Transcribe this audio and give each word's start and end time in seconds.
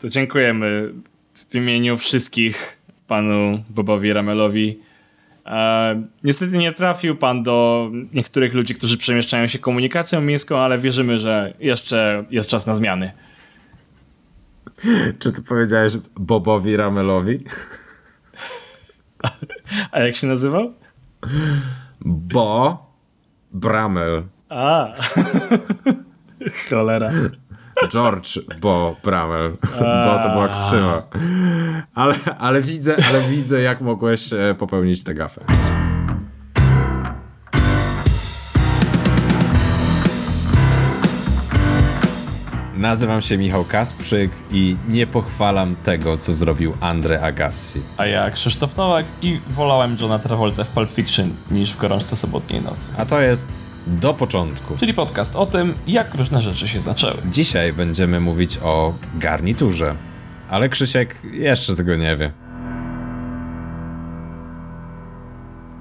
To 0.00 0.08
dziękujemy 0.08 0.92
w 1.48 1.54
imieniu 1.54 1.96
wszystkich 1.96 2.78
panu 3.06 3.64
Bobowi 3.70 4.12
Ramelowi. 4.12 4.80
E, 5.46 6.02
niestety 6.24 6.58
nie 6.58 6.72
trafił 6.72 7.16
pan 7.16 7.42
do 7.42 7.90
niektórych 8.14 8.54
ludzi, 8.54 8.74
którzy 8.74 8.98
przemieszczają 8.98 9.46
się 9.46 9.58
komunikacją 9.58 10.20
miejską, 10.20 10.58
ale 10.58 10.78
wierzymy, 10.78 11.20
że 11.20 11.54
jeszcze 11.60 12.24
jest 12.30 12.50
czas 12.50 12.66
na 12.66 12.74
zmiany. 12.74 13.12
Czy 15.18 15.32
ty 15.32 15.42
powiedziałeś 15.42 15.92
Bobowi 16.16 16.76
Ramelowi? 16.76 17.44
A 19.92 20.00
jak 20.00 20.16
się 20.16 20.26
nazywał? 20.26 20.72
Bo 22.00 22.78
Bramel. 23.52 24.22
A, 24.48 24.94
cholera. 26.70 27.10
George 27.86 28.38
Bo 28.60 28.96
Bramel. 29.04 29.56
Bo 29.78 30.18
to 30.22 30.28
była 30.32 30.48
ksywa. 30.48 31.02
Ale, 31.94 32.14
ale, 32.38 32.60
widzę, 32.60 32.96
ale 33.08 33.28
widzę, 33.28 33.62
jak 33.62 33.80
mogłeś 33.80 34.32
e, 34.32 34.54
popełnić 34.58 35.04
tę 35.04 35.14
gafę. 35.14 35.44
Nazywam 42.78 43.20
się 43.20 43.38
Michał 43.38 43.64
Kasprzyk 43.64 44.30
i 44.50 44.76
nie 44.88 45.06
pochwalam 45.06 45.76
tego, 45.84 46.18
co 46.18 46.32
zrobił 46.32 46.72
Andre 46.80 47.22
Agassi. 47.22 47.80
A 47.96 48.06
ja 48.06 48.30
Krzysztof 48.30 48.76
Nowak 48.76 49.04
i 49.22 49.40
wolałem 49.50 49.96
Johna 50.00 50.18
Travolta 50.18 50.64
w 50.64 50.68
Pulp 50.68 50.90
Fiction 50.90 51.30
niż 51.50 51.72
w 51.72 51.78
Gorączce 51.78 52.16
Sobotniej 52.16 52.62
Nocy. 52.62 52.88
A 52.98 53.06
to 53.06 53.20
jest 53.20 53.67
do 53.88 54.14
początku. 54.14 54.76
Czyli 54.78 54.94
podcast 54.94 55.36
o 55.36 55.46
tym, 55.46 55.74
jak 55.86 56.14
różne 56.14 56.42
rzeczy 56.42 56.68
się 56.68 56.80
zaczęły. 56.80 57.16
Dzisiaj 57.30 57.72
będziemy 57.72 58.20
mówić 58.20 58.58
o 58.62 58.94
garniturze, 59.14 59.94
ale 60.50 60.68
Krzysiek 60.68 61.16
jeszcze 61.32 61.76
tego 61.76 61.96
nie 61.96 62.16
wie. 62.16 62.32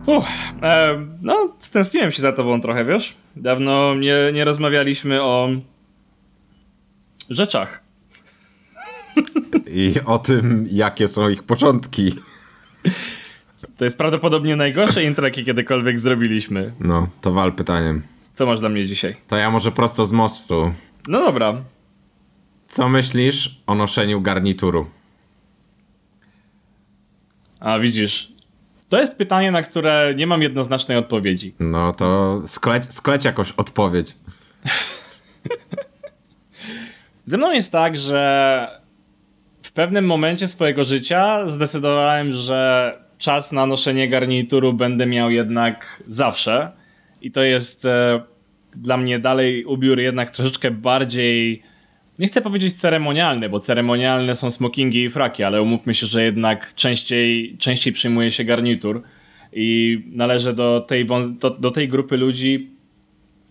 Uff, 0.06 0.28
e, 0.62 0.88
no, 1.22 1.54
stęskniłem 1.60 2.12
się 2.12 2.22
za 2.22 2.32
tobą 2.32 2.62
trochę, 2.62 2.86
wiesz? 2.86 3.14
Dawno 3.36 3.96
nie, 3.96 4.16
nie 4.34 4.46
rozmawialiśmy 4.46 5.24
o 5.24 5.50
rzeczach. 7.30 7.84
I 9.68 9.94
o 10.06 10.20
tym, 10.20 10.68
jakie 10.72 11.08
są 11.08 11.30
ich 11.30 11.44
początki. 11.44 12.12
To 13.78 13.86
jest 13.86 13.98
prawdopodobnie 13.98 14.56
najgorsze 14.56 15.04
intro, 15.04 15.26
jakie 15.26 15.44
kiedykolwiek 15.44 16.00
zrobiliśmy. 16.00 16.74
No, 16.80 17.08
to 17.22 17.32
wal 17.32 17.54
pytaniem. 17.54 18.04
Co 18.34 18.46
masz 18.46 18.60
dla 18.60 18.70
mnie 18.70 18.86
dzisiaj? 18.86 19.16
To 19.28 19.38
ja 19.38 19.52
może 19.52 19.72
prosto 19.72 20.06
z 20.06 20.12
mostu. 20.12 20.74
No 21.08 21.20
dobra. 21.20 21.62
Co 22.68 22.90
myślisz 22.90 23.62
o 23.68 23.76
noszeniu 23.76 24.22
garnituru? 24.22 24.88
A 27.60 27.80
widzisz, 27.80 28.32
to 28.90 29.00
jest 29.00 29.16
pytanie, 29.16 29.52
na 29.52 29.64
które 29.64 30.14
nie 30.16 30.28
mam 30.28 30.42
jednoznacznej 30.42 30.98
odpowiedzi. 30.98 31.56
No 31.60 31.92
to 31.92 32.42
skleć, 32.46 32.94
skleć 32.94 33.26
jakąś 33.26 33.52
odpowiedź. 33.52 34.16
Ze 37.26 37.38
mną 37.38 37.52
jest 37.52 37.72
tak, 37.72 37.98
że 37.98 38.82
w 39.64 39.72
pewnym 39.72 40.06
momencie 40.06 40.48
swojego 40.48 40.84
życia 40.84 41.50
zdecydowałem, 41.50 42.32
że 42.32 42.94
czas 43.18 43.52
na 43.52 43.66
noszenie 43.66 44.10
garnituru 44.10 44.74
będę 44.74 45.06
miał 45.06 45.32
jednak 45.32 46.04
zawsze. 46.08 46.72
I 47.22 47.32
to 47.32 47.44
jest 47.44 47.86
e, 47.86 48.22
dla 48.76 48.98
mnie 48.98 49.20
dalej 49.20 49.66
ubiór 49.66 50.00
jednak 50.00 50.32
troszeczkę 50.32 50.72
bardziej. 50.72 51.62
Nie 52.20 52.28
chcę 52.28 52.42
powiedzieć 52.42 52.74
ceremonialny, 52.74 53.50
bo 53.50 53.60
ceremonialne 53.60 54.36
są 54.36 54.52
smokingi 54.52 55.04
i 55.04 55.10
fraki, 55.10 55.44
ale 55.44 55.62
umówmy 55.62 55.94
się, 55.94 56.08
że 56.08 56.24
jednak 56.24 56.76
częściej, 56.76 57.56
częściej 57.60 57.94
przyjmuje 57.94 58.32
się 58.32 58.44
garnitur. 58.44 59.02
I 59.54 60.00
należę 60.12 60.54
do 60.54 60.82
tej, 60.82 61.06
do, 61.40 61.50
do 61.50 61.72
tej 61.72 61.90
grupy 61.90 62.18
ludzi, 62.18 62.70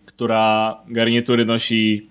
która 0.07 0.77
garnitury 0.89 1.45
nosi 1.45 2.07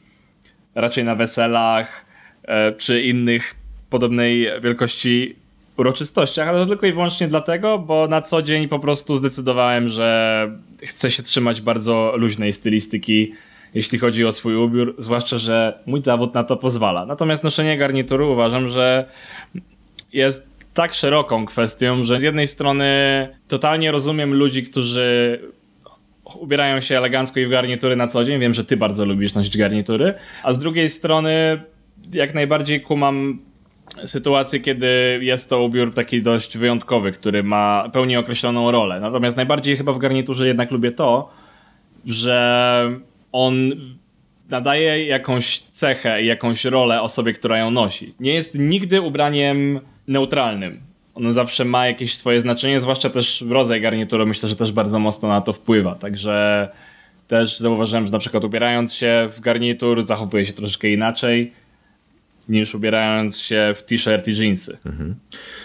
raczej 0.75 1.03
na 1.03 1.16
weselach, 1.16 2.05
e, 2.43 2.72
przy 2.72 3.01
innych 3.01 3.55
podobnej 3.89 4.47
wielkości 4.61 5.35
uroczystościach, 5.77 6.47
ale 6.47 6.59
to 6.59 6.65
tylko 6.65 6.85
i 6.85 6.93
wyłącznie 6.93 7.27
dlatego, 7.27 7.79
bo 7.79 8.07
na 8.07 8.21
co 8.21 8.41
dzień 8.41 8.67
po 8.67 8.79
prostu 8.79 9.15
zdecydowałem, 9.15 9.89
że 9.89 10.49
chcę 10.83 11.11
się 11.11 11.23
trzymać 11.23 11.61
bardzo 11.61 12.13
luźnej 12.17 12.53
stylistyki, 12.53 13.33
jeśli 13.73 13.99
chodzi 13.99 14.25
o 14.25 14.31
swój 14.31 14.55
ubiór, 14.55 14.95
zwłaszcza, 14.97 15.37
że 15.37 15.79
mój 15.85 16.01
zawód 16.01 16.33
na 16.33 16.43
to 16.43 16.57
pozwala. 16.57 17.05
Natomiast 17.05 17.43
noszenie 17.43 17.77
garnituru 17.77 18.31
uważam, 18.31 18.69
że 18.69 19.05
jest 20.13 20.47
tak 20.73 20.93
szeroką 20.93 21.45
kwestią, 21.45 22.03
że 22.03 22.19
z 22.19 22.21
jednej 22.21 22.47
strony 22.47 22.87
totalnie 23.47 23.91
rozumiem 23.91 24.33
ludzi, 24.33 24.63
którzy 24.63 25.39
ubierają 26.39 26.81
się 26.81 26.97
elegancko 26.97 27.39
i 27.39 27.45
w 27.45 27.49
garnitury 27.49 27.95
na 27.95 28.07
co 28.07 28.23
dzień. 28.23 28.39
Wiem, 28.39 28.53
że 28.53 28.65
ty 28.65 28.77
bardzo 28.77 29.05
lubisz 29.05 29.33
nosić 29.33 29.57
garnitury. 29.57 30.13
A 30.43 30.53
z 30.53 30.57
drugiej 30.57 30.89
strony 30.89 31.63
jak 32.13 32.33
najbardziej 32.33 32.81
kumam 32.81 33.39
sytuację, 34.06 34.59
kiedy 34.59 35.19
jest 35.22 35.50
to 35.50 35.63
ubiór 35.63 35.94
taki 35.94 36.22
dość 36.22 36.57
wyjątkowy, 36.57 37.12
który 37.12 37.44
ma 37.44 37.90
pełni 37.94 38.18
określoną 38.18 38.72
rolę. 38.72 39.00
Natomiast 39.00 39.38
najbardziej 39.38 39.78
chyba 39.78 39.94
w 39.94 39.97
garniturze 39.97 40.47
jednak 40.47 40.72
lubię 40.72 40.91
to, 40.91 41.29
że 42.06 42.91
on 43.31 43.72
nadaje 44.50 45.06
jakąś 45.06 45.59
cechę 45.59 46.23
i 46.23 46.25
jakąś 46.25 46.66
rolę 46.66 47.01
osobie, 47.01 47.34
która 47.34 47.57
ją 47.57 47.72
nosi. 47.72 48.13
Nie 48.19 48.34
jest 48.34 48.56
nigdy 48.56 49.01
ubraniem 49.01 49.79
neutralnym. 50.07 50.79
On 51.16 51.34
zawsze 51.34 51.66
ma 51.66 51.88
jakieś 51.88 52.16
swoje 52.16 52.41
znaczenie, 52.41 52.81
zwłaszcza 52.81 53.09
też 53.09 53.44
rodzaj 53.50 53.81
garnituru 53.81 54.25
myślę, 54.25 54.50
że 54.50 54.56
też 54.56 54.72
bardzo 54.72 55.00
mocno 55.00 55.29
na 55.29 55.41
to 55.41 55.53
wpływa. 55.53 55.96
Także 55.96 56.69
też 57.28 57.59
zauważyłem, 57.59 58.06
że 58.06 58.12
na 58.12 58.19
przykład 58.19 58.44
ubierając 58.44 58.94
się 58.94 59.29
w 59.31 59.40
garnitur 59.40 60.03
zachowuje 60.03 60.46
się 60.46 60.53
troszeczkę 60.53 60.90
inaczej 60.90 61.52
niż 62.50 62.75
ubierając 62.75 63.38
się 63.38 63.73
w 63.78 63.83
t-shirt 63.83 64.28
i 64.28 64.38
jeansy. 64.38 64.78
Mhm. 64.85 65.16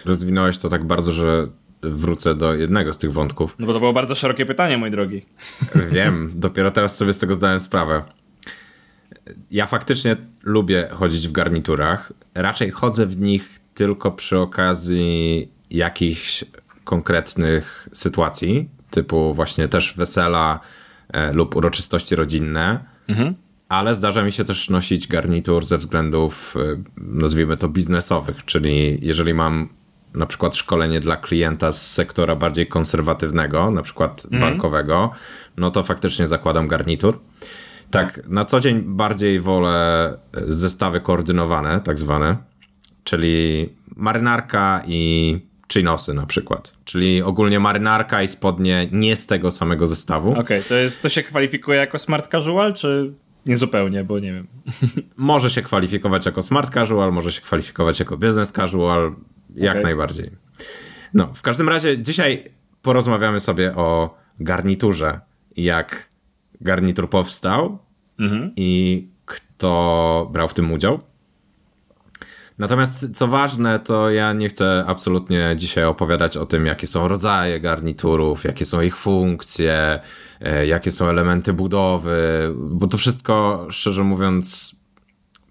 Rozwinąłeś 0.04 0.58
to 0.58 0.68
tak 0.68 0.84
bardzo, 0.84 1.12
że 1.12 1.48
wrócę 1.82 2.34
do 2.34 2.54
jednego 2.54 2.92
z 2.92 2.98
tych 2.98 3.12
wątków. 3.12 3.56
No 3.58 3.66
bo 3.66 3.72
to 3.72 3.78
było 3.78 3.92
bardzo 3.92 4.14
szerokie 4.14 4.46
pytanie, 4.46 4.78
mój 4.78 4.90
drogi. 4.90 5.26
Wiem, 5.92 6.32
dopiero 6.34 6.70
teraz 6.70 6.96
sobie 6.96 7.12
z 7.12 7.18
tego 7.18 7.34
zdałem 7.34 7.60
sprawę. 7.60 8.02
Ja 9.50 9.66
faktycznie 9.66 10.16
lubię 10.42 10.88
chodzić 10.92 11.28
w 11.28 11.32
garniturach. 11.32 12.12
Raczej 12.34 12.70
chodzę 12.70 13.06
w 13.06 13.20
nich 13.20 13.60
tylko 13.74 14.10
przy 14.10 14.38
okazji 14.38 15.48
jakichś 15.70 16.44
konkretnych 16.84 17.88
sytuacji, 17.92 18.68
typu 18.90 19.34
właśnie 19.34 19.68
też 19.68 19.94
wesela 19.96 20.60
e, 21.12 21.32
lub 21.32 21.56
uroczystości 21.56 22.16
rodzinne. 22.16 22.84
Mhm 23.08 23.34
ale 23.70 23.94
zdarza 23.94 24.22
mi 24.24 24.32
się 24.32 24.44
też 24.44 24.70
nosić 24.70 25.08
garnitur 25.08 25.64
ze 25.64 25.78
względów, 25.78 26.54
e, 26.56 26.82
nazwijmy 26.96 27.56
to, 27.56 27.68
biznesowych, 27.68 28.44
czyli 28.44 28.98
jeżeli 29.02 29.34
mam 29.34 29.68
na 30.14 30.26
przykład 30.26 30.56
szkolenie 30.56 31.00
dla 31.00 31.16
klienta 31.16 31.72
z 31.72 31.90
sektora 31.90 32.36
bardziej 32.36 32.66
konserwatywnego, 32.66 33.70
na 33.70 33.82
przykład 33.82 34.26
mm. 34.30 34.40
bankowego, 34.40 35.10
no 35.56 35.70
to 35.70 35.82
faktycznie 35.82 36.26
zakładam 36.26 36.68
garnitur. 36.68 37.18
Tak, 37.90 38.20
na 38.28 38.44
co 38.44 38.60
dzień 38.60 38.82
bardziej 38.86 39.40
wolę 39.40 40.08
e, 40.08 40.16
zestawy 40.48 41.00
koordynowane, 41.00 41.80
tak 41.80 41.98
zwane, 41.98 42.36
czyli 43.04 43.68
marynarka 43.96 44.82
i 44.86 45.40
chinosy 45.72 46.14
na 46.14 46.26
przykład. 46.26 46.72
Czyli 46.84 47.22
ogólnie 47.22 47.60
marynarka 47.60 48.22
i 48.22 48.28
spodnie 48.28 48.88
nie 48.92 49.16
z 49.16 49.26
tego 49.26 49.50
samego 49.50 49.86
zestawu. 49.86 50.30
Okej, 50.30 50.42
okay, 50.42 50.62
to, 50.62 50.74
jest, 50.74 51.02
to 51.02 51.08
się 51.08 51.22
kwalifikuje 51.22 51.78
jako 51.78 51.98
smart 51.98 52.30
casual, 52.30 52.74
czy 52.74 53.14
nie 53.46 53.56
zupełnie, 53.56 54.04
bo 54.04 54.18
nie 54.18 54.32
wiem. 54.32 54.46
Może 55.16 55.50
się 55.50 55.62
kwalifikować 55.62 56.26
jako 56.26 56.42
smart 56.42 56.74
casual, 56.74 57.12
może 57.12 57.32
się 57.32 57.40
kwalifikować 57.40 58.00
jako 58.00 58.16
business 58.16 58.52
casual, 58.52 59.14
jak 59.54 59.72
okay. 59.72 59.82
najbardziej. 59.82 60.30
No, 61.14 61.34
w 61.34 61.42
każdym 61.42 61.68
razie 61.68 61.98
dzisiaj 61.98 62.44
porozmawiamy 62.82 63.40
sobie 63.40 63.76
o 63.76 64.18
garniturze, 64.40 65.20
jak 65.56 66.08
garnitur 66.60 67.10
powstał 67.10 67.78
mhm. 68.18 68.52
i 68.56 69.08
kto 69.24 70.30
brał 70.32 70.48
w 70.48 70.54
tym 70.54 70.72
udział. 70.72 71.00
Natomiast 72.60 73.16
co 73.16 73.28
ważne, 73.28 73.78
to 73.78 74.10
ja 74.10 74.32
nie 74.32 74.48
chcę 74.48 74.84
absolutnie 74.86 75.54
dzisiaj 75.56 75.84
opowiadać 75.84 76.36
o 76.36 76.46
tym, 76.46 76.66
jakie 76.66 76.86
są 76.86 77.08
rodzaje 77.08 77.60
garniturów, 77.60 78.44
jakie 78.44 78.64
są 78.64 78.80
ich 78.80 78.96
funkcje, 78.96 80.00
e, 80.40 80.66
jakie 80.66 80.90
są 80.90 81.08
elementy 81.08 81.52
budowy, 81.52 82.50
bo 82.56 82.86
to 82.86 82.96
wszystko, 82.98 83.66
szczerze 83.70 84.04
mówiąc, 84.04 84.76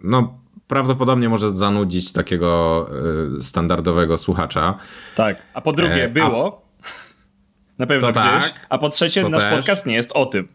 no 0.04 0.40
prawdopodobnie 0.68 1.30
może 1.30 1.52
zanudzić 1.52 2.14
takiego 2.14 2.90
e, 3.38 3.42
standardowego 3.42 4.18
słuchacza. 4.18 4.78
Tak, 5.16 5.38
a 5.54 5.62
po 5.62 5.74
drugie 5.74 6.04
e, 6.04 6.10
było, 6.10 6.62
a... 6.84 6.88
na 7.80 7.86
pewno 7.86 8.12
to 8.12 8.20
gdzieś, 8.20 8.44
tak, 8.44 8.66
a 8.70 8.78
po 8.78 8.90
trzecie 8.90 9.30
nasz 9.30 9.44
też. 9.44 9.56
podcast 9.56 9.86
nie 9.86 9.96
jest 9.96 10.12
o 10.12 10.26
tym. 10.26 10.48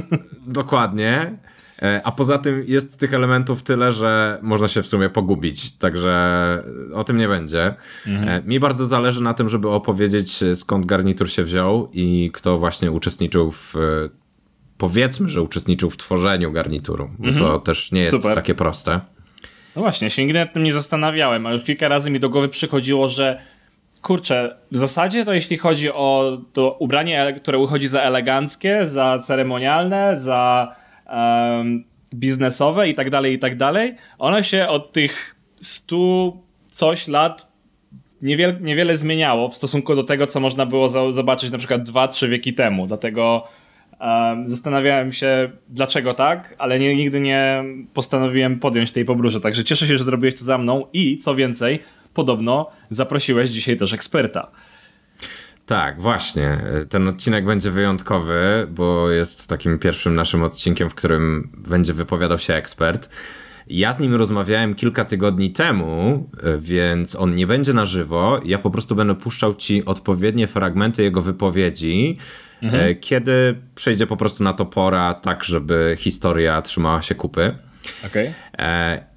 Dokładnie. 0.46 1.38
E, 1.82 2.00
a 2.04 2.12
poza 2.12 2.38
tym 2.38 2.64
jest 2.66 3.00
tych 3.00 3.14
elementów 3.14 3.62
tyle, 3.62 3.92
że 3.92 4.38
można 4.42 4.68
się 4.68 4.82
w 4.82 4.86
sumie 4.86 5.10
pogubić, 5.10 5.72
także 5.78 6.12
o 6.94 7.04
tym 7.04 7.18
nie 7.18 7.28
będzie. 7.28 7.74
Mhm. 8.06 8.28
E, 8.28 8.42
mi 8.42 8.60
bardzo 8.60 8.86
zależy 8.86 9.22
na 9.22 9.34
tym, 9.34 9.48
żeby 9.48 9.68
opowiedzieć 9.68 10.40
skąd 10.54 10.86
garnitur 10.86 11.30
się 11.30 11.42
wziął 11.42 11.88
i 11.92 12.30
kto 12.34 12.58
właśnie 12.58 12.90
uczestniczył 12.90 13.50
w 13.50 13.74
powiedzmy, 14.78 15.28
że 15.28 15.42
uczestniczył 15.42 15.90
w 15.90 15.96
tworzeniu 15.96 16.52
garnituru, 16.52 17.10
bo 17.18 17.28
mhm. 17.28 17.46
to 17.46 17.58
też 17.58 17.92
nie 17.92 18.00
jest 18.00 18.12
Super. 18.12 18.34
takie 18.34 18.54
proste. 18.54 19.00
No 19.76 19.82
właśnie, 19.82 20.10
się 20.10 20.22
nigdy 20.22 20.38
nad 20.38 20.52
tym 20.52 20.62
nie 20.62 20.72
zastanawiałem, 20.72 21.46
ale 21.46 21.54
już 21.56 21.64
kilka 21.64 21.88
razy 21.88 22.10
mi 22.10 22.20
do 22.20 22.30
głowy 22.30 22.48
przychodziło, 22.48 23.08
że 23.08 23.42
kurczę, 24.02 24.56
w 24.72 24.76
zasadzie 24.76 25.24
to 25.24 25.32
jeśli 25.32 25.58
chodzi 25.58 25.90
o 25.90 26.38
to 26.52 26.76
ubranie, 26.78 27.34
które 27.42 27.58
uchodzi 27.58 27.88
za 27.88 28.00
eleganckie, 28.00 28.86
za 28.86 29.18
ceremonialne, 29.18 30.20
za 30.20 30.74
um, 31.12 31.84
biznesowe 32.14 32.88
i 32.88 32.94
tak 32.94 33.10
dalej, 33.10 33.34
i 33.34 33.38
tak 33.38 33.56
dalej, 33.56 33.94
ono 34.18 34.42
się 34.42 34.68
od 34.68 34.92
tych 34.92 35.36
stu 35.60 36.36
coś 36.70 37.08
lat 37.08 37.52
niewiele, 38.22 38.56
niewiele 38.60 38.96
zmieniało 38.96 39.48
w 39.48 39.56
stosunku 39.56 39.94
do 39.94 40.04
tego, 40.04 40.26
co 40.26 40.40
można 40.40 40.66
było 40.66 41.12
zobaczyć 41.12 41.50
na 41.50 41.58
przykład 41.58 41.82
dwa, 41.82 42.08
trzy 42.08 42.28
wieki 42.28 42.54
temu. 42.54 42.86
Dlatego 42.86 43.48
um, 44.00 44.50
zastanawiałem 44.50 45.12
się, 45.12 45.50
dlaczego 45.68 46.14
tak, 46.14 46.54
ale 46.58 46.78
nie, 46.78 46.96
nigdy 46.96 47.20
nie 47.20 47.64
postanowiłem 47.94 48.58
podjąć 48.58 48.92
tej 48.92 49.04
podróży. 49.04 49.40
Także 49.40 49.64
cieszę 49.64 49.86
się, 49.86 49.98
że 49.98 50.04
zrobiłeś 50.04 50.38
to 50.38 50.44
za 50.44 50.58
mną 50.58 50.86
i 50.92 51.16
co 51.16 51.34
więcej, 51.34 51.78
podobno 52.14 52.70
zaprosiłeś 52.90 53.50
dzisiaj 53.50 53.76
też 53.76 53.92
eksperta. 53.92 54.50
Tak, 55.66 56.00
właśnie. 56.00 56.58
Ten 56.88 57.08
odcinek 57.08 57.44
będzie 57.44 57.70
wyjątkowy, 57.70 58.66
bo 58.70 59.10
jest 59.10 59.48
takim 59.48 59.78
pierwszym 59.78 60.14
naszym 60.14 60.42
odcinkiem, 60.42 60.90
w 60.90 60.94
którym 60.94 61.50
będzie 61.68 61.92
wypowiadał 61.92 62.38
się 62.38 62.54
ekspert. 62.54 63.08
Ja 63.66 63.92
z 63.92 64.00
nim 64.00 64.14
rozmawiałem 64.14 64.74
kilka 64.74 65.04
tygodni 65.04 65.50
temu, 65.50 66.30
więc 66.58 67.16
on 67.16 67.34
nie 67.34 67.46
będzie 67.46 67.72
na 67.72 67.84
żywo. 67.84 68.40
Ja 68.44 68.58
po 68.58 68.70
prostu 68.70 68.94
będę 68.94 69.14
puszczał 69.14 69.54
ci 69.54 69.84
odpowiednie 69.84 70.46
fragmenty 70.46 71.02
jego 71.02 71.22
wypowiedzi, 71.22 72.18
mhm. 72.62 72.82
E, 72.90 72.94
kiedy 72.94 73.60
przejdzie 73.74 74.06
po 74.06 74.16
prostu 74.16 74.44
na 74.44 74.52
to 74.52 74.66
pora, 74.66 75.14
tak 75.14 75.44
żeby 75.44 75.94
historia 75.98 76.62
trzymała 76.62 77.02
się 77.02 77.14
kupy. 77.14 77.54
Okay. 78.06 78.34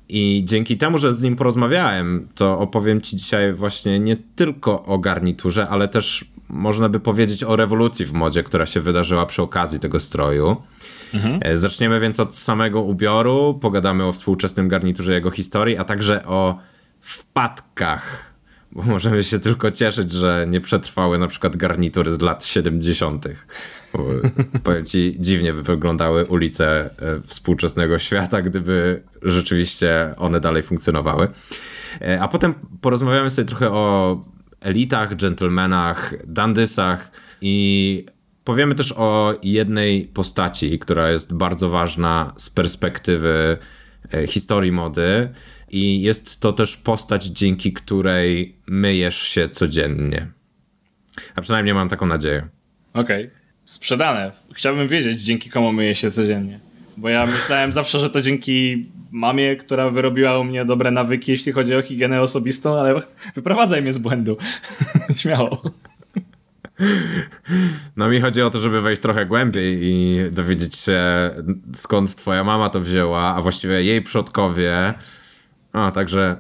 I 0.10 0.44
dzięki 0.46 0.78
temu, 0.78 0.98
że 0.98 1.14
z 1.14 1.22
nim 1.22 1.36
porozmawiałem, 1.36 2.28
to 2.36 2.60
opowiem 2.60 3.02
Ci 3.02 3.16
dzisiaj 3.16 3.54
właśnie 3.54 4.00
nie 4.00 4.18
tylko 4.36 4.86
o 4.86 5.00
garniturze, 5.00 5.68
ale 5.68 5.88
też 5.88 6.26
można 6.50 6.90
by 6.90 7.00
powiedzieć 7.00 7.44
o 7.44 7.56
rewolucji 7.56 8.06
w 8.06 8.14
modzie, 8.14 8.44
która 8.44 8.66
się 8.66 8.82
wydarzyła 8.82 9.26
przy 9.26 9.42
okazji 9.42 9.80
tego 9.80 10.00
stroju. 10.00 10.62
Mhm. 11.14 11.40
E, 11.42 11.58
zaczniemy 11.58 12.00
więc 12.00 12.20
od 12.20 12.36
samego 12.36 12.82
ubioru, 12.82 13.60
pogadamy 13.62 14.06
o 14.06 14.12
współczesnym 14.12 14.68
garniturze, 14.68 15.14
jego 15.14 15.32
historii, 15.32 15.78
a 15.78 15.84
także 15.84 16.26
o 16.26 16.60
wpadkach 17.02 18.36
bo 18.76 18.82
możemy 18.96 19.24
się 19.24 19.40
tylko 19.40 19.72
cieszyć, 19.72 20.12
że 20.12 20.46
nie 20.50 20.62
przetrwały 20.62 21.18
na 21.18 21.28
przykład 21.28 21.56
garnitury 21.56 22.12
z 22.12 22.22
lat 22.22 22.46
70. 22.46 23.26
Bo, 23.94 24.06
powiem 24.64 24.86
ci, 24.86 25.16
dziwnie 25.20 25.54
by 25.54 25.64
wyglądały 25.64 26.26
ulice 26.26 26.90
e, 27.00 27.22
współczesnego 27.26 27.98
świata, 27.98 28.42
gdyby 28.42 29.04
rzeczywiście 29.22 30.14
one 30.18 30.40
dalej 30.40 30.64
funkcjonowały. 30.64 31.28
E, 32.02 32.22
a 32.22 32.28
potem 32.28 32.54
porozmawiamy 32.82 33.30
sobie 33.30 33.46
trochę 33.46 33.72
o 33.72 34.26
elitach, 34.66 35.16
dżentelmenach, 35.16 36.14
dandysach 36.28 37.12
i 37.42 38.06
powiemy 38.44 38.76
też 38.76 38.94
o 38.98 39.40
jednej 39.44 40.06
postaci, 40.06 40.80
która 40.80 41.12
jest 41.12 41.34
bardzo 41.34 41.70
ważna 41.70 42.34
z 42.36 42.50
perspektywy 42.50 43.58
e, 44.14 44.28
historii 44.28 44.72
mody 44.72 45.30
i 45.70 46.02
jest 46.02 46.42
to 46.42 46.54
też 46.54 46.78
postać, 46.78 47.26
dzięki 47.26 47.74
której 47.74 48.56
myjesz 48.68 49.18
się 49.22 49.48
codziennie. 49.48 50.28
A 51.36 51.42
przynajmniej 51.42 51.76
mam 51.76 51.90
taką 51.90 52.06
nadzieję. 52.06 52.48
Okej. 52.94 53.26
Okay. 53.26 53.46
Sprzedane. 53.66 54.32
Chciałbym 54.54 54.88
wiedzieć, 54.88 55.22
dzięki 55.22 55.50
komu 55.50 55.74
myję 55.74 55.96
się 55.96 56.12
codziennie. 56.12 56.60
Bo 56.98 57.10
ja 57.10 57.26
myślałem 57.26 57.74
zawsze, 57.74 58.00
że 58.00 58.10
to 58.10 58.22
dzięki 58.22 58.86
mamie, 59.12 59.56
która 59.56 59.90
wyrobiła 59.90 60.40
u 60.40 60.44
mnie 60.44 60.66
dobre 60.66 60.92
nawyki, 60.92 61.32
jeśli 61.32 61.52
chodzi 61.52 61.76
o 61.76 61.82
higienę 61.82 62.22
osobistą, 62.22 62.80
ale 62.80 63.02
wyprowadzaj 63.36 63.82
mnie 63.82 63.94
z 63.94 63.98
błędu. 63.98 64.38
Śmiało. 65.16 65.62
No 67.98 68.10
mi 68.10 68.22
chodzi 68.22 68.42
o 68.42 68.50
to, 68.50 68.60
żeby 68.60 68.82
wejść 68.82 69.02
trochę 69.02 69.26
głębiej 69.26 69.78
i 69.82 70.20
dowiedzieć 70.32 70.76
się, 70.76 71.02
skąd 71.74 72.16
twoja 72.16 72.44
mama 72.44 72.70
to 72.70 72.80
wzięła, 72.82 73.36
a 73.36 73.42
właściwie 73.42 73.84
jej 73.84 74.02
przodkowie, 74.02 74.94
a, 75.74 75.92
także 75.92 76.38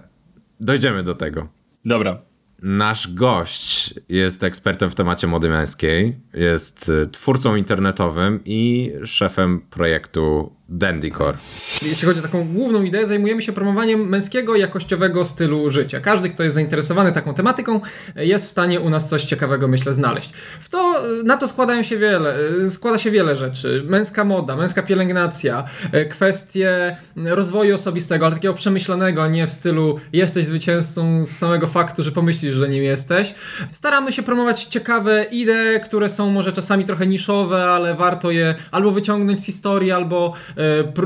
dojdziemy 0.59 1.03
do 1.03 1.15
tego. 1.15 1.47
Dobra. 1.85 2.21
Nasz 2.67 3.13
gość 3.13 3.93
jest 4.09 4.43
ekspertem 4.43 4.89
w 4.89 4.95
temacie 4.95 5.27
mody 5.27 5.49
męskiej, 5.49 6.19
jest 6.33 6.89
y, 6.89 7.07
twórcą 7.07 7.55
internetowym 7.55 8.39
i 8.45 8.93
szefem 9.03 9.61
projektu 9.69 10.55
Dandycore. 10.69 11.37
Jeśli 11.81 12.07
chodzi 12.07 12.19
o 12.19 12.23
taką 12.23 12.47
główną 12.47 12.83
ideę, 12.83 13.07
zajmujemy 13.07 13.41
się 13.41 13.53
promowaniem 13.53 14.09
męskiego, 14.09 14.55
jakościowego 14.55 15.25
stylu 15.25 15.69
życia. 15.69 15.99
Każdy, 15.99 16.29
kto 16.29 16.43
jest 16.43 16.53
zainteresowany 16.53 17.11
taką 17.11 17.33
tematyką, 17.33 17.81
jest 18.15 18.45
w 18.45 18.49
stanie 18.49 18.79
u 18.79 18.89
nas 18.89 19.09
coś 19.09 19.23
ciekawego, 19.23 19.67
myślę, 19.67 19.93
znaleźć. 19.93 20.33
W 20.59 20.69
to, 20.69 21.03
na 21.23 21.37
to 21.37 21.47
składają 21.47 21.83
się 21.83 21.97
wiele, 21.97 22.37
składa 22.69 22.97
się 22.97 23.11
wiele 23.11 23.35
rzeczy. 23.35 23.83
Męska 23.87 24.23
moda, 24.23 24.55
męska 24.55 24.83
pielęgnacja, 24.83 25.65
kwestie 26.09 26.97
rozwoju 27.15 27.75
osobistego, 27.75 28.25
ale 28.25 28.35
takiego 28.35 28.53
przemyślanego, 28.53 29.23
a 29.23 29.27
nie 29.27 29.47
w 29.47 29.51
stylu 29.51 29.99
jesteś 30.13 30.45
zwycięzcą 30.45 31.25
z 31.25 31.29
samego 31.29 31.67
faktu, 31.67 32.03
że 32.03 32.11
pomyślisz, 32.11 32.55
że 32.55 32.69
nim 32.69 32.83
jesteś. 32.83 33.35
Staramy 33.71 34.11
się 34.11 34.23
promować 34.23 34.63
ciekawe 34.63 35.25
idee, 35.31 35.79
które 35.83 36.09
są 36.09 36.29
może 36.29 36.53
czasami 36.53 36.85
trochę 36.85 37.07
niszowe, 37.07 37.65
ale 37.65 37.95
warto 37.95 38.31
je 38.31 38.55
albo 38.71 38.91
wyciągnąć 38.91 39.39
z 39.39 39.45
historii, 39.45 39.91
albo 39.91 40.33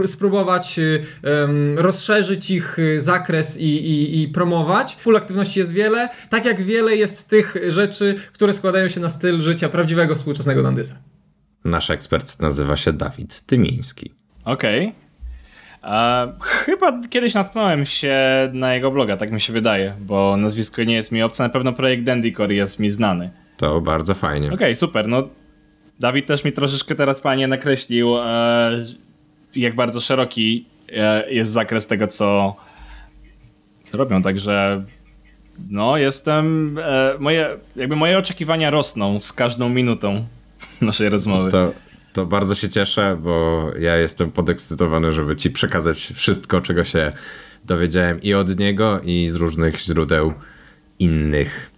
spróbować 0.06 0.80
e, 0.80 1.00
rozszerzyć 1.76 2.52
ich 2.52 2.80
e, 2.80 3.00
zakres 3.00 3.62
i, 3.62 3.66
i, 3.66 4.22
i 4.22 4.28
promować. 4.28 4.96
Full 4.96 5.18
aktywności 5.18 5.60
jest 5.60 5.74
wiele, 5.74 6.10
tak 6.30 6.46
jak 6.46 6.62
wiele 6.62 6.96
jest 6.96 7.30
tych 7.30 7.56
rzeczy, 7.68 8.16
które 8.34 8.54
składają 8.54 8.88
się 8.88 9.00
na 9.00 9.10
styl 9.10 9.42
życia 9.42 9.70
prawdziwego 9.70 10.16
współczesnego 10.16 10.64
dandysa. 10.64 10.96
Nasz 11.66 11.90
ekspert 11.90 12.40
nazywa 12.40 12.76
się 12.76 12.94
Dawid 12.94 13.42
Tymiński. 13.42 14.14
Okej. 14.46 14.88
Okay. 14.88 16.40
chyba 16.66 17.02
kiedyś 17.10 17.34
natknąłem 17.34 17.86
się 17.86 18.18
na 18.54 18.74
jego 18.74 18.92
bloga, 18.92 19.18
tak 19.18 19.32
mi 19.32 19.42
się 19.42 19.54
wydaje, 19.54 19.94
bo 20.00 20.38
nazwisko 20.38 20.84
nie 20.84 20.96
jest 20.96 21.12
mi 21.12 21.24
obce. 21.24 21.44
Na 21.44 21.50
pewno 21.50 21.74
projekt 21.74 22.04
Dandycore 22.04 22.54
jest 22.54 22.80
mi 22.80 22.90
znany. 22.90 23.30
To 23.58 23.82
bardzo 23.82 24.14
fajnie. 24.14 24.48
Okej, 24.48 24.56
okay, 24.56 24.76
super. 24.76 25.08
No, 25.08 25.30
Dawid 26.00 26.26
też 26.26 26.44
mi 26.44 26.52
troszeczkę 26.52 26.96
teraz 26.96 27.22
fajnie 27.22 27.48
nakreślił, 27.48 28.18
e, 28.18 28.86
jak 29.56 29.76
bardzo 29.76 30.02
szeroki 30.02 30.66
e, 30.90 31.32
jest 31.32 31.52
zakres 31.52 31.88
tego, 31.88 32.08
co, 32.08 32.56
co 33.84 33.98
robią. 33.98 34.22
Także 34.22 34.86
no, 35.70 35.98
jestem. 35.98 36.78
E, 36.78 37.16
moje, 37.20 37.58
jakby 37.76 37.96
moje 37.96 38.18
oczekiwania 38.18 38.70
rosną 38.70 39.20
z 39.20 39.34
każdą 39.34 39.70
minutą 39.70 40.26
naszej 40.82 41.10
rozmowy. 41.10 41.52
To, 41.52 41.74
to 42.14 42.26
bardzo 42.26 42.56
się 42.56 42.70
cieszę, 42.70 43.18
bo 43.22 43.66
ja 43.80 43.98
jestem 43.98 44.32
podekscytowany, 44.32 45.12
żeby 45.12 45.36
ci 45.36 45.52
przekazać 45.52 45.98
wszystko, 46.16 46.62
czego 46.62 46.84
się 46.84 47.12
dowiedziałem 47.66 48.22
i 48.22 48.34
od 48.34 48.60
niego, 48.60 49.02
i 49.04 49.30
z 49.30 49.36
różnych 49.36 49.80
źródeł 49.80 50.34
innych. 51.00 51.72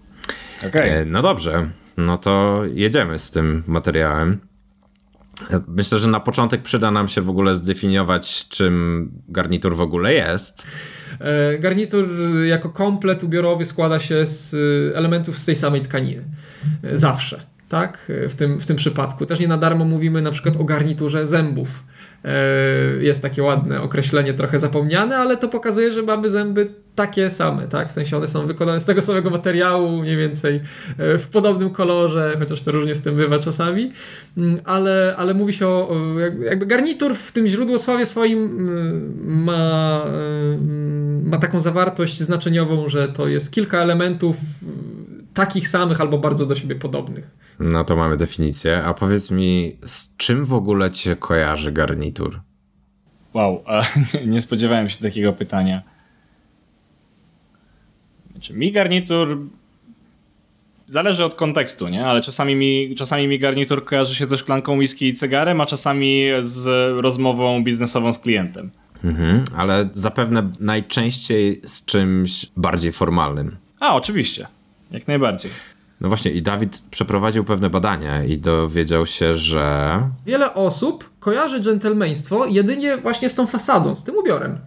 Okay. 0.67 1.05
No 1.05 1.21
dobrze, 1.21 1.69
no 1.97 2.17
to 2.17 2.61
jedziemy 2.73 3.19
z 3.19 3.31
tym 3.31 3.63
materiałem. 3.67 4.50
Myślę, 5.67 6.00
że 6.00 6.07
na 6.07 6.19
początek 6.19 6.62
przyda 6.62 6.91
nam 6.91 7.07
się 7.07 7.21
w 7.21 7.29
ogóle 7.29 7.55
zdefiniować, 7.55 8.48
czym 8.48 9.12
garnitur 9.27 9.75
w 9.75 9.81
ogóle 9.81 10.13
jest. 10.13 10.67
E, 11.19 11.60
garnitur 11.60 12.07
jako 12.45 12.69
komplet 12.69 13.24
ubiorowy 13.24 13.65
składa 13.65 14.00
się 14.00 14.25
z 14.25 14.55
elementów 14.95 15.39
z 15.39 15.45
tej 15.45 15.55
samej 15.55 15.81
tkaniny. 15.81 16.24
E, 16.83 16.98
zawsze. 16.98 17.45
Tak? 17.69 18.12
W 18.29 18.36
tym, 18.36 18.60
w 18.60 18.65
tym 18.65 18.75
przypadku. 18.75 19.25
Też 19.25 19.39
nie 19.39 19.48
na 19.48 19.57
darmo 19.57 19.86
mówimy 19.86 20.21
na 20.21 20.31
przykład 20.31 20.57
o 20.57 20.63
garniturze 20.63 21.27
zębów 21.27 21.83
E, 21.88 21.90
jest 22.99 23.21
takie 23.21 23.43
ładne 23.43 23.81
określenie, 23.81 24.33
trochę 24.33 24.59
zapomniane, 24.59 25.17
ale 25.17 25.37
to 25.37 25.47
pokazuje, 25.47 25.91
że 25.91 26.01
mamy 26.01 26.29
zęby 26.29 26.73
takie 26.95 27.29
same, 27.29 27.67
tak? 27.67 27.89
W 27.89 27.91
sensie 27.91 28.17
one 28.17 28.27
są 28.27 28.45
wykonane 28.45 28.81
z 28.81 28.85
tego 28.85 29.01
samego 29.01 29.29
materiału, 29.29 30.01
mniej 30.01 30.17
więcej 30.17 30.61
e, 30.97 31.17
w 31.17 31.27
podobnym 31.27 31.69
kolorze, 31.69 32.35
chociaż 32.39 32.61
to 32.61 32.71
różnie 32.71 32.95
z 32.95 33.01
tym 33.01 33.15
bywa 33.15 33.39
czasami, 33.39 33.91
mm, 34.37 34.59
ale, 34.65 35.15
ale 35.17 35.33
mówi 35.33 35.53
się 35.53 35.67
o, 35.67 35.95
jakby 36.45 36.65
garnitur 36.65 37.15
w 37.15 37.31
tym 37.31 37.47
źródłosławie 37.47 38.05
swoim 38.05 38.39
mm, 38.43 39.43
ma, 39.43 40.05
ma 41.23 41.37
taką 41.37 41.59
zawartość 41.59 42.19
znaczeniową, 42.19 42.87
że 42.87 43.07
to 43.07 43.27
jest 43.27 43.51
kilka 43.51 43.81
elementów 43.81 44.37
takich 45.33 45.67
samych 45.67 46.01
albo 46.01 46.17
bardzo 46.17 46.45
do 46.45 46.55
siebie 46.55 46.75
podobnych. 46.75 47.29
No 47.59 47.85
to 47.85 47.95
mamy 47.95 48.17
definicję. 48.17 48.83
A 48.83 48.93
powiedz 48.93 49.31
mi, 49.31 49.77
z 49.85 50.17
czym 50.17 50.45
w 50.45 50.53
ogóle 50.53 50.91
ci 50.91 51.03
się 51.03 51.15
kojarzy 51.15 51.71
garnitur? 51.71 52.41
Wow, 53.33 53.63
nie 54.27 54.41
spodziewałem 54.41 54.89
się 54.89 54.97
takiego 54.97 55.33
pytania. 55.33 55.81
Znaczy, 58.31 58.53
mi 58.53 58.71
garnitur 58.71 59.38
zależy 60.88 61.25
od 61.25 61.35
kontekstu, 61.35 61.88
nie? 61.88 62.05
Ale 62.05 62.21
czasami 62.21 62.55
mi, 62.55 62.95
czasami 62.95 63.27
mi 63.27 63.39
garnitur 63.39 63.85
kojarzy 63.85 64.15
się 64.15 64.25
ze 64.25 64.38
szklanką 64.38 64.77
whisky 64.77 65.07
i 65.07 65.15
cygarem, 65.15 65.61
a 65.61 65.65
czasami 65.65 66.25
z 66.41 66.67
rozmową 67.01 67.63
biznesową 67.63 68.13
z 68.13 68.19
klientem. 68.19 68.71
Mhm, 69.03 69.43
ale 69.57 69.89
zapewne 69.93 70.51
najczęściej 70.59 71.61
z 71.63 71.85
czymś 71.85 72.45
bardziej 72.57 72.91
formalnym. 72.91 73.55
A, 73.79 73.95
oczywiście. 73.95 74.47
Jak 74.91 75.07
najbardziej. 75.07 75.51
No 76.01 76.07
właśnie, 76.07 76.31
i 76.31 76.41
Dawid 76.41 76.83
przeprowadził 76.91 77.43
pewne 77.43 77.69
badania 77.69 78.24
i 78.24 78.38
dowiedział 78.38 79.05
się, 79.05 79.36
że. 79.36 80.00
Wiele 80.25 80.53
osób 80.53 81.10
kojarzy 81.19 81.60
dżentelmeństwo 81.60 82.45
jedynie 82.45 82.98
właśnie 82.98 83.29
z 83.29 83.36
tą 83.36 83.48
fasadą, 83.48 83.95
z 83.95 84.03
tym 84.03 84.15
ubiorem. 84.15 84.57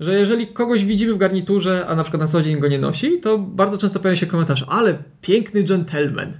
Że 0.00 0.14
jeżeli 0.18 0.46
kogoś 0.46 0.84
widzimy 0.84 1.14
w 1.14 1.18
garniturze, 1.18 1.86
a 1.88 1.94
na 1.94 2.02
przykład 2.02 2.20
na 2.20 2.26
co 2.28 2.42
dzień 2.42 2.58
go 2.58 2.68
nie 2.68 2.78
nosi, 2.78 3.20
to 3.20 3.38
bardzo 3.38 3.78
często 3.78 4.00
pojawia 4.00 4.20
się 4.20 4.26
komentarz, 4.26 4.64
ale 4.68 4.98
piękny 5.20 5.64
dżentelmen. 5.64 6.32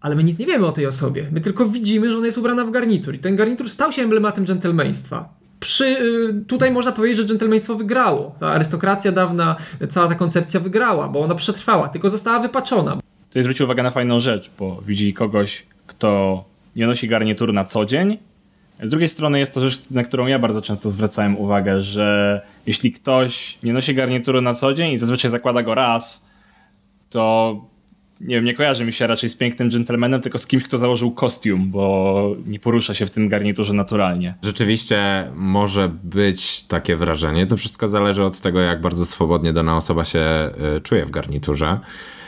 Ale 0.00 0.14
my 0.14 0.24
nic 0.24 0.38
nie 0.38 0.46
wiemy 0.46 0.66
o 0.66 0.72
tej 0.72 0.86
osobie. 0.86 1.28
My 1.32 1.40
tylko 1.40 1.66
widzimy, 1.66 2.10
że 2.10 2.16
ona 2.16 2.26
jest 2.26 2.38
ubrana 2.38 2.64
w 2.64 2.70
garnitur. 2.70 3.14
I 3.14 3.18
ten 3.18 3.36
garnitur 3.36 3.70
stał 3.70 3.92
się 3.92 4.02
emblematem 4.02 4.46
dżentelmeństwa. 4.46 5.34
Przy, 5.64 5.84
y, 5.84 6.44
tutaj 6.46 6.70
można 6.70 6.92
powiedzieć, 6.92 7.18
że 7.18 7.24
dżentelmeństwo 7.24 7.74
wygrało. 7.74 8.34
Ta 8.40 8.50
arystokracja 8.50 9.12
dawna, 9.12 9.56
cała 9.88 10.08
ta 10.08 10.14
koncepcja 10.14 10.60
wygrała, 10.60 11.08
bo 11.08 11.20
ona 11.20 11.34
przetrwała, 11.34 11.88
tylko 11.88 12.10
została 12.10 12.40
wypaczona. 12.40 12.98
Tutaj 13.28 13.42
zwrócił 13.42 13.64
uwagę 13.64 13.82
na 13.82 13.90
fajną 13.90 14.20
rzecz, 14.20 14.50
bo 14.58 14.82
widzi 14.86 15.14
kogoś, 15.14 15.66
kto 15.86 16.44
nie 16.76 16.86
nosi 16.86 17.08
garnituru 17.08 17.52
na 17.52 17.64
co 17.64 17.84
dzień. 17.84 18.18
Z 18.82 18.90
drugiej 18.90 19.08
strony 19.08 19.38
jest 19.38 19.54
to 19.54 19.70
rzecz, 19.70 19.90
na 19.90 20.04
którą 20.04 20.26
ja 20.26 20.38
bardzo 20.38 20.62
często 20.62 20.90
zwracałem 20.90 21.38
uwagę, 21.38 21.82
że 21.82 22.40
jeśli 22.66 22.92
ktoś 22.92 23.58
nie 23.62 23.72
nosi 23.72 23.94
garnituru 23.94 24.40
na 24.40 24.54
co 24.54 24.74
dzień 24.74 24.92
i 24.92 24.98
zazwyczaj 24.98 25.30
zakłada 25.30 25.62
go 25.62 25.74
raz, 25.74 26.26
to 27.10 27.56
nie 28.24 28.34
wiem, 28.34 28.44
nie 28.44 28.54
kojarzy 28.54 28.84
mi 28.84 28.92
się 28.92 29.06
raczej 29.06 29.28
z 29.28 29.36
pięknym 29.36 29.70
gentlemanem, 29.70 30.20
tylko 30.20 30.38
z 30.38 30.46
kimś, 30.46 30.64
kto 30.64 30.78
założył 30.78 31.10
kostium, 31.10 31.70
bo 31.70 32.36
nie 32.46 32.60
porusza 32.60 32.94
się 32.94 33.06
w 33.06 33.10
tym 33.10 33.28
garniturze 33.28 33.72
naturalnie. 33.72 34.34
Rzeczywiście 34.42 35.28
może 35.34 35.90
być 36.02 36.62
takie 36.62 36.96
wrażenie. 36.96 37.46
To 37.46 37.56
wszystko 37.56 37.88
zależy 37.88 38.24
od 38.24 38.40
tego, 38.40 38.60
jak 38.60 38.80
bardzo 38.80 39.06
swobodnie 39.06 39.52
dana 39.52 39.76
osoba 39.76 40.04
się 40.04 40.50
y, 40.76 40.80
czuje 40.80 41.06
w 41.06 41.10
garniturze. 41.10 41.80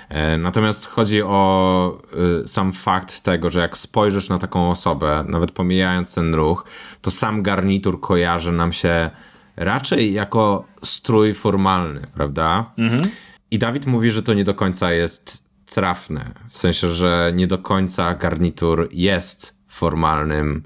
E, 0.09 0.39
natomiast 0.39 0.87
chodzi 0.87 1.23
o 1.23 1.99
y, 2.45 2.49
sam 2.49 2.73
fakt 2.73 3.21
tego, 3.21 3.51
że 3.51 3.61
jak 3.61 3.77
spojrzysz 3.77 4.29
na 4.29 4.39
taką 4.39 4.71
osobę, 4.71 5.25
nawet 5.29 5.53
pomijając 5.53 6.15
ten 6.15 6.35
ruch, 6.35 6.65
to 7.03 7.11
sam 7.11 7.43
garnitur 7.43 8.01
kojarzy 8.01 8.53
nam 8.53 8.73
się 8.73 9.11
raczej 9.57 10.13
jako 10.13 10.65
strój 10.83 11.35
formalny, 11.35 12.07
prawda? 12.15 12.73
Mhm. 12.79 13.11
I 13.51 13.59
Dawid 13.59 13.87
mówi, 13.87 14.11
że 14.11 14.23
to 14.23 14.35
nie 14.35 14.45
do 14.45 14.55
końca 14.55 14.93
jest 14.93 15.46
trafne. 15.67 16.33
W 16.49 16.59
sensie, 16.59 16.89
że 16.89 17.33
nie 17.35 17.47
do 17.47 17.59
końca 17.59 18.15
garnitur 18.15 18.89
jest 18.93 19.59
formalnym 19.69 20.63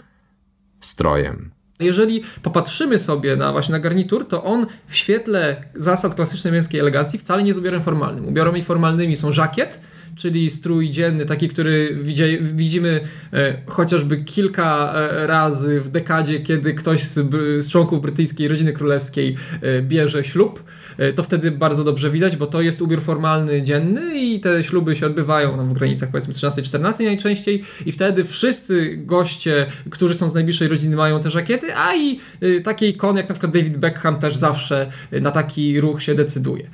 strojem. 0.81 1.51
Jeżeli 1.81 2.23
popatrzymy 2.43 2.99
sobie 2.99 3.37
na 3.37 3.53
właśnie 3.53 3.73
na 3.73 3.79
garnitur, 3.79 4.29
to 4.29 4.45
on 4.45 4.67
w 4.87 4.97
świetle 4.97 5.65
zasad 5.75 6.15
klasycznej 6.15 6.53
męskiej 6.53 6.81
elegancji 6.81 7.19
wcale 7.19 7.43
nie 7.43 7.49
jest 7.49 7.61
ubiorem 7.61 7.83
formalnym. 7.83 8.29
Ubiorami 8.29 8.63
formalnymi 8.63 9.17
są 9.17 9.33
żakiet, 9.33 9.81
czyli 10.17 10.51
strój 10.51 10.91
dzienny, 10.91 11.27
taki, 11.27 11.49
który 11.49 11.99
widzimy 12.41 13.01
e, 13.33 13.57
chociażby 13.67 14.17
kilka 14.17 14.95
e, 14.95 15.27
razy 15.27 15.81
w 15.81 15.89
dekadzie, 15.89 16.41
kiedy 16.41 16.75
ktoś 16.75 17.03
z, 17.03 17.15
z 17.65 17.71
członków 17.71 18.03
brytyjskiej 18.03 18.49
rodziny 18.49 18.73
królewskiej 18.73 19.37
e, 19.63 19.83
bierze 19.83 20.25
ślub 20.25 20.65
to 21.15 21.23
wtedy 21.23 21.51
bardzo 21.51 21.85
dobrze 21.85 22.11
widać, 22.11 22.37
bo 22.37 22.47
to 22.47 22.63
jest 22.63 22.83
ubiór 22.83 23.01
formalny 23.01 23.63
dzienny 23.63 24.21
i 24.21 24.41
te 24.41 24.65
śluby 24.65 24.97
się 24.97 25.07
odbywają 25.07 25.57
no, 25.57 25.65
w 25.65 25.73
granicach 25.73 26.11
powiedzmy 26.11 26.35
13-14 26.35 27.05
najczęściej 27.05 27.63
i 27.87 27.93
wtedy 27.93 28.25
wszyscy 28.25 28.97
goście, 28.97 29.67
którzy 29.91 30.15
są 30.15 30.29
z 30.29 30.35
najbliższej 30.35 30.69
rodziny 30.69 30.97
mają 30.97 31.21
te 31.21 31.31
żakiety, 31.31 31.75
a 31.77 31.97
i 31.97 32.21
takie 32.65 32.89
ikony 32.89 33.21
jak 33.21 33.29
na 33.29 33.35
przykład 33.35 33.53
David 33.53 33.77
Beckham 33.77 34.19
też 34.19 34.37
zawsze 34.37 34.91
na 35.13 35.31
taki 35.31 35.81
ruch 35.81 36.03
się 36.03 36.15
decyduje. 36.15 36.71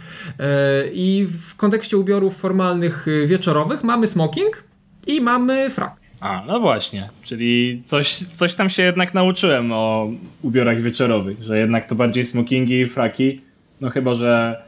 I 0.92 1.28
w 1.30 1.56
kontekście 1.56 1.98
ubiorów 1.98 2.36
formalnych 2.36 3.06
wieczorowych 3.36 3.84
mamy 3.84 4.06
smoking 4.06 4.64
i 5.06 5.20
mamy 5.20 5.70
frak. 5.70 5.96
A, 6.20 6.42
no 6.46 6.60
właśnie, 6.60 7.10
czyli 7.22 7.82
coś, 7.84 8.14
coś 8.14 8.54
tam 8.54 8.68
się 8.68 8.82
jednak 8.82 9.14
nauczyłem 9.14 9.72
o 9.72 10.10
ubiorach 10.42 10.82
wieczorowych, 10.82 11.42
że 11.42 11.58
jednak 11.58 11.88
to 11.88 11.94
bardziej 11.94 12.24
smokingi 12.24 12.80
i 12.80 12.88
fraki 12.88 13.40
no 13.80 13.90
chyba, 13.90 14.14
że 14.14 14.62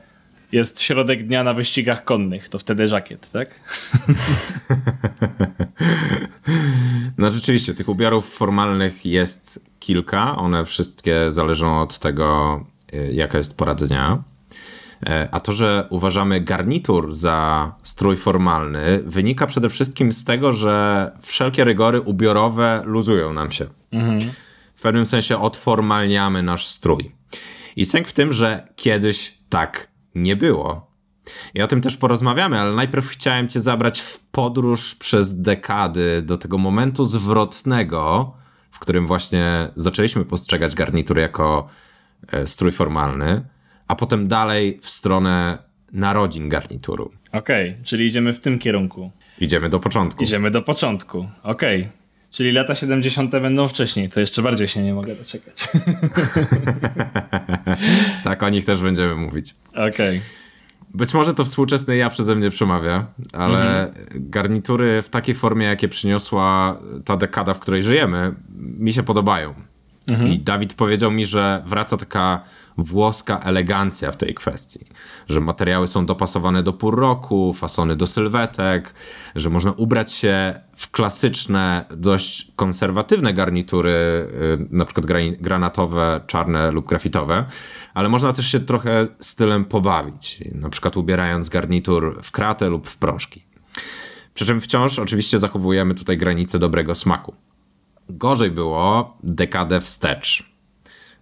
jest 0.53 0.81
środek 0.81 1.27
dnia 1.27 1.45
na 1.45 1.55
wyścigach 1.55 2.05
konnych, 2.05 2.49
to 2.49 2.59
wtedy 2.59 2.89
żakiet, 2.89 3.31
tak? 3.31 3.49
No 7.19 7.31
rzeczywiście, 7.31 7.75
tych 7.75 7.89
ubiorów 7.89 8.35
formalnych 8.35 9.07
jest 9.07 9.61
kilka. 9.81 10.37
One 10.37 10.65
wszystkie 10.65 11.33
zależą 11.33 11.81
od 11.81 11.99
tego, 11.99 12.61
y, 12.95 13.11
jaka 13.13 13.39
jest 13.39 13.57
pora 13.57 13.75
dnia. 13.75 14.23
E, 15.07 15.29
a 15.33 15.41
to, 15.41 15.53
że 15.53 15.87
uważamy 15.91 16.41
garnitur 16.41 17.15
za 17.15 17.73
strój 17.83 18.17
formalny, 18.17 19.03
wynika 19.05 19.47
przede 19.47 19.69
wszystkim 19.69 20.13
z 20.13 20.25
tego, 20.25 20.53
że 20.53 21.11
wszelkie 21.21 21.65
rygory 21.65 22.01
ubiorowe 22.01 22.83
luzują 22.85 23.33
nam 23.33 23.53
się. 23.53 23.67
Mhm. 23.93 24.33
W 24.75 24.83
pewnym 24.83 25.07
sensie 25.07 25.41
odformalniamy 25.41 26.43
nasz 26.43 26.67
strój. 26.67 27.13
I 27.77 27.85
sęk 27.85 28.09
w 28.09 28.13
tym, 28.13 28.33
że 28.33 28.69
kiedyś 28.77 29.39
tak 29.49 29.89
nie 30.15 30.37
było. 30.37 30.89
I 31.55 31.63
o 31.63 31.67
tym 31.67 31.81
też 31.81 31.97
porozmawiamy, 31.97 32.61
ale 32.61 32.75
najpierw 32.75 33.09
chciałem 33.09 33.49
Cię 33.49 33.61
zabrać 33.61 34.01
w 34.01 34.19
podróż 34.19 34.95
przez 34.95 35.41
dekady 35.41 36.23
do 36.23 36.37
tego 36.37 36.59
momentu 36.59 37.05
zwrotnego, 37.05 38.33
w 38.71 38.79
którym 38.79 39.07
właśnie 39.07 39.71
zaczęliśmy 39.77 40.25
postrzegać 40.25 40.75
garnitur 40.75 41.19
jako 41.19 41.69
e, 42.33 42.47
strój 42.47 42.73
formalny, 42.73 43.45
a 43.89 43.97
potem 43.97 44.29
dalej 44.29 44.79
w 44.83 44.89
stronę 44.89 45.59
narodzin 45.93 46.49
garnituru. 46.49 47.11
Okej, 47.33 47.71
okay, 47.71 47.85
czyli 47.85 48.07
idziemy 48.07 48.33
w 48.33 48.41
tym 48.41 48.59
kierunku. 48.59 49.11
Idziemy 49.41 49.69
do 49.69 49.81
początku. 49.81 50.25
Idziemy 50.25 50.51
do 50.51 50.63
początku. 50.63 51.29
Okej. 51.43 51.81
Okay. 51.81 51.99
Czyli 52.31 52.53
lata 52.53 52.75
70. 52.75 53.31
będą 53.31 53.69
wcześniej, 53.69 54.09
to 54.09 54.21
jeszcze 54.21 54.43
bardziej 54.43 54.69
się 54.69 54.83
nie 54.83 54.95
mogę 54.95 55.15
doczekać. 55.15 55.69
tak, 58.25 58.43
o 58.43 58.49
nich 58.49 58.65
też 58.65 58.83
będziemy 58.83 59.15
mówić. 59.15 59.55
Okej. 59.73 59.89
Okay. 59.89 60.21
Być 60.95 61.15
może 61.15 61.35
to 61.35 61.45
współczesne 61.45 61.97
ja 61.97 62.11
przeze 62.11 62.35
mnie 62.35 62.51
przemawia, 62.51 63.07
ale 63.33 63.87
mhm. 63.87 64.07
garnitury 64.15 65.03
w 65.03 65.09
takiej 65.09 65.35
formie, 65.35 65.67
jakie 65.67 65.89
przyniosła 65.89 66.79
ta 67.05 67.17
dekada, 67.17 67.55
w 67.55 67.61
której 67.61 67.83
żyjemy, 67.83 68.35
mi 68.59 68.93
się 68.93 69.03
podobają. 69.03 69.55
Mhm. 70.09 70.33
I 70.33 70.39
Dawid 70.39 70.75
powiedział 70.75 71.11
mi, 71.11 71.27
że 71.27 71.63
wraca 71.67 71.97
taka 71.97 72.43
włoska 72.79 73.41
elegancja 73.41 74.13
w 74.13 74.17
tej 74.17 74.35
kwestii, 74.35 74.87
że 75.29 75.41
materiały 75.41 75.89
są 75.89 76.07
dopasowane 76.07 76.63
do 76.63 76.73
pór 76.73 76.99
roku, 76.99 77.53
fasony 77.53 77.97
do 77.97 78.07
sylwetek, 78.07 78.95
że 79.37 79.51
można 79.51 79.73
ubrać 79.73 80.13
się 80.13 80.61
w 80.77 80.91
klasyczne, 80.91 81.85
dość 81.91 82.53
konserwatywne 82.57 83.35
garnitury, 83.35 83.91
y, 83.91 84.67
na 84.71 84.85
przykład 84.85 85.07
granatowe, 85.41 86.21
czarne 86.27 86.71
lub 86.71 86.87
grafitowe, 86.87 87.45
ale 87.95 88.09
można 88.09 88.33
też 88.33 88.47
się 88.53 88.61
trochę 88.61 89.07
stylem 89.21 89.65
pobawić, 89.65 90.39
na 90.55 90.69
przykład 90.69 90.97
ubierając 90.97 91.49
garnitur 91.49 92.19
w 92.23 92.31
kratę 92.31 92.69
lub 92.69 92.87
w 92.87 92.97
proszki. 92.97 93.45
Przy 94.35 94.47
czym 94.47 94.61
wciąż 94.61 94.99
oczywiście 94.99 95.39
zachowujemy 95.39 95.95
tutaj 95.95 96.19
granice 96.19 96.59
dobrego 96.59 96.95
smaku. 96.95 97.35
Gorzej 98.09 98.51
było 98.51 99.17
dekadę 99.23 99.81
wstecz. 99.81 100.48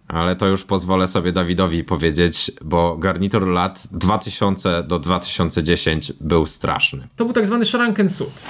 Ale 0.07 0.35
to 0.35 0.47
już 0.47 0.63
pozwolę 0.63 1.07
sobie 1.07 1.31
Dawidowi 1.31 1.83
powiedzieć, 1.83 2.51
bo 2.61 2.97
garnitur 2.97 3.47
lat 3.47 3.87
2000 3.91 4.83
do 4.83 4.99
2010 4.99 6.13
był 6.21 6.45
straszny. 6.45 7.07
To 7.15 7.25
był 7.25 7.33
tak 7.33 7.45
zwany 7.45 7.65
Schrankensuit 7.65 8.45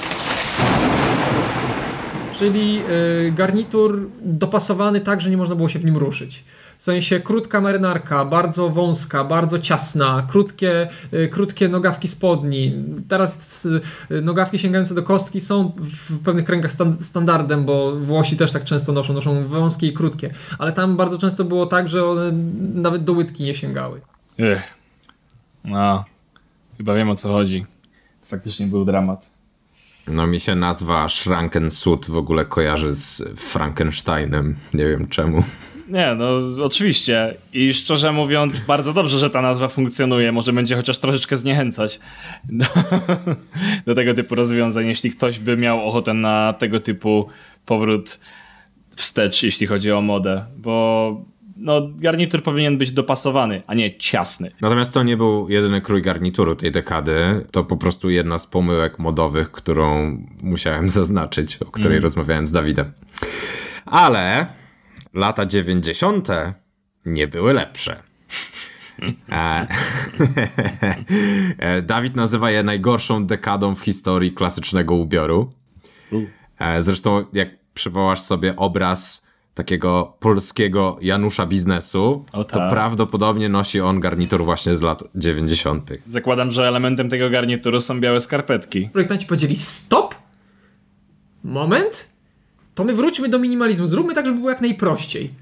czyli 2.38 2.82
y, 3.28 3.32
garnitur 3.32 4.10
dopasowany 4.22 5.02
tak, 5.02 5.22
że 5.22 5.30
nie 5.30 5.38
można 5.38 5.56
było 5.56 5.70
się 5.70 5.80
w 5.80 5.86
nim 5.86 5.98
ruszyć. 5.98 6.44
W 6.78 6.84
sensie 6.84 7.20
krótka 7.20 7.62
marynarka, 7.62 8.26
bardzo 8.26 8.70
wąska, 8.70 9.24
bardzo 9.24 9.60
ciasna, 9.60 10.28
krótkie, 10.30 10.90
y, 11.14 11.28
krótkie 11.28 11.70
nogawki 11.70 12.08
spodni. 12.08 12.74
Teraz 13.08 13.66
y, 14.12 14.22
nogawki 14.22 14.60
sięgające 14.60 14.96
do 14.96 15.04
kostki 15.04 15.42
są 15.42 15.74
w 15.78 16.20
pewnych 16.24 16.46
kręgach 16.46 16.72
standardem, 17.02 17.66
bo 17.66 17.96
Włosi 17.96 18.38
też 18.38 18.52
tak 18.52 18.64
często 18.64 18.92
noszą, 18.92 19.14
noszą 19.14 19.46
wąskie 19.46 19.88
i 19.88 19.94
krótkie. 19.94 20.34
Ale 20.60 20.72
tam 20.72 20.98
bardzo 20.98 21.18
często 21.18 21.44
było 21.44 21.66
tak, 21.66 21.90
że 21.90 22.06
one 22.06 22.32
nawet 22.74 23.04
do 23.04 23.14
łydki 23.14 23.44
nie 23.44 23.54
sięgały. 23.54 24.02
Ech. 24.40 24.64
No, 25.66 26.06
chyba 26.78 26.94
wiem 26.94 27.10
o 27.10 27.16
co 27.16 27.30
chodzi. 27.30 27.66
Faktycznie 28.26 28.68
był 28.68 28.86
dramat. 28.86 29.26
No 30.08 30.28
mi 30.28 30.40
się 30.40 30.56
nazwa 30.56 31.08
Schrankensud 31.08 32.06
w 32.10 32.18
ogóle 32.18 32.46
kojarzy 32.46 32.96
z 32.96 33.24
Frankensteinem. 33.36 34.56
Nie 34.74 34.88
wiem 34.88 35.08
czemu. 35.08 35.44
Nie, 35.88 36.16
no 36.16 36.40
oczywiście. 36.64 37.36
I 37.54 37.74
szczerze 37.74 38.12
mówiąc, 38.12 38.60
bardzo 38.60 38.94
dobrze, 38.94 39.20
że 39.20 39.30
ta 39.30 39.42
nazwa 39.42 39.68
funkcjonuje. 39.68 40.32
Może 40.32 40.54
będzie 40.54 40.76
chociaż 40.76 40.98
troszeczkę 40.98 41.38
zniechęcać 41.38 42.00
do, 42.50 42.66
do 43.88 43.96
tego 43.96 44.14
typu 44.14 44.36
rozwiązań, 44.36 44.88
jeśli 44.88 45.12
ktoś 45.12 45.40
by 45.40 45.58
miał 45.58 45.88
ochotę 45.88 46.14
na 46.14 46.54
tego 46.54 46.80
typu 46.80 47.28
powrót 47.66 48.20
wstecz, 48.96 49.44
jeśli 49.44 49.68
chodzi 49.68 49.92
o 49.92 50.02
modę. 50.02 50.46
Bo 50.58 51.26
no, 51.58 51.90
garnitur 51.96 52.44
powinien 52.44 52.78
być 52.78 52.92
dopasowany, 52.92 53.62
a 53.68 53.74
nie 53.74 53.98
ciasny. 53.98 54.52
Natomiast 54.62 54.94
to 54.94 55.04
nie 55.04 55.18
był 55.18 55.50
jedyny 55.50 55.82
krój 55.82 56.02
garnituru 56.02 56.56
tej 56.56 56.72
dekady. 56.72 57.46
To 57.52 57.64
po 57.64 57.78
prostu 57.78 58.10
jedna 58.10 58.40
z 58.40 58.48
pomyłek 58.48 59.00
modowych, 59.00 59.52
którą 59.52 60.18
musiałem 60.42 60.90
zaznaczyć, 60.90 61.58
o 61.58 61.66
której 61.66 61.92
mm. 61.92 62.04
rozmawiałem 62.04 62.48
z 62.48 62.52
Dawidem. 62.52 62.92
Ale 63.86 64.48
lata 65.14 65.46
90. 65.46 66.28
nie 67.06 67.28
były 67.28 67.54
lepsze. 67.54 68.04
E, 69.32 69.68
Dawid 71.88 72.16
nazywa 72.16 72.52
je 72.52 72.64
najgorszą 72.64 73.26
dekadą 73.26 73.76
w 73.76 73.82
historii 73.82 74.32
klasycznego 74.32 74.96
ubioru. 74.96 75.52
E, 76.60 76.84
zresztą, 76.84 77.26
jak 77.34 77.50
przywołasz 77.74 78.20
sobie 78.20 78.56
obraz 78.56 79.28
takiego 79.54 80.14
polskiego 80.20 80.98
Janusza 81.02 81.46
biznesu, 81.46 82.26
o, 82.32 82.44
to 82.44 82.60
tak. 82.60 82.70
prawdopodobnie 82.70 83.50
nosi 83.50 83.82
on 83.82 84.00
garnitur 84.00 84.46
właśnie 84.46 84.78
z 84.78 84.82
lat 84.82 85.04
90. 85.16 85.92
Zakładam, 86.08 86.52
że 86.52 86.68
elementem 86.68 87.10
tego 87.10 87.30
garnituru 87.30 87.82
są 87.82 88.00
białe 88.00 88.22
skarpetki. 88.22 88.90
Projektanci 88.94 89.26
powiedzieli 89.26 89.56
stop, 89.56 90.16
moment, 91.44 92.10
to 92.78 92.84
my 92.84 92.94
wróćmy 92.94 93.30
do 93.30 93.40
minimalizmu, 93.40 93.88
zróbmy 93.88 94.14
tak, 94.14 94.26
żeby 94.26 94.38
było 94.38 94.50
jak 94.50 94.62
najprościej. 94.62 95.34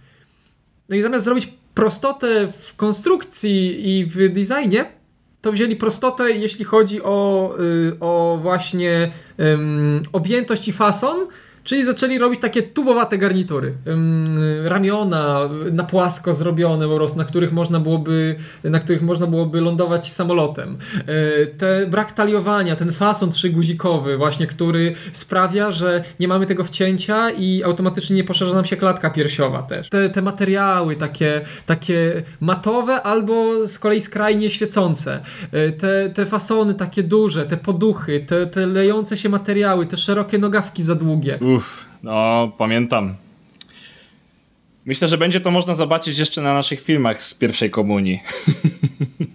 No 0.89 0.95
i 0.95 1.01
zamiast 1.01 1.25
zrobić 1.25 1.53
prostotę 1.73 2.47
w 2.61 2.75
konstrukcji 2.75 3.89
i 3.89 4.05
w 4.05 4.15
designie, 4.33 4.85
to 5.41 5.51
wzięli 5.51 5.75
prostotę, 5.75 6.31
jeśli 6.31 6.65
chodzi 6.65 7.01
o, 7.03 7.49
y, 7.59 7.97
o 7.99 8.37
właśnie 8.41 9.11
objętość 10.13 10.67
i 10.67 10.73
fason, 10.73 11.27
Czyli 11.65 11.85
zaczęli 11.85 12.17
robić 12.17 12.41
takie 12.41 12.63
tubowate 12.63 13.17
garnitury. 13.17 13.73
Ramiona 14.63 15.49
na 15.71 15.83
płasko 15.83 16.33
zrobione 16.33 16.87
po 16.87 16.95
prostu, 16.95 17.17
na 17.17 17.25
których 17.25 17.51
można 17.51 17.79
byłoby, 17.79 18.35
na 18.63 18.79
których 18.79 19.01
można 19.01 19.27
byłoby 19.27 19.61
lądować 19.61 20.11
samolotem. 20.11 20.77
E, 21.07 21.45
te 21.45 21.87
brak 21.87 22.11
taliowania, 22.11 22.75
ten 22.75 22.91
fason 22.91 23.31
trzyguzikowy 23.31 24.17
właśnie, 24.17 24.47
który 24.47 24.93
sprawia, 25.11 25.71
że 25.71 26.03
nie 26.19 26.27
mamy 26.27 26.45
tego 26.45 26.63
wcięcia 26.63 27.29
i 27.29 27.63
automatycznie 27.63 28.15
nie 28.15 28.23
poszerza 28.23 28.55
nam 28.55 28.65
się 28.65 28.77
klatka 28.77 29.09
piersiowa 29.09 29.63
też. 29.63 29.89
Te, 29.89 30.09
te 30.09 30.21
materiały 30.21 30.95
takie, 30.95 31.41
takie 31.65 32.23
matowe 32.39 33.01
albo 33.01 33.67
z 33.67 33.79
kolei 33.79 34.01
skrajnie 34.01 34.49
świecące. 34.49 35.19
E, 35.51 35.71
te, 35.71 36.09
te 36.09 36.25
fasony 36.25 36.73
takie 36.73 37.03
duże, 37.03 37.45
te 37.45 37.57
poduchy, 37.57 38.19
te, 38.19 38.47
te 38.47 38.65
lejące 38.65 39.17
się 39.17 39.29
materiały, 39.29 39.85
te 39.85 39.97
szerokie 39.97 40.37
nogawki 40.37 40.83
za 40.83 40.95
długie. 40.95 41.39
Uff, 41.55 41.85
no 42.03 42.51
pamiętam. 42.57 43.15
Myślę, 44.85 45.07
że 45.07 45.17
będzie 45.17 45.41
to 45.41 45.51
można 45.51 45.75
zobaczyć 45.75 46.17
jeszcze 46.17 46.41
na 46.41 46.53
naszych 46.53 46.81
filmach 46.81 47.23
z 47.23 47.33
pierwszej 47.33 47.71
komunii. 47.71 48.19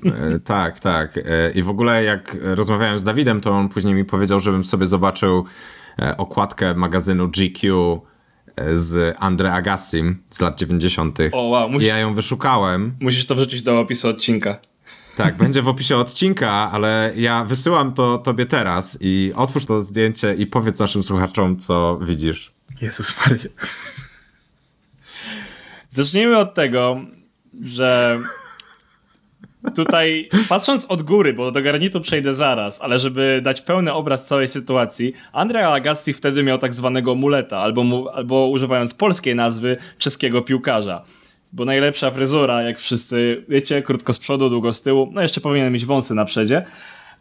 E, 0.05 0.39
tak, 0.39 0.81
tak. 0.81 1.17
E, 1.17 1.50
I 1.55 1.62
w 1.62 1.71
ogóle 1.71 2.05
jak 2.05 2.37
rozmawiałem 2.41 2.99
z 2.99 3.05
Dawidem, 3.05 3.41
to 3.41 3.50
on 3.50 3.69
później 3.69 3.95
mi 3.95 4.05
powiedział, 4.05 4.41
żebym 4.41 4.65
sobie 4.65 4.87
zobaczył 4.87 5.45
e, 5.99 6.17
okładkę 6.17 6.75
magazynu 6.75 7.29
GQ 7.29 8.00
z 8.75 9.17
Andre 9.19 9.53
Agassim 9.53 10.23
z 10.31 10.41
lat 10.41 10.59
90. 10.59 11.19
O, 11.33 11.43
wow, 11.43 11.71
musisz, 11.71 11.87
I 11.87 11.89
ja 11.89 11.99
ją 11.99 12.15
wyszukałem. 12.15 12.97
Musisz 13.00 13.27
to 13.27 13.35
wrzucić 13.35 13.62
do 13.62 13.81
opisu 13.81 14.09
odcinka. 14.09 14.59
Tak, 15.23 15.37
będzie 15.37 15.62
w 15.62 15.69
opisie 15.69 15.97
odcinka, 15.97 16.50
ale 16.50 17.12
ja 17.17 17.45
wysyłam 17.45 17.95
to 17.95 18.19
tobie 18.19 18.47
teraz 18.47 18.99
i 19.00 19.33
otwórz 19.37 19.67
to 19.67 19.80
zdjęcie 19.80 20.35
i 20.35 20.47
powiedz 20.47 20.78
naszym 20.78 21.02
słuchaczom, 21.02 21.56
co 21.56 21.99
widzisz. 22.02 22.52
Jezus 22.83 23.15
Maria. 23.19 23.50
Zacznijmy 25.91 26.39
od 26.39 26.54
tego, 26.54 27.00
że 27.63 28.19
tutaj 29.75 30.28
patrząc 30.49 30.85
od 30.85 31.02
góry, 31.02 31.33
bo 31.33 31.50
do 31.52 31.63
garnitu 31.63 32.00
przejdę 32.00 32.35
zaraz, 32.35 32.80
ale 32.80 32.99
żeby 32.99 33.41
dać 33.45 33.61
pełny 33.61 33.93
obraz 33.93 34.26
całej 34.26 34.49
sytuacji, 34.49 35.13
Andrea 35.33 35.73
Agassi 35.73 36.13
wtedy 36.13 36.43
miał 36.43 36.59
tak 36.59 36.75
zwanego 36.75 37.15
muleta, 37.15 37.59
albo, 37.59 38.13
albo 38.15 38.49
używając 38.49 38.95
polskiej 38.95 39.35
nazwy, 39.35 39.76
czeskiego 39.99 40.43
piłkarza 40.43 41.04
bo 41.52 41.65
najlepsza 41.65 42.10
fryzura, 42.10 42.63
jak 42.63 42.78
wszyscy 42.78 43.45
wiecie, 43.49 43.82
krótko 43.82 44.13
z 44.13 44.19
przodu, 44.19 44.50
długo 44.50 44.73
z 44.73 44.82
tyłu, 44.82 45.10
no 45.13 45.23
jeszcze 45.23 45.41
powinien 45.41 45.73
mieć 45.73 45.86
wąsy 45.86 46.15
na 46.15 46.25
przedzie. 46.25 46.65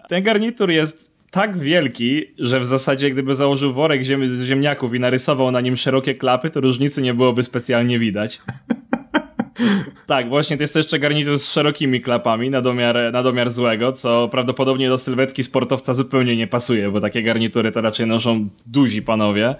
Ten 0.09 0.23
garnitur 0.23 0.69
jest 0.69 1.09
tak 1.31 1.59
wielki, 1.59 2.25
że 2.39 2.59
w 2.59 2.65
zasadzie 2.65 3.11
gdyby 3.11 3.35
założył 3.35 3.73
worek 3.73 4.03
ziem 4.03 4.45
ziemniaków 4.45 4.95
i 4.95 4.99
narysował 4.99 5.51
na 5.51 5.61
nim 5.61 5.77
szerokie 5.77 6.15
klapy, 6.15 6.49
to 6.49 6.61
różnicy 6.61 7.01
nie 7.01 7.13
byłoby 7.13 7.43
specjalnie 7.43 7.99
widać. 7.99 8.39
Tak, 10.07 10.29
właśnie 10.29 10.57
to 10.57 10.63
jest 10.63 10.75
jeszcze 10.75 10.99
garnitur 10.99 11.39
z 11.39 11.51
szerokimi 11.51 12.01
klapami 12.01 12.49
na 12.49 12.61
domiar, 12.61 12.97
na 13.13 13.23
domiar 13.23 13.51
złego, 13.51 13.91
co 13.91 14.27
prawdopodobnie 14.27 14.89
do 14.89 14.97
sylwetki 14.97 15.43
sportowca 15.43 15.93
zupełnie 15.93 16.35
nie 16.35 16.47
pasuje, 16.47 16.91
bo 16.91 17.01
takie 17.01 17.23
garnitury 17.23 17.71
to 17.71 17.81
raczej 17.81 18.07
noszą 18.07 18.49
duzi 18.65 19.01
panowie. 19.01 19.55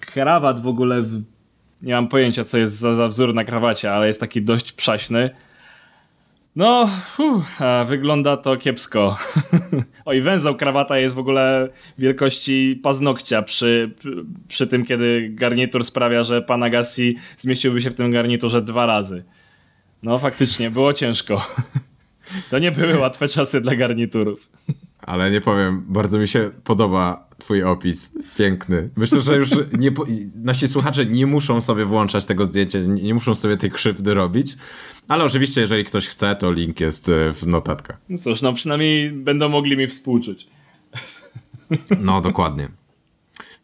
Krawat 0.00 0.62
w 0.62 0.66
ogóle 0.66 1.04
nie 1.82 1.94
mam 1.94 2.08
pojęcia, 2.08 2.44
co 2.44 2.58
jest 2.58 2.74
za, 2.78 2.94
za 2.94 3.08
wzór 3.08 3.34
na 3.34 3.44
krawacie, 3.44 3.92
ale 3.92 4.06
jest 4.06 4.20
taki 4.20 4.42
dość 4.42 4.72
przaśny. 4.72 5.30
No, 6.56 6.90
wygląda 7.86 8.36
to 8.36 8.56
kiepsko. 8.56 9.16
Oj, 10.04 10.20
węzeł 10.20 10.54
krawata 10.54 10.98
jest 10.98 11.14
w 11.14 11.18
ogóle 11.18 11.68
wielkości 11.98 12.80
paznokcia 12.82 13.42
przy, 13.42 13.94
przy 14.48 14.66
tym, 14.66 14.84
kiedy 14.84 15.30
garnitur 15.34 15.84
sprawia, 15.84 16.24
że 16.24 16.42
pan 16.42 16.62
Agassi 16.62 17.16
zmieściłby 17.36 17.80
się 17.80 17.90
w 17.90 17.94
tym 17.94 18.12
garniturze 18.12 18.62
dwa 18.62 18.86
razy. 18.86 19.24
No, 20.02 20.18
faktycznie, 20.18 20.70
było 20.70 20.92
ciężko. 20.92 21.46
To 22.50 22.58
nie 22.58 22.72
były 22.72 22.98
łatwe 22.98 23.28
czasy 23.28 23.60
dla 23.60 23.76
garniturów. 23.76 24.48
Ale 25.02 25.30
nie 25.30 25.40
powiem, 25.40 25.84
bardzo 25.88 26.18
mi 26.18 26.28
się 26.28 26.50
podoba 26.64 27.25
twój 27.46 27.62
opis. 27.62 28.12
Piękny. 28.36 28.90
Myślę, 28.96 29.20
że 29.20 29.36
już 29.36 29.50
nie, 29.78 29.90
nasi 30.34 30.68
słuchacze 30.68 31.06
nie 31.06 31.26
muszą 31.26 31.62
sobie 31.62 31.84
włączać 31.84 32.26
tego 32.26 32.44
zdjęcia, 32.44 32.78
nie 32.78 33.14
muszą 33.14 33.34
sobie 33.34 33.56
tej 33.56 33.70
krzywdy 33.70 34.14
robić. 34.14 34.56
Ale 35.08 35.24
oczywiście, 35.24 35.60
jeżeli 35.60 35.84
ktoś 35.84 36.08
chce, 36.08 36.36
to 36.36 36.52
link 36.52 36.80
jest 36.80 37.08
e, 37.08 37.32
w 37.32 37.46
notatkach. 37.46 38.00
No 38.08 38.18
cóż, 38.18 38.42
no 38.42 38.54
przynajmniej 38.54 39.10
będą 39.10 39.48
mogli 39.48 39.76
mi 39.76 39.88
współczuć. 39.88 40.46
No, 42.00 42.20
dokładnie. 42.20 42.68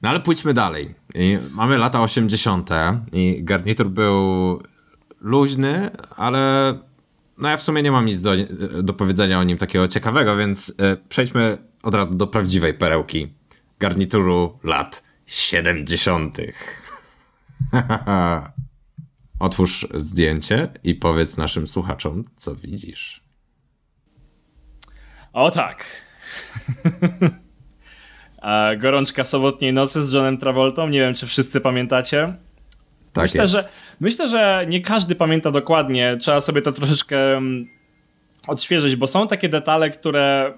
No 0.03 0.09
ale 0.09 0.21
pójdźmy 0.21 0.55
dalej. 0.55 0.95
I 1.15 1.39
mamy 1.51 1.79
lata 1.79 2.03
80. 2.03 2.71
i 3.13 3.45
garnitur 3.45 3.91
był 3.91 4.17
luźny, 5.21 5.91
ale 6.17 6.75
no 7.39 7.49
ja 7.49 7.57
w 7.57 7.63
sumie 7.63 7.83
nie 7.83 7.93
mam 7.93 8.07
nic 8.07 8.23
do, 8.23 8.31
do 8.83 8.93
powiedzenia 8.93 9.39
o 9.39 9.45
nim 9.45 9.59
takiego 9.59 9.89
ciekawego, 9.89 10.37
więc 10.37 10.75
e, 10.79 10.97
przejdźmy 11.09 11.59
od 11.83 11.95
razu 11.95 12.15
do 12.15 12.27
prawdziwej 12.27 12.75
perełki 12.75 13.42
garnituru 13.83 14.59
lat 14.65 15.03
70. 15.27 16.39
Otwórz 19.39 19.87
zdjęcie 19.95 20.69
i 20.85 20.95
powiedz 20.95 21.39
naszym 21.39 21.67
słuchaczom, 21.67 22.25
co 22.37 22.55
widzisz. 22.55 23.25
O 25.33 25.51
tak. 25.51 25.85
Gorączka 28.83 29.25
sobotniej 29.25 29.73
nocy 29.73 30.03
z 30.03 30.13
Johnem 30.13 30.39
Travoltą. 30.39 30.89
Nie 30.89 31.01
wiem, 31.01 31.15
czy 31.15 31.27
wszyscy 31.27 31.61
pamiętacie. 31.61 32.35
Tak 33.13 33.25
myślę, 33.25 33.43
jest. 33.43 33.55
Że, 33.55 33.97
myślę, 34.01 34.29
że 34.29 34.67
nie 34.69 34.81
każdy 34.81 35.15
pamięta 35.15 35.51
dokładnie. 35.51 36.17
Trzeba 36.21 36.41
sobie 36.41 36.63
to 36.63 36.73
troszeczkę 36.73 37.37
mm, 37.37 37.67
odświeżyć, 38.47 38.97
bo 38.97 39.07
są 39.07 39.29
takie 39.29 39.49
detale, 39.49 39.91
które 39.91 40.55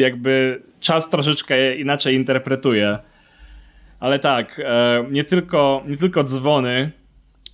jakby 0.00 0.62
czas 0.80 1.10
troszeczkę 1.10 1.76
inaczej 1.76 2.14
interpretuje. 2.14 2.98
Ale 4.00 4.18
tak, 4.18 4.60
e, 4.64 5.04
nie 5.10 5.24
tylko, 5.24 5.84
nie 5.86 5.96
tylko 5.96 6.24
dzwony, 6.24 6.90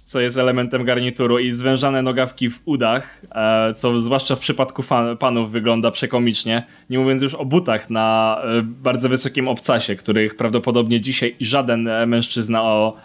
co 0.05 0.21
jest 0.21 0.39
elementem 0.39 0.85
garnituru, 0.85 1.39
i 1.39 1.53
zwężane 1.53 2.03
nogawki 2.03 2.51
w 2.51 2.61
udach, 2.65 3.21
e, 3.35 3.75
co 3.75 4.01
zwłaszcza 4.01 4.37
w 4.37 4.39
przypadku 4.39 4.83
fan, 4.83 5.17
panów 5.17 5.51
wygląda 5.51 5.91
przekomicznie. 5.91 6.67
Nie 6.91 6.99
mówiąc 6.99 7.23
już 7.23 7.35
o 7.35 7.45
butach 7.45 7.91
na 7.91 8.39
e, 8.45 8.63
bardzo 8.63 9.09
wysokim 9.09 9.49
obcasie, 9.49 9.97
których 9.97 10.37
prawdopodobnie 10.37 11.01
dzisiaj 11.01 11.37
żaden 11.41 11.89
mężczyzna 12.07 12.63
o, 12.63 12.97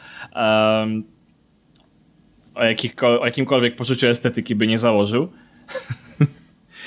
o, 2.55 2.61
o 3.19 3.25
jakimkolwiek 3.25 3.75
poczuciu 3.75 4.07
estetyki 4.07 4.55
by 4.55 4.67
nie 4.67 4.77
założył. 4.77 5.27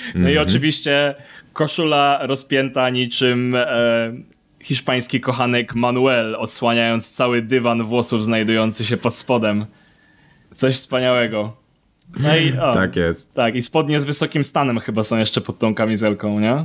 No 0.04 0.20
mm 0.20 0.26
-hmm. 0.26 0.30
i 0.30 0.32
mhm. 0.32 0.48
oczywiście 0.48 1.14
koszula 1.54 2.18
rozpięta 2.26 2.90
niczym 2.90 3.54
e, 3.54 4.12
hiszpański 4.60 5.20
kochanek 5.20 5.74
Manuel, 5.74 6.36
odsłaniając 6.36 7.10
cały 7.10 7.42
dywan 7.42 7.82
włosów 7.82 8.24
znajdujący 8.24 8.84
się 8.84 8.96
pod 8.96 9.14
spodem. 9.16 9.66
Coś 10.54 10.74
wspaniałego. 10.76 11.56
No 12.20 12.36
i, 12.36 12.58
o, 12.58 12.72
Tak 12.72 12.96
jest. 12.96 13.34
Tak, 13.34 13.54
i 13.54 13.62
spodnie 13.62 14.00
z 14.00 14.04
wysokim 14.04 14.44
stanem 14.44 14.80
chyba 14.80 15.02
są 15.02 15.18
jeszcze 15.18 15.40
pod 15.40 15.58
tą 15.58 15.74
kamizelką, 15.74 16.40
nie? 16.40 16.64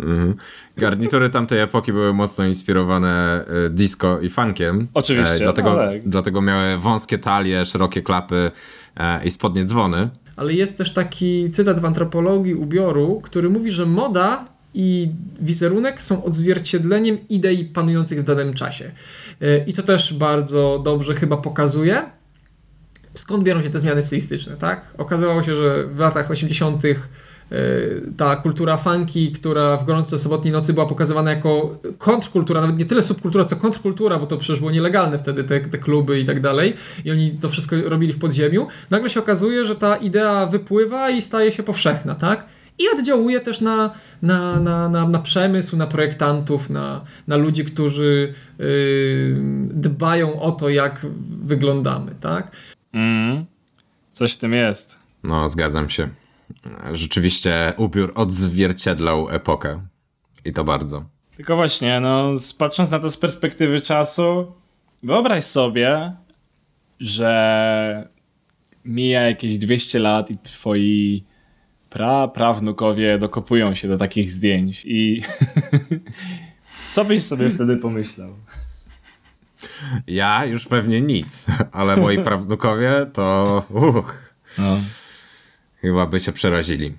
Mhm. 0.00 0.34
Garnitury 0.76 1.30
tamtej 1.30 1.60
epoki 1.60 1.92
były 1.92 2.14
mocno 2.14 2.44
inspirowane 2.44 3.44
e, 3.66 3.70
disco 3.70 4.20
i 4.20 4.28
funkiem. 4.30 4.88
Oczywiście, 4.94 5.34
E, 5.34 5.38
dlatego, 5.38 5.70
no 5.70 5.76
tak. 5.76 6.08
dlatego 6.08 6.42
miały 6.42 6.78
wąskie 6.78 7.18
talie, 7.18 7.64
szerokie 7.64 8.02
klapy 8.02 8.50
e, 8.96 9.24
i 9.24 9.30
spodnie 9.30 9.64
dzwony. 9.64 10.10
Ale 10.36 10.52
jest 10.52 10.78
też 10.78 10.92
taki 10.92 11.50
cytat 11.50 11.80
w 11.80 11.84
antropologii 11.84 12.54
ubioru, 12.54 13.20
który 13.20 13.50
mówi, 13.50 13.70
że 13.70 13.86
moda 13.86 14.44
i 14.74 15.10
wizerunek 15.40 16.02
są 16.02 16.24
odzwierciedleniem 16.24 17.18
idei 17.28 17.64
panujących 17.64 18.20
w 18.20 18.24
danym 18.24 18.54
czasie. 18.54 18.92
Yy, 19.40 19.64
I 19.66 19.72
to 19.72 19.82
też 19.82 20.14
bardzo 20.14 20.82
dobrze 20.84 21.14
chyba 21.14 21.36
pokazuje, 21.36 22.02
skąd 23.14 23.44
biorą 23.44 23.62
się 23.62 23.70
te 23.70 23.78
zmiany 23.78 24.02
stylistyczne, 24.02 24.56
tak? 24.56 24.94
Okazało 24.98 25.42
się, 25.42 25.54
że 25.54 25.86
w 25.86 25.98
latach 25.98 26.30
80. 26.30 26.82
yy, 27.52 28.12
ta 28.16 28.36
kultura 28.36 28.76
funky, 28.76 29.32
która 29.32 29.76
w 29.76 29.84
gorące 29.84 30.18
sobotniej 30.18 30.52
nocy 30.52 30.72
była 30.72 30.86
pokazywana 30.86 31.30
jako 31.30 31.78
kontrkultura, 31.98 32.60
nawet 32.60 32.78
nie 32.78 32.84
tyle 32.84 33.02
subkultura, 33.02 33.44
co 33.44 33.56
kontrkultura, 33.56 34.18
bo 34.18 34.26
to 34.26 34.36
przecież 34.36 34.58
było 34.58 34.70
nielegalne 34.70 35.18
wtedy, 35.18 35.44
te, 35.44 35.60
te 35.60 35.78
kluby 35.78 36.20
i 36.20 36.24
tak 36.24 36.40
dalej. 36.40 36.74
I 37.04 37.10
oni 37.10 37.30
to 37.30 37.48
wszystko 37.48 37.76
robili 37.84 38.12
w 38.12 38.18
podziemiu. 38.18 38.66
Nagle 38.90 39.10
się 39.10 39.20
okazuje, 39.20 39.64
że 39.64 39.74
ta 39.74 39.96
idea 39.96 40.46
wypływa 40.46 41.10
i 41.10 41.22
staje 41.22 41.52
się 41.52 41.62
powszechna, 41.62 42.14
tak? 42.14 42.46
I 42.78 42.98
oddziałuje 42.98 43.40
też 43.40 43.60
na, 43.60 43.94
na, 44.22 44.60
na, 44.60 44.88
na, 44.88 45.08
na 45.08 45.18
przemysł, 45.18 45.76
na 45.76 45.86
projektantów, 45.86 46.70
na, 46.70 47.02
na 47.26 47.36
ludzi, 47.36 47.64
którzy 47.64 48.34
yy, 48.58 48.66
dbają 49.70 50.40
o 50.40 50.52
to, 50.52 50.68
jak 50.68 51.06
wyglądamy, 51.44 52.14
tak? 52.20 52.50
Mm, 52.92 53.44
coś 54.12 54.32
w 54.32 54.36
tym 54.36 54.52
jest. 54.52 54.98
No, 55.22 55.48
zgadzam 55.48 55.90
się. 55.90 56.08
Rzeczywiście 56.92 57.72
ubiór 57.76 58.12
odzwierciedlał 58.14 59.30
epokę. 59.30 59.80
I 60.44 60.52
to 60.52 60.64
bardzo. 60.64 61.04
Tylko 61.36 61.56
właśnie, 61.56 62.00
no, 62.00 62.34
patrząc 62.58 62.90
na 62.90 62.98
to 62.98 63.10
z 63.10 63.16
perspektywy 63.16 63.80
czasu, 63.80 64.52
wyobraź 65.02 65.44
sobie, 65.44 66.12
że 67.00 68.08
mija 68.84 69.20
jakieś 69.20 69.58
200 69.58 69.98
lat 69.98 70.30
i 70.30 70.38
twoi 70.38 71.24
pra, 71.90 72.28
prawnukowie 72.28 73.18
dokopują 73.18 73.74
się 73.74 73.88
do 73.88 73.96
takich 73.96 74.30
zdjęć 74.30 74.82
i 74.84 75.22
co 76.94 77.04
byś 77.04 77.22
sobie 77.22 77.50
wtedy 77.50 77.76
pomyślał? 77.76 78.34
Ja 80.06 80.44
już 80.44 80.66
pewnie 80.66 81.00
nic, 81.00 81.46
ale 81.72 81.96
moi 81.96 82.18
prawnukowie 82.24 82.92
to 83.12 83.64
uch, 83.70 84.34
No, 84.58 84.76
chyba 85.82 86.06
by 86.06 86.20
się 86.20 86.32
przerazili. 86.32 86.92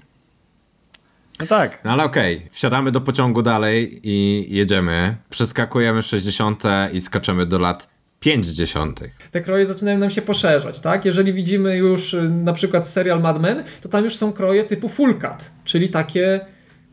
no 1.39 1.45
tak, 1.45 1.83
No 1.83 1.91
ale 1.91 2.03
okej, 2.03 2.47
wsiadamy 2.51 2.91
do 2.91 3.01
pociągu 3.01 3.41
dalej 3.41 3.99
i 4.03 4.45
jedziemy. 4.55 5.15
Przeskakujemy 5.29 6.01
60. 6.01 6.63
i 6.93 7.01
skaczemy 7.01 7.45
do 7.45 7.59
lat 7.59 7.93
50. 8.19 8.99
te 9.31 9.41
kroje 9.41 9.65
zaczynają 9.65 9.97
nam 9.97 10.09
się 10.11 10.21
poszerzać, 10.21 10.79
tak? 10.79 11.05
Jeżeli 11.05 11.33
widzimy 11.33 11.77
już 11.77 12.13
y, 12.13 12.29
na 12.29 12.53
przykład 12.53 12.87
serial 12.89 13.21
Mad 13.21 13.41
Men, 13.41 13.63
to 13.81 13.89
tam 13.89 14.03
już 14.03 14.15
są 14.17 14.33
kroje 14.33 14.63
typu 14.63 14.89
full 14.89 15.19
cut, 15.19 15.51
czyli 15.63 15.89
takie 15.89 16.39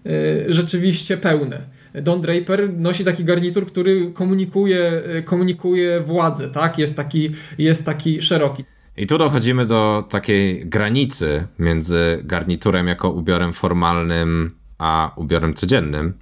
y, 0.06 0.44
rzeczywiście 0.48 1.16
pełne. 1.16 1.60
Don 1.94 2.20
Draper 2.20 2.72
nosi 2.76 3.04
taki 3.04 3.24
garnitur, 3.24 3.66
który 3.66 4.12
komunikuje, 4.12 5.02
y, 5.18 5.22
komunikuje 5.22 6.00
władzę, 6.00 6.50
tak? 6.50 6.78
Jest 6.78 6.96
taki, 6.96 7.30
jest 7.58 7.86
taki 7.86 8.22
szeroki. 8.22 8.64
I 9.00 9.06
tu 9.06 9.18
dochodzimy 9.18 9.66
do 9.66 10.04
takiej 10.08 10.66
granicy 10.66 11.46
między 11.58 12.20
garniturem 12.24 12.88
jako 12.88 13.10
ubiorem 13.10 13.52
formalnym, 13.52 14.56
a 14.78 15.12
ubiorem 15.16 15.54
codziennym. 15.54 16.14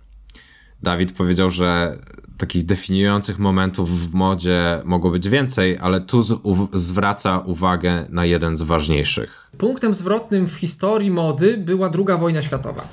Dawid 0.83 1.13
powiedział, 1.13 1.51
że 1.51 1.99
takich 2.37 2.65
definiujących 2.65 3.39
momentów 3.39 3.91
w 3.91 4.15
modzie 4.15 4.83
mogło 4.85 5.11
być 5.11 5.29
więcej, 5.29 5.79
ale 5.81 6.01
tu 6.01 6.23
zwraca 6.75 7.39
uwagę 7.39 8.07
na 8.09 8.25
jeden 8.25 8.57
z 8.57 8.63
ważniejszych. 8.63 9.51
Punktem 9.59 9.95
zwrotnym 9.95 10.47
w 10.47 10.55
historii 10.55 11.11
mody 11.11 11.57
była 11.57 11.91
II 11.95 12.19
wojna 12.19 12.43
światowa. 12.43 12.85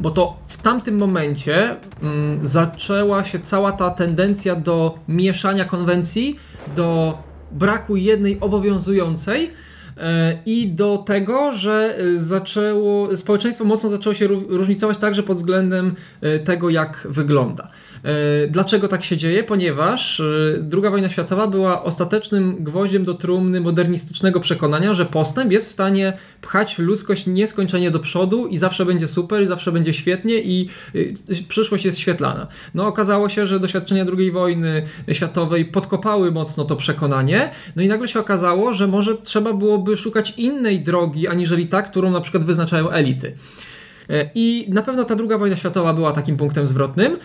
Bo 0.00 0.10
to 0.10 0.36
w 0.46 0.56
tamtym 0.56 0.98
momencie 0.98 1.76
mm, 2.02 2.46
zaczęła 2.46 3.24
się 3.24 3.38
cała 3.38 3.72
ta 3.72 3.90
tendencja 3.90 4.56
do 4.56 4.98
mieszania 5.08 5.64
konwencji, 5.64 6.36
do 6.76 7.18
braku 7.52 7.96
jednej 7.96 8.40
obowiązującej 8.40 9.50
e, 9.96 10.38
i 10.46 10.68
do 10.68 10.98
tego, 10.98 11.52
że 11.52 11.98
e, 11.98 12.18
zaczęło, 12.18 13.16
społeczeństwo 13.16 13.64
mocno 13.64 13.90
zaczęło 13.90 14.14
się 14.14 14.28
ró- 14.28 14.44
różnicować 14.48 14.98
także 14.98 15.22
pod 15.22 15.36
względem 15.36 15.94
e, 16.20 16.38
tego, 16.38 16.70
jak 16.70 17.06
wygląda. 17.10 17.70
E, 18.04 18.46
Dlaczego 18.48 18.88
tak 18.88 19.04
się 19.04 19.16
dzieje? 19.16 19.44
Ponieważ 19.44 20.20
e, 20.20 20.24
II 20.72 20.90
wojna 20.90 21.10
światowa 21.10 21.46
była 21.46 21.82
ostatecznym 21.82 22.56
gwoździem 22.60 23.04
do 23.04 23.14
trumny 23.14 23.60
modernistycznego 23.60 24.40
przekonania, 24.40 24.94
że 24.94 25.06
postęp 25.06 25.52
jest 25.52 25.68
w 25.68 25.72
stanie 25.72 26.12
pchać 26.40 26.78
ludzkość 26.78 27.26
nieskończenie 27.26 27.90
do 27.90 27.98
przodu 27.98 28.46
i 28.46 28.58
zawsze 28.58 28.84
będzie 28.86 29.08
super, 29.08 29.42
i 29.42 29.46
zawsze 29.46 29.72
będzie 29.72 29.92
świetnie 29.92 30.34
i 30.42 30.68
y, 30.94 31.14
przyszłość 31.48 31.84
jest 31.84 31.98
świetlana. 31.98 32.46
No 32.74 32.86
okazało 32.86 33.28
się, 33.28 33.46
że 33.46 33.60
doświadczenia 33.60 34.04
II 34.18 34.30
wojny 34.30 34.82
światowej 35.12 35.64
podkopały 35.64 36.32
mocno 36.32 36.64
to 36.64 36.76
przekonanie, 36.76 37.50
no 37.76 37.82
i 37.82 37.88
nagle 37.88 38.08
się 38.08 38.20
okazało, 38.20 38.74
że 38.74 38.86
może 38.88 39.14
trzeba 39.14 39.52
byłoby 39.52 39.96
szukać 39.96 40.34
innej 40.36 40.80
drogi, 40.80 41.28
aniżeli 41.28 41.66
ta, 41.66 41.82
którą 41.82 42.10
na 42.10 42.20
przykład 42.20 42.44
wyznaczają 42.44 42.90
elity. 42.90 43.34
E, 44.10 44.30
I 44.34 44.66
na 44.68 44.82
pewno 44.82 45.04
ta 45.04 45.14
druga 45.16 45.38
wojna 45.38 45.56
światowa 45.56 45.94
była 45.94 46.12
takim 46.12 46.36
punktem 46.36 46.66
zwrotnym. 46.66 47.18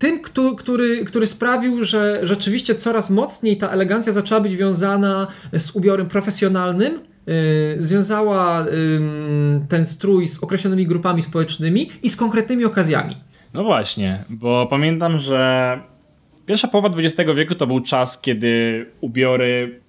Tym, 0.00 0.20
któ- 0.20 0.56
który, 0.56 1.04
który 1.04 1.26
sprawił, 1.26 1.84
że 1.84 2.20
rzeczywiście 2.22 2.74
coraz 2.74 3.10
mocniej 3.10 3.56
ta 3.56 3.68
elegancja 3.68 4.12
zaczęła 4.12 4.40
być 4.40 4.56
wiązana 4.56 5.26
z 5.52 5.70
ubiorem 5.76 6.06
profesjonalnym, 6.08 6.94
e, 6.94 7.00
związała 7.82 8.66
ten 9.68 9.84
strój 9.86 10.28
z 10.28 10.42
określonymi 10.44 10.86
grupami 10.86 11.22
społecznymi 11.22 11.90
i 12.02 12.10
z 12.10 12.16
konkretnymi 12.16 12.64
okazjami. 12.64 13.16
No 13.54 13.64
właśnie, 13.64 14.24
bo 14.30 14.66
pamiętam, 14.70 15.18
że 15.18 15.78
pierwsza 16.46 16.68
połowa 16.68 16.96
XX 16.98 17.30
wieku 17.36 17.54
to 17.54 17.66
był 17.66 17.80
czas, 17.80 18.20
kiedy 18.20 18.86
ubiory 19.00 19.80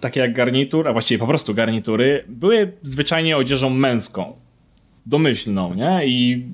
takie 0.00 0.20
jak 0.20 0.34
garnitur, 0.34 0.88
a 0.88 0.92
właściwie 0.92 1.18
po 1.18 1.26
prostu 1.26 1.54
garnitury, 1.54 2.24
były 2.28 2.72
zwyczajnie 2.82 3.36
odzieżą 3.36 3.70
męską, 3.70 4.32
domyślną, 5.06 5.74
nie? 5.74 6.06
I 6.06 6.44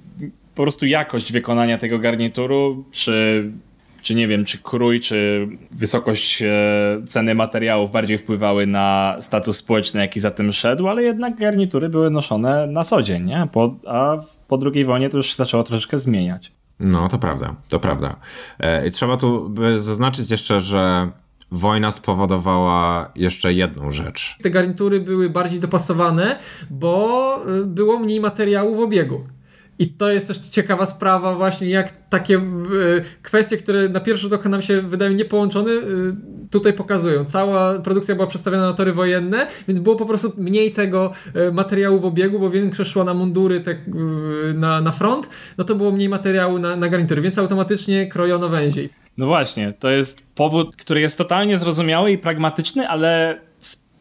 po 0.55 0.63
prostu 0.63 0.87
jakość 0.87 1.33
wykonania 1.33 1.79
tego 1.79 1.99
garnituru, 1.99 2.85
czy, 2.91 3.51
czy 4.03 4.15
nie 4.15 4.29
wiem, 4.29 4.45
czy 4.45 4.59
krój, 4.59 5.01
czy 5.01 5.49
wysokość 5.71 6.43
e, 6.43 6.49
ceny 7.07 7.35
materiałów 7.35 7.93
bardziej 7.93 8.19
wpływały 8.19 8.67
na 8.67 9.17
status 9.21 9.57
społeczny, 9.57 10.01
jaki 10.01 10.21
za 10.21 10.31
tym 10.31 10.53
szedł, 10.53 10.89
ale 10.89 11.03
jednak 11.03 11.37
garnitury 11.37 11.89
były 11.89 12.11
noszone 12.11 12.67
na 12.67 12.85
co 12.85 13.03
dzień, 13.03 13.25
nie? 13.25 13.49
Po, 13.53 13.75
a 13.87 14.17
po 14.49 14.59
II 14.75 14.85
wojnie 14.85 15.11
to 15.11 15.17
już 15.17 15.27
się 15.27 15.37
zaczęło 15.37 15.63
troszeczkę 15.65 15.99
zmieniać. 15.99 16.53
No, 16.81 17.09
to 17.09 17.19
prawda, 17.19 17.55
to 17.69 17.81
prawda. 17.81 18.17
E, 18.61 18.89
I 18.89 18.91
trzeba 18.91 19.17
tu 19.17 19.49
by 19.49 19.81
zaznaczyć 19.81 20.31
jeszcze, 20.31 20.61
że 20.61 21.11
wojna 21.53 21.93
spowodowała 21.93 23.11
jeszcze 23.17 23.53
jedną 23.53 23.91
rzecz. 23.91 24.37
Te 24.43 24.51
garnitury 24.51 25.01
były 25.01 25.31
bardziej 25.31 25.61
dopasowane, 25.61 26.39
bo 26.71 27.39
y, 27.61 27.67
było 27.67 27.99
mniej 27.99 28.21
materiału 28.21 28.77
w 28.77 28.81
obiegu. 28.81 29.25
I 29.83 29.89
to 29.89 30.11
jest 30.11 30.29
też 30.29 30.39
ciekawa 30.39 30.87
sprawa, 30.87 31.35
właśnie 31.35 31.69
jak 31.69 32.09
takie 32.09 32.37
y, 32.37 32.41
kwestie, 33.23 33.57
które 33.57 33.89
na 33.89 34.01
pierwszy 34.01 34.23
rzut 34.23 34.33
oka 34.33 34.49
nam 34.49 34.63
się 34.63 34.83
wydają 34.83 35.13
niepołączone, 35.13 35.71
y, 35.71 35.83
tutaj 36.51 36.73
pokazują. 36.73 37.25
Cała 37.25 37.79
produkcja 37.79 38.15
była 38.15 38.27
przestawiona 38.27 38.63
na 38.63 38.73
tory 38.73 38.93
wojenne, 38.93 39.47
więc 39.69 39.81
było 39.81 39.97
po 39.97 40.07
prostu 40.07 40.33
mniej 40.39 40.73
tego 40.73 41.13
y, 41.49 41.53
materiału 41.53 41.99
w 41.99 42.05
obiegu, 42.05 42.39
bo 42.39 42.51
większość 42.51 42.91
szła 42.91 43.05
na 43.05 43.15
mundury, 43.15 43.61
te, 43.61 43.77
na, 44.55 44.81
na 44.81 44.91
front, 44.91 45.29
no 45.59 45.65
to 45.65 45.75
było 45.75 45.91
mniej 45.91 46.09
materiału 46.09 46.59
na, 46.59 46.77
na 46.77 46.89
garnitury, 46.89 47.23
więc 47.23 47.39
automatycznie 47.39 48.07
krojono 48.07 48.49
węziej. 48.49 48.91
No 49.17 49.27
właśnie, 49.27 49.75
to 49.79 49.91
jest 49.91 50.23
powód, 50.35 50.77
który 50.77 51.01
jest 51.01 51.19
totalnie 51.19 51.59
zrozumiały 51.59 52.13
i 52.13 52.19
pragmatyczny, 52.19 52.89
ale 52.89 53.41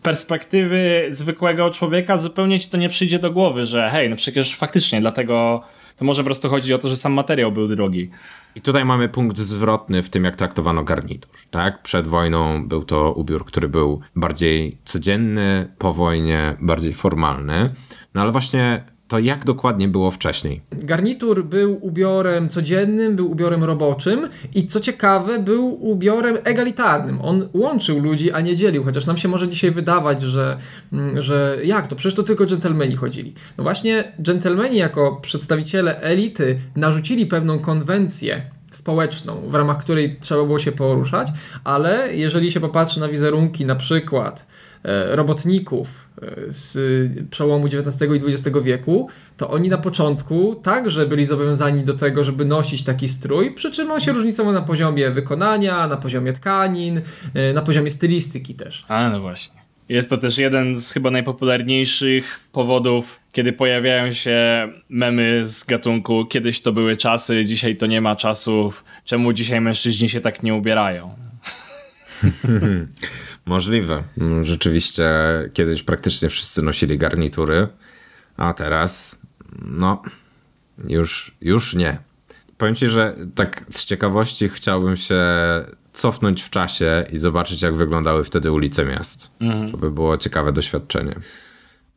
perspektywy 0.02 1.08
zwykłego 1.10 1.70
człowieka 1.70 2.18
zupełnie 2.18 2.60
ci 2.60 2.70
to 2.70 2.78
nie 2.78 2.90
przyjdzie 2.90 3.20
do 3.20 3.32
głowy, 3.32 3.66
że 3.66 3.90
hej, 3.92 4.10
no 4.10 4.16
przecież 4.16 4.56
faktycznie, 4.56 5.02
dlatego 5.02 5.64
to 5.98 6.06
może 6.06 6.22
po 6.22 6.26
prostu 6.26 6.50
chodzi 6.50 6.74
o 6.74 6.78
to, 6.78 6.90
że 6.90 6.98
sam 6.98 7.14
materiał 7.14 7.52
był 7.52 7.68
drogi. 7.68 8.10
I 8.56 8.62
tutaj 8.62 8.86
mamy 8.86 9.10
punkt 9.10 9.38
zwrotny 9.38 10.04
w 10.04 10.10
tym, 10.10 10.24
jak 10.24 10.36
traktowano 10.36 10.84
garnitur. 10.84 11.32
Tak? 11.52 11.82
Przed 11.82 12.08
wojną 12.08 12.68
był 12.68 12.84
to 12.84 13.14
ubiór, 13.14 13.46
który 13.46 13.70
był 13.70 14.02
bardziej 14.16 14.78
codzienny, 14.84 15.74
po 15.78 15.94
wojnie 15.94 16.56
bardziej 16.60 16.94
formalny. 16.94 17.70
No 18.14 18.22
ale 18.22 18.32
właśnie 18.32 18.84
to 19.12 19.20
jak 19.20 19.46
dokładnie 19.46 19.88
było 19.88 20.12
wcześniej? 20.12 20.62
Garnitur 20.72 21.46
był 21.46 21.86
ubiorem 21.86 22.50
codziennym, 22.50 23.16
był 23.16 23.32
ubiorem 23.32 23.64
roboczym 23.64 24.30
i 24.56 24.68
co 24.68 24.80
ciekawe, 24.80 25.40
był 25.40 25.90
ubiorem 25.90 26.38
egalitarnym. 26.44 27.22
On 27.22 27.50
łączył 27.54 28.00
ludzi, 28.00 28.32
a 28.32 28.42
nie 28.42 28.56
dzielił, 28.56 28.84
chociaż 28.84 29.06
nam 29.06 29.18
się 29.18 29.28
może 29.28 29.48
dzisiaj 29.48 29.72
wydawać, 29.72 30.22
że, 30.22 30.58
mm, 30.94 31.22
że 31.22 31.58
jak 31.64 31.88
to, 31.88 31.96
przecież 31.96 32.16
to 32.16 32.24
tylko 32.24 32.46
dżentelmeni 32.46 32.96
chodzili. 32.96 33.34
No 33.58 33.64
właśnie, 33.64 34.14
dżentelmeni 34.22 34.78
jako 34.78 35.20
przedstawiciele 35.22 36.02
elity 36.02 36.60
narzucili 36.76 37.26
pewną 37.26 37.60
konwencję 37.60 38.42
społeczną, 38.72 39.42
w 39.48 39.56
ramach 39.56 39.78
której 39.78 40.18
trzeba 40.20 40.44
było 40.44 40.60
się 40.60 40.72
poruszać, 40.72 41.28
ale 41.64 42.16
jeżeli 42.16 42.52
się 42.52 42.60
popatrzy 42.60 43.00
na 43.00 43.08
wizerunki 43.08 43.66
na 43.66 43.76
przykład 43.76 44.48
e, 44.84 45.16
robotników 45.16 46.11
z 46.48 46.78
przełomu 47.30 47.66
XIX 47.66 48.02
i 48.02 48.32
XX 48.32 48.58
wieku, 48.64 49.10
to 49.38 49.50
oni 49.50 49.70
na 49.70 49.78
początku 49.78 50.56
także 50.56 51.06
byli 51.06 51.26
zobowiązani 51.26 51.84
do 51.84 51.94
tego, 51.94 52.24
żeby 52.24 52.46
nosić 52.46 52.84
taki 52.84 53.10
strój, 53.10 53.52
przy 53.52 53.72
czym 53.72 53.92
on 53.92 54.00
się 54.00 54.12
różnicował 54.12 54.54
na 54.54 54.62
poziomie 54.62 55.10
wykonania, 55.10 55.88
na 55.88 55.98
poziomie 55.98 56.34
tkanin, 56.34 57.02
e, 57.34 57.54
na 57.54 57.62
poziomie 57.62 57.92
stylistyki 57.92 58.56
też. 58.56 58.86
A, 58.88 59.10
no 59.10 59.22
właśnie. 59.22 59.62
Jest 59.90 60.10
to 60.10 60.18
też 60.18 60.38
jeden 60.38 60.78
z 60.78 60.92
chyba 60.92 61.12
najpopularniejszych 61.12 62.40
powodów, 62.52 63.20
kiedy 63.32 63.54
pojawiają 63.54 64.14
się 64.14 64.68
memy 64.90 65.42
z 65.48 65.64
gatunku 65.64 66.26
kiedyś 66.26 66.62
to 66.62 66.72
były 66.72 66.98
czasy, 66.98 67.46
dzisiaj 67.46 67.76
to 67.76 67.86
nie 67.86 68.02
ma 68.02 68.16
czasów, 68.16 68.84
czemu 69.06 69.34
dzisiaj 69.34 69.62
mężczyźni 69.62 70.10
się 70.10 70.22
tak 70.22 70.44
nie 70.44 70.56
ubierają? 70.56 71.16
Możliwe. 73.52 74.04
Rzeczywiście 74.42 75.10
kiedyś 75.54 75.84
praktycznie 75.84 76.30
wszyscy 76.30 76.62
nosili 76.62 76.98
garnitury, 76.98 77.68
a 78.38 78.54
teraz 78.54 79.20
no 79.66 80.02
już, 80.88 81.36
już 81.42 81.76
nie. 81.76 81.98
Powiem 82.58 82.76
ci, 82.76 82.88
że 82.88 83.16
tak 83.36 83.66
z 83.70 83.86
ciekawości 83.86 84.50
chciałbym 84.50 84.98
się 84.98 85.24
cofnąć 85.94 86.44
w 86.44 86.50
czasie 86.50 87.06
i 87.12 87.18
zobaczyć, 87.18 87.62
jak 87.62 87.76
wyglądały 87.76 88.24
wtedy 88.24 88.52
ulice 88.52 88.86
miast. 88.86 89.32
Mhm. 89.40 89.72
To 89.72 89.78
by 89.78 89.92
było 89.92 90.18
ciekawe 90.18 90.52
doświadczenie. 90.52 91.16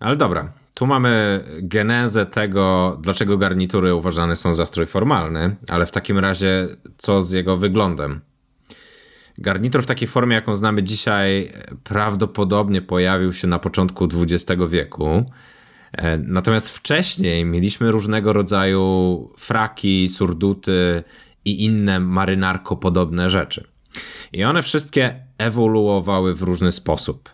Ale 0.01 0.17
dobra, 0.17 0.53
tu 0.75 0.87
mamy 0.87 1.45
genezę 1.63 2.27
tego, 2.27 2.97
dlaczego 3.03 3.39
garnitury 3.39 3.95
uważane 3.95 4.37
są 4.37 4.55
za 4.55 4.67
strój 4.67 4.87
formalny, 4.87 5.57
ale 5.69 5.87
w 5.87 5.91
takim 5.91 6.19
razie 6.19 6.69
co 6.99 7.23
z 7.23 7.33
jego 7.33 7.57
wyglądem? 7.57 8.21
Garnitur 9.39 9.83
w 9.83 9.87
takiej 9.87 10.09
formie, 10.09 10.35
jaką 10.35 10.57
znamy 10.57 10.83
dzisiaj, 10.83 11.53
prawdopodobnie 11.85 12.83
pojawił 12.83 13.33
się 13.33 13.47
na 13.47 13.59
początku 13.59 14.09
XX 14.15 14.63
wieku. 14.69 15.25
E, 15.93 16.19
natomiast 16.19 16.71
wcześniej 16.71 17.45
mieliśmy 17.45 17.91
różnego 17.91 18.33
rodzaju 18.33 19.31
fraki, 19.39 20.09
surduty 20.09 21.05
i 21.45 21.65
inne 21.65 22.01
marynarko 22.01 22.77
podobne 22.77 23.31
rzeczy. 23.31 23.65
I 24.33 24.45
one 24.45 24.63
wszystkie 24.63 25.21
ewoluowały 25.39 26.35
w 26.35 26.43
różny 26.43 26.73
sposób. 26.73 27.31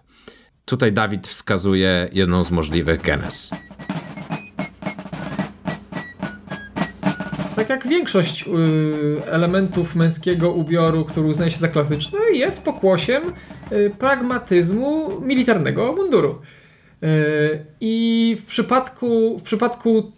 Tutaj 0.65 0.93
Dawid 0.93 1.29
wskazuje 1.29 2.09
jedną 2.13 2.45
z 2.45 2.51
możliwych 2.51 3.03
genes. 3.03 3.51
Jak 7.71 7.87
większość 7.87 8.45
y, 8.47 9.31
elementów 9.31 9.97
męskiego 9.97 10.53
ubioru, 10.53 11.05
który 11.05 11.27
uznaje 11.27 11.51
się 11.51 11.57
za 11.57 11.69
klasyczny, 11.69 12.19
jest 12.33 12.63
pokłosiem 12.63 13.23
y, 13.73 13.91
pragmatyzmu 13.99 15.21
militarnego 15.21 15.93
munduru. 15.93 16.39
Y, 17.03 17.67
I 17.81 18.37
w 18.41 18.47
przypadku, 18.47 19.39
w 19.39 19.43
przypadku 19.43 20.13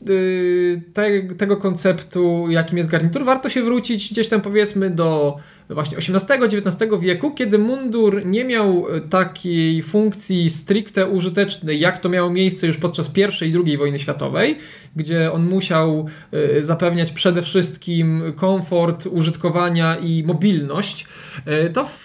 te, 0.95 1.23
tego 1.23 1.57
konceptu, 1.57 2.47
jakim 2.51 2.79
jest 2.79 2.91
garnitur, 2.91 3.25
warto 3.25 3.49
się 3.49 3.62
wrócić 3.62 4.12
gdzieś 4.12 4.29
tam 4.29 4.41
powiedzmy 4.41 4.91
do 4.91 5.37
właśnie 5.74 5.98
XVIII-XIX 5.98 7.00
wieku, 7.00 7.30
kiedy 7.30 7.58
mundur 7.58 8.26
nie 8.26 8.44
miał 8.44 8.87
e, 8.88 9.00
takiej 9.00 9.82
funkcji 9.82 10.50
stricte 10.50 11.06
użytecznej, 11.06 11.80
jak 11.80 11.98
to 11.98 12.08
miało 12.08 12.30
miejsce 12.30 12.66
już 12.66 12.76
podczas 12.76 13.12
I 13.16 13.48
i 13.48 13.54
II 13.66 13.76
wojny 13.76 13.98
światowej, 13.98 14.58
gdzie 14.96 15.32
on 15.32 15.48
musiał 15.48 16.06
e, 16.32 16.64
zapewniać 16.64 17.12
przede 17.12 17.42
wszystkim 17.42 18.22
komfort 18.37 19.06
użytkowania 19.06 19.96
i 19.96 20.24
mobilność, 20.26 21.06
e, 21.46 21.70
to 21.70 21.85
w, 21.85 22.04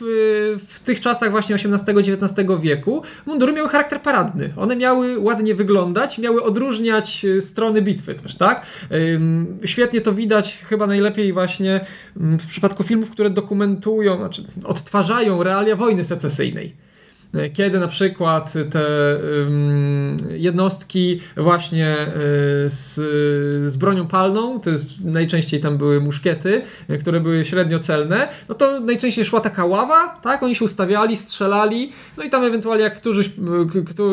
w 0.68 0.80
tych 0.80 1.00
czasach 1.00 1.32
właśnie 1.32 1.56
XVIII-XIX 1.56 2.50
wieku 2.62 3.04
mundury 3.26 3.54
miały 3.54 3.70
charakter 3.70 4.02
paradny. 4.02 4.54
One 4.58 4.76
miały 4.76 5.20
ładnie 5.20 5.56
wyglądać, 5.56 6.18
miały 6.18 6.44
odróżniać 6.44 7.26
strony 7.40 7.82
bitwy 7.82 8.16
też, 8.16 8.36
tak? 8.36 8.66
Świetnie 9.66 10.02
to 10.02 10.14
widać 10.14 10.58
chyba 10.70 10.88
najlepiej 10.88 11.34
właśnie 11.34 11.86
w 12.16 12.48
przypadku 12.48 12.84
filmów, 12.84 13.12
które 13.12 13.30
dokumentują 13.30 13.57
dokumentują, 13.58 14.18
znaczy 14.18 14.44
odtwarzają 14.64 15.44
realia 15.44 15.76
wojny 15.76 16.04
secesyjnej 16.04 16.76
kiedy 17.54 17.80
na 17.80 17.88
przykład 17.88 18.54
te 18.72 18.86
jednostki 20.30 21.20
właśnie 21.38 21.88
e, 21.88 22.10
z, 22.70 22.96
z 23.72 23.76
bronią 23.76 24.08
palną, 24.08 24.60
to 24.60 24.70
jest, 24.70 25.06
najczęściej 25.06 25.60
tam 25.60 25.78
były 25.78 26.02
muszkiety, 26.02 26.62
które 27.00 27.20
były 27.20 27.46
średnio 27.46 27.80
celne, 27.80 28.28
no 28.50 28.56
to 28.56 28.80
najczęściej 28.80 29.26
szła 29.26 29.40
taka 29.40 29.66
ława, 29.66 30.20
tak, 30.22 30.44
oni 30.44 30.56
się 30.56 30.66
ustawiali, 30.66 31.16
strzelali, 31.16 31.92
no 32.18 32.24
i 32.24 32.30
tam 32.30 32.44
ewentualnie 32.44 32.84
jak 32.84 32.96
któryś, 33.02 33.30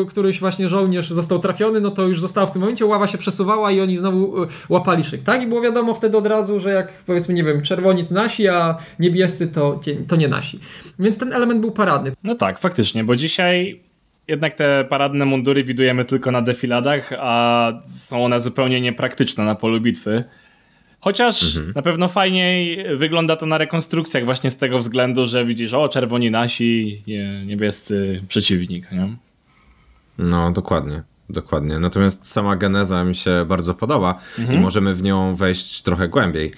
któryś 0.09 0.39
właśnie 0.39 0.69
żołnierz 0.69 1.09
został 1.09 1.39
trafiony, 1.39 1.81
no 1.81 1.91
to 1.91 2.07
już 2.07 2.21
została 2.21 2.47
w 2.47 2.51
tym 2.51 2.61
momencie, 2.61 2.85
ława 2.85 3.07
się 3.07 3.17
przesuwała 3.17 3.71
i 3.71 3.81
oni 3.81 3.97
znowu 3.97 4.43
e, 4.43 4.47
łapali 4.69 5.03
szyk, 5.03 5.23
tak, 5.23 5.43
i 5.43 5.47
było 5.47 5.61
wiadomo 5.61 5.93
wtedy 5.93 6.17
od 6.17 6.27
razu, 6.27 6.59
że 6.59 6.69
jak 6.69 7.03
powiedzmy, 7.03 7.33
nie 7.33 7.43
wiem, 7.43 7.61
czerwoni 7.61 8.05
to 8.05 8.13
nasi, 8.13 8.47
a 8.47 8.77
niebiescy 8.99 9.47
to, 9.47 9.79
to 10.07 10.15
nie 10.15 10.27
nasi. 10.27 10.59
Więc 10.99 11.17
ten 11.17 11.33
element 11.33 11.61
był 11.61 11.71
paradny. 11.71 12.11
No 12.23 12.35
tak, 12.35 12.59
faktycznie, 12.59 13.03
bo 13.05 13.15
dzisiaj 13.15 13.79
jednak 14.27 14.53
te 14.53 14.85
paradne 14.89 15.25
mundury 15.25 15.63
widujemy 15.63 16.05
tylko 16.05 16.31
na 16.31 16.41
defiladach, 16.41 17.13
a 17.19 17.71
są 17.83 18.25
one 18.25 18.41
zupełnie 18.41 18.81
niepraktyczne 18.81 19.45
na 19.45 19.55
polu 19.55 19.81
bitwy. 19.81 20.23
Chociaż 20.99 21.55
mhm. 21.55 21.73
na 21.75 21.81
pewno 21.81 22.07
fajniej 22.07 22.85
wygląda 22.97 23.35
to 23.35 23.45
na 23.45 23.57
rekonstrukcjach 23.57 24.25
właśnie 24.25 24.51
z 24.51 24.57
tego 24.57 24.79
względu, 24.79 25.25
że 25.25 25.45
widzisz, 25.45 25.73
o 25.73 25.89
czerwoni 25.89 26.31
nasi, 26.31 27.03
niebiescy 27.45 28.23
przeciwnik. 28.27 28.91
Nie? 28.91 29.15
No, 30.17 30.51
dokładnie. 30.51 31.03
Dokładnie. 31.29 31.79
Natomiast 31.79 32.31
sama 32.31 32.55
geneza 32.55 33.03
mi 33.03 33.15
się 33.15 33.45
bardzo 33.47 33.73
podoba 33.73 34.15
mhm. 34.39 34.59
i 34.59 34.61
możemy 34.61 34.95
w 34.95 35.03
nią 35.03 35.35
wejść 35.35 35.81
trochę 35.81 36.07
głębiej. 36.07 36.53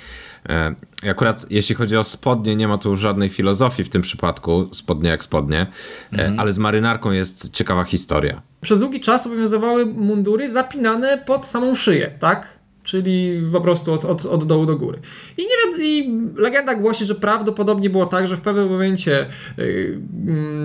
E, 0.49 0.75
akurat 1.09 1.45
jeśli 1.49 1.75
chodzi 1.75 1.97
o 1.97 2.03
spodnie, 2.03 2.55
nie 2.55 2.67
ma 2.67 2.77
tu 2.77 2.95
żadnej 2.95 3.29
filozofii 3.29 3.83
w 3.83 3.89
tym 3.89 4.01
przypadku, 4.01 4.69
spodnie 4.71 5.09
jak 5.09 5.23
spodnie, 5.23 5.59
e, 5.59 5.67
mhm. 6.11 6.39
ale 6.39 6.53
z 6.53 6.59
marynarką 6.59 7.11
jest 7.11 7.49
ciekawa 7.53 7.83
historia. 7.83 8.41
Przez 8.61 8.79
długi 8.79 8.99
czas 8.99 9.27
obowiązywały 9.27 9.85
mundury 9.85 10.49
zapinane 10.49 11.17
pod 11.17 11.47
samą 11.47 11.75
szyję, 11.75 12.11
tak? 12.19 12.56
Czyli 12.87 13.41
po 13.51 13.61
prostu 13.61 13.93
od, 13.93 14.05
od, 14.05 14.25
od 14.25 14.43
dołu 14.43 14.65
do 14.65 14.75
góry. 14.75 14.99
I, 15.37 15.41
nie, 15.41 15.85
I 15.85 16.19
legenda 16.35 16.75
głosi, 16.75 17.05
że 17.05 17.15
prawdopodobnie 17.15 17.89
było 17.89 18.05
tak, 18.05 18.27
że 18.27 18.37
w 18.37 18.41
pewnym 18.41 18.69
momencie, 18.69 19.25
yy, 19.57 20.01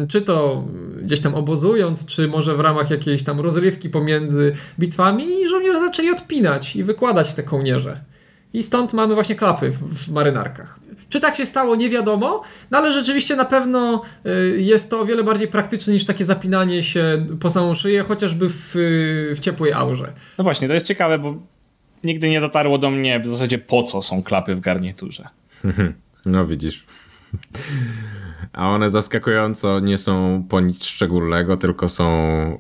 czy 0.09 0.23
to 0.23 0.65
gdzieś 1.03 1.21
tam 1.21 1.35
obozując, 1.35 2.07
czy 2.07 2.29
może 2.29 2.57
w 2.57 2.61
ramach 2.61 2.91
jakiejś 2.91 3.25
tam 3.25 3.41
rozrywki 3.41 3.91
pomiędzy 3.91 4.53
bitwami, 4.79 5.49
żołnierze 5.49 5.81
zaczęli 5.81 6.11
odpinać 6.11 6.77
i 6.77 6.85
wykładać 6.85 7.35
te 7.35 7.43
kołnierze. 7.43 8.01
I 8.55 8.63
stąd 8.63 8.93
mamy 8.93 9.15
właśnie 9.15 9.35
klapy 9.35 9.71
w, 9.71 10.07
w 10.07 10.13
marynarkach. 10.13 10.81
Czy 11.09 11.21
tak 11.21 11.37
się 11.37 11.47
stało, 11.47 11.77
nie 11.77 11.91
wiadomo, 11.91 12.43
no 12.71 12.79
ale 12.79 12.93
rzeczywiście 12.93 13.37
na 13.37 13.45
pewno 13.45 14.03
y, 14.27 14.61
jest 14.61 14.91
to 14.91 15.01
o 15.01 15.05
wiele 15.05 15.25
bardziej 15.25 15.49
praktyczne 15.49 15.93
niż 15.93 16.05
takie 16.05 16.25
zapinanie 16.25 16.83
się 16.83 17.27
po 17.41 17.51
samą 17.51 17.75
szyję, 17.75 18.03
chociażby 18.03 18.49
w, 18.49 18.73
w 19.35 19.39
ciepłej 19.41 19.73
aurze. 19.73 20.13
No 20.39 20.45
właśnie, 20.45 20.69
to 20.69 20.75
jest 20.75 20.87
ciekawe, 20.87 21.19
bo 21.19 21.37
nigdy 22.05 22.29
nie 22.31 22.41
dotarło 22.41 22.79
do 22.79 22.91
mnie 22.91 23.21
w 23.21 23.29
zasadzie 23.29 23.59
po 23.59 23.83
co 23.83 24.03
są 24.03 24.23
klapy 24.23 24.55
w 24.55 24.61
garniturze. 24.61 25.29
No 26.27 26.47
widzisz. 26.47 26.87
A 28.53 28.69
one 28.69 28.91
zaskakująco 28.91 29.81
nie 29.81 29.99
są 29.99 30.45
po 30.49 30.61
nic 30.61 30.85
szczególnego, 30.85 31.57
tylko 31.57 31.89
są 31.89 32.09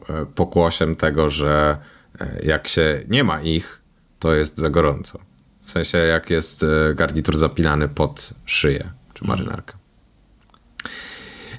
e, 0.08 0.26
pokłosiem 0.34 0.96
tego, 0.96 1.30
że 1.30 1.76
e, 2.20 2.38
jak 2.44 2.68
się 2.68 3.04
nie 3.08 3.24
ma 3.24 3.42
ich, 3.42 3.82
to 4.18 4.34
jest 4.34 4.58
za 4.58 4.70
gorąco. 4.70 5.18
W 5.62 5.70
sensie 5.70 5.98
jak 5.98 6.30
jest 6.30 6.62
e, 6.62 6.94
garnitur 6.94 7.36
zapinany 7.36 7.88
pod 7.88 8.34
szyję 8.44 8.90
czy 9.14 9.24
marynarkę. 9.24 9.74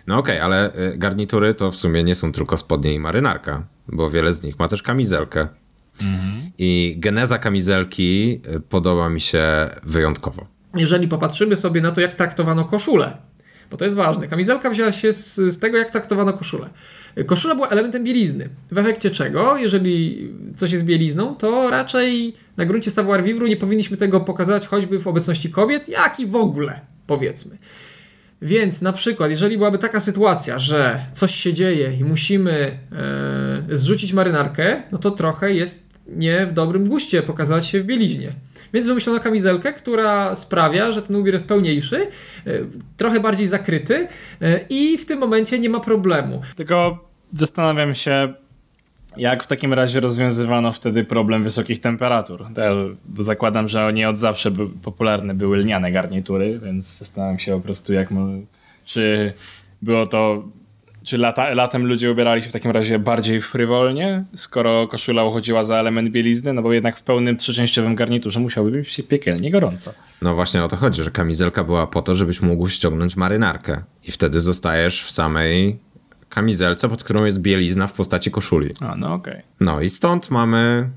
No 0.07 0.17
okej, 0.17 0.35
okay, 0.35 0.45
ale 0.45 0.71
garnitury 0.97 1.53
to 1.53 1.71
w 1.71 1.75
sumie 1.75 2.03
nie 2.03 2.15
są 2.15 2.31
tylko 2.31 2.57
spodnie 2.57 2.93
i 2.93 2.99
marynarka, 2.99 3.63
bo 3.87 4.09
wiele 4.09 4.33
z 4.33 4.43
nich 4.43 4.59
ma 4.59 4.67
też 4.67 4.83
kamizelkę. 4.83 5.47
I 6.57 6.95
geneza 6.97 7.37
kamizelki 7.37 8.41
podoba 8.69 9.09
mi 9.09 9.21
się 9.21 9.69
wyjątkowo. 9.83 10.47
Jeżeli 10.75 11.07
popatrzymy 11.07 11.55
sobie 11.55 11.81
na 11.81 11.91
to, 11.91 12.01
jak 12.01 12.13
traktowano 12.13 12.65
koszulę, 12.65 13.17
bo 13.71 13.77
to 13.77 13.85
jest 13.85 13.97
ważne. 13.97 14.27
Kamizelka 14.27 14.69
wzięła 14.69 14.91
się 14.91 15.13
z, 15.13 15.35
z 15.35 15.59
tego, 15.59 15.77
jak 15.77 15.91
traktowano 15.91 16.33
koszulę. 16.33 16.69
Koszula 17.25 17.55
była 17.55 17.69
elementem 17.69 18.03
bielizny, 18.03 18.49
w 18.71 18.77
efekcie 18.77 19.11
czego, 19.11 19.57
jeżeli 19.57 20.29
coś 20.55 20.71
jest 20.71 20.85
bielizną, 20.85 21.35
to 21.35 21.69
raczej 21.69 22.33
na 22.57 22.65
gruncie 22.65 22.91
savoir 22.91 23.23
vivre 23.23 23.49
nie 23.49 23.57
powinniśmy 23.57 23.97
tego 23.97 24.19
pokazać 24.19 24.67
choćby 24.67 24.99
w 24.99 25.07
obecności 25.07 25.49
kobiet, 25.49 25.89
jak 25.89 26.19
i 26.19 26.25
w 26.25 26.35
ogóle, 26.35 26.79
powiedzmy. 27.07 27.57
Więc 28.43 28.81
na 28.81 28.93
przykład, 28.93 29.29
jeżeli 29.29 29.57
byłaby 29.57 29.77
taka 29.77 29.99
sytuacja, 29.99 30.59
że 30.59 31.05
coś 31.11 31.35
się 31.35 31.53
dzieje 31.53 31.93
i 31.99 32.03
musimy 32.03 32.77
e, 33.71 33.75
zrzucić 33.75 34.13
marynarkę, 34.13 34.83
no 34.91 34.97
to 34.97 35.11
trochę 35.11 35.53
jest 35.53 35.93
nie 36.07 36.45
w 36.45 36.53
dobrym 36.53 36.89
guście 36.89 37.21
pokazać 37.21 37.67
się 37.67 37.81
w 37.81 37.85
bieliźnie. 37.85 38.31
Więc 38.73 38.85
wymyślono 38.85 39.19
kamizelkę, 39.19 39.73
która 39.73 40.35
sprawia, 40.35 40.91
że 40.91 41.01
ten 41.01 41.15
ubiór 41.15 41.33
jest 41.33 41.47
pełniejszy, 41.47 41.97
e, 41.97 42.51
trochę 42.97 43.19
bardziej 43.19 43.47
zakryty 43.47 44.07
e, 44.41 44.59
i 44.69 44.97
w 44.97 45.05
tym 45.05 45.19
momencie 45.19 45.59
nie 45.59 45.69
ma 45.69 45.79
problemu. 45.79 46.41
Tylko 46.55 47.07
zastanawiam 47.33 47.95
się, 47.95 48.33
jak 49.17 49.43
w 49.43 49.47
takim 49.47 49.73
razie 49.73 49.99
rozwiązywano 49.99 50.71
wtedy 50.71 51.03
problem 51.03 51.43
wysokich 51.43 51.81
temperatur? 51.81 52.45
Bo 53.05 53.23
zakładam, 53.23 53.67
że 53.67 53.93
nie 53.93 54.09
od 54.09 54.19
zawsze 54.19 54.51
by, 54.51 54.69
popularne 54.69 55.33
były 55.33 55.57
lniane 55.57 55.91
garnitury, 55.91 56.59
więc 56.63 56.97
zastanawiam 56.97 57.39
się 57.39 57.51
po 57.51 57.59
prostu, 57.59 57.93
jak 57.93 58.09
czy 58.85 59.33
było 59.81 60.07
to. 60.07 60.43
Czy 61.03 61.17
lata, 61.17 61.53
latem 61.53 61.85
ludzie 61.85 62.11
ubierali 62.11 62.43
się 62.43 62.49
w 62.49 62.51
takim 62.51 62.71
razie 62.71 62.99
bardziej 62.99 63.41
frywolnie, 63.41 64.23
skoro 64.35 64.87
koszula 64.87 65.23
uchodziła 65.23 65.63
za 65.63 65.75
element 65.75 66.09
bielizny? 66.09 66.53
No 66.53 66.61
bo 66.61 66.73
jednak 66.73 66.97
w 66.97 67.03
pełnym 67.03 67.37
trzyczęściowym 67.37 67.95
garniturze 67.95 68.39
musiałoby 68.39 68.71
być 68.71 68.91
się 68.91 69.03
piekielnie 69.03 69.51
gorąco. 69.51 69.93
No 70.21 70.35
właśnie 70.35 70.63
o 70.63 70.67
to 70.67 70.75
chodzi, 70.75 71.03
że 71.03 71.11
kamizelka 71.11 71.63
była 71.63 71.87
po 71.87 72.01
to, 72.01 72.15
żebyś 72.15 72.41
mógł 72.41 72.67
ściągnąć 72.67 73.17
marynarkę 73.17 73.81
i 74.07 74.11
wtedy 74.11 74.39
zostajesz 74.39 75.03
w 75.03 75.11
samej 75.11 75.79
kamizelce, 76.33 76.89
pod 76.89 77.03
którą 77.03 77.25
jest 77.25 77.41
bielizna 77.41 77.87
w 77.87 77.93
postaci 77.93 78.31
koszuli. 78.31 78.73
A, 78.79 78.95
no 78.95 79.13
okej. 79.13 79.33
Okay. 79.33 79.43
No 79.59 79.81
i 79.81 79.89
stąd 79.89 80.31
mamy 80.31 80.89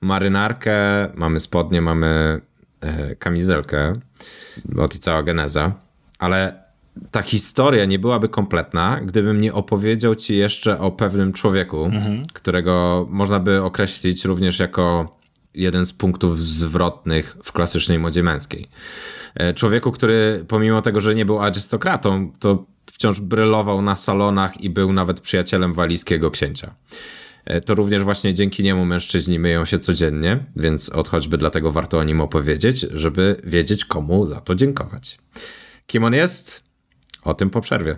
marynarkę, 0.00 0.76
mamy 1.14 1.40
spodnie, 1.40 1.82
mamy 1.82 2.40
e, 2.80 3.16
kamizelkę, 3.16 3.92
bo 4.64 4.88
to 4.88 4.98
cała 4.98 5.22
geneza, 5.22 5.72
ale 6.18 6.66
ta 7.10 7.22
historia 7.22 7.84
nie 7.84 7.98
byłaby 7.98 8.28
kompletna, 8.28 9.00
gdybym 9.04 9.40
nie 9.40 9.54
opowiedział 9.54 10.14
ci 10.14 10.36
jeszcze 10.36 10.78
o 10.78 10.90
pewnym 10.90 11.32
człowieku, 11.32 11.84
mhm. 11.84 12.22
którego 12.32 13.06
można 13.10 13.40
by 13.40 13.62
określić 13.62 14.24
również 14.24 14.58
jako 14.58 15.16
jeden 15.54 15.84
z 15.84 15.92
punktów 15.92 16.42
zwrotnych 16.42 17.36
w 17.44 17.52
klasycznej 17.52 17.98
modzie 17.98 18.22
męskiej. 18.22 18.66
E, 19.34 19.54
człowieku, 19.54 19.92
który 19.92 20.44
pomimo 20.48 20.82
tego, 20.82 21.00
że 21.00 21.14
nie 21.14 21.24
był 21.24 21.40
arystokratą, 21.40 22.32
to 22.38 22.64
wciąż 22.96 23.20
brylował 23.20 23.82
na 23.82 23.96
salonach 23.96 24.60
i 24.60 24.70
był 24.70 24.92
nawet 24.92 25.20
przyjacielem 25.20 25.74
walijskiego 25.74 26.30
księcia. 26.30 26.74
E, 27.44 27.60
to 27.60 27.74
również 27.74 28.02
właśnie 28.02 28.34
dzięki 28.34 28.62
niemu 28.62 28.84
mężczyźni 28.84 29.38
myją 29.38 29.64
się 29.64 29.78
codziennie, 29.78 30.44
więc 30.56 30.88
od 30.88 31.08
choćby 31.08 31.38
dlatego 31.38 31.72
warto 31.72 31.98
o 31.98 32.04
nim 32.04 32.20
opowiedzieć, 32.20 32.80
żeby 32.80 33.40
wiedzieć 33.44 33.84
komu 33.84 34.26
za 34.26 34.40
to 34.40 34.54
dziękować. 34.54 35.18
Kim 35.86 36.04
on 36.04 36.14
jest? 36.14 36.64
O 37.22 37.34
tym 37.34 37.50
po 37.50 37.60
przerwie. 37.60 37.96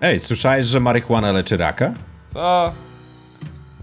Ej, 0.00 0.20
słyszałeś, 0.20 0.66
że 0.66 0.80
marihuana 0.80 1.32
leczy 1.32 1.56
raka? 1.56 1.94
Co? 2.32 2.85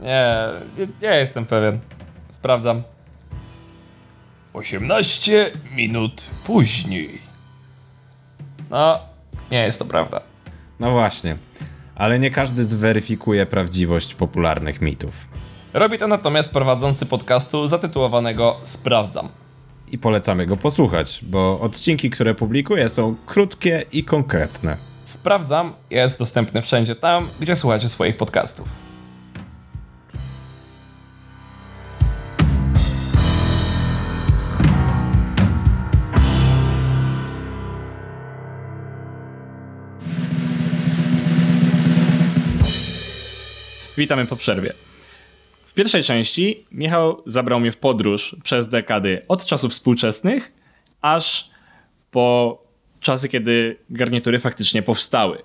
Nie, 0.03 0.45
nie, 0.77 0.87
nie 1.01 1.15
jestem 1.15 1.45
pewien. 1.45 1.79
Sprawdzam. 2.31 2.83
18 4.53 5.51
minut 5.75 6.29
później. 6.45 7.21
No, 8.69 8.99
nie 9.51 9.63
jest 9.63 9.79
to 9.79 9.85
prawda. 9.85 10.21
No 10.79 10.91
właśnie. 10.91 11.37
Ale 11.95 12.19
nie 12.19 12.31
każdy 12.31 12.63
zweryfikuje 12.63 13.45
prawdziwość 13.45 14.13
popularnych 14.13 14.81
mitów. 14.81 15.27
Robi 15.73 15.99
to 15.99 16.07
natomiast 16.07 16.51
prowadzący 16.51 17.05
podcastu 17.05 17.67
zatytułowanego 17.67 18.55
Sprawdzam. 18.63 19.29
I 19.91 19.97
polecamy 19.97 20.45
go 20.45 20.55
posłuchać, 20.55 21.19
bo 21.23 21.59
odcinki, 21.59 22.09
które 22.09 22.35
publikuje, 22.35 22.89
są 22.89 23.15
krótkie 23.25 23.85
i 23.91 24.03
konkretne. 24.03 24.77
Sprawdzam 25.05 25.73
jest 25.89 26.19
dostępny 26.19 26.61
wszędzie 26.61 26.95
tam, 26.95 27.27
gdzie 27.39 27.55
słuchacie 27.55 27.89
swoich 27.89 28.17
podcastów. 28.17 28.92
Witamy 43.97 44.25
po 44.25 44.35
przerwie. 44.35 44.73
W 45.65 45.73
pierwszej 45.73 46.03
części 46.03 46.65
Michał 46.71 47.21
zabrał 47.25 47.59
mnie 47.59 47.71
w 47.71 47.77
podróż 47.77 48.35
przez 48.43 48.67
dekady 48.67 49.21
od 49.27 49.45
czasów 49.45 49.71
współczesnych, 49.71 50.51
aż 51.01 51.49
po 52.11 52.57
czasy, 52.99 53.29
kiedy 53.29 53.77
garnitury 53.89 54.39
faktycznie 54.39 54.83
powstały. 54.83 55.37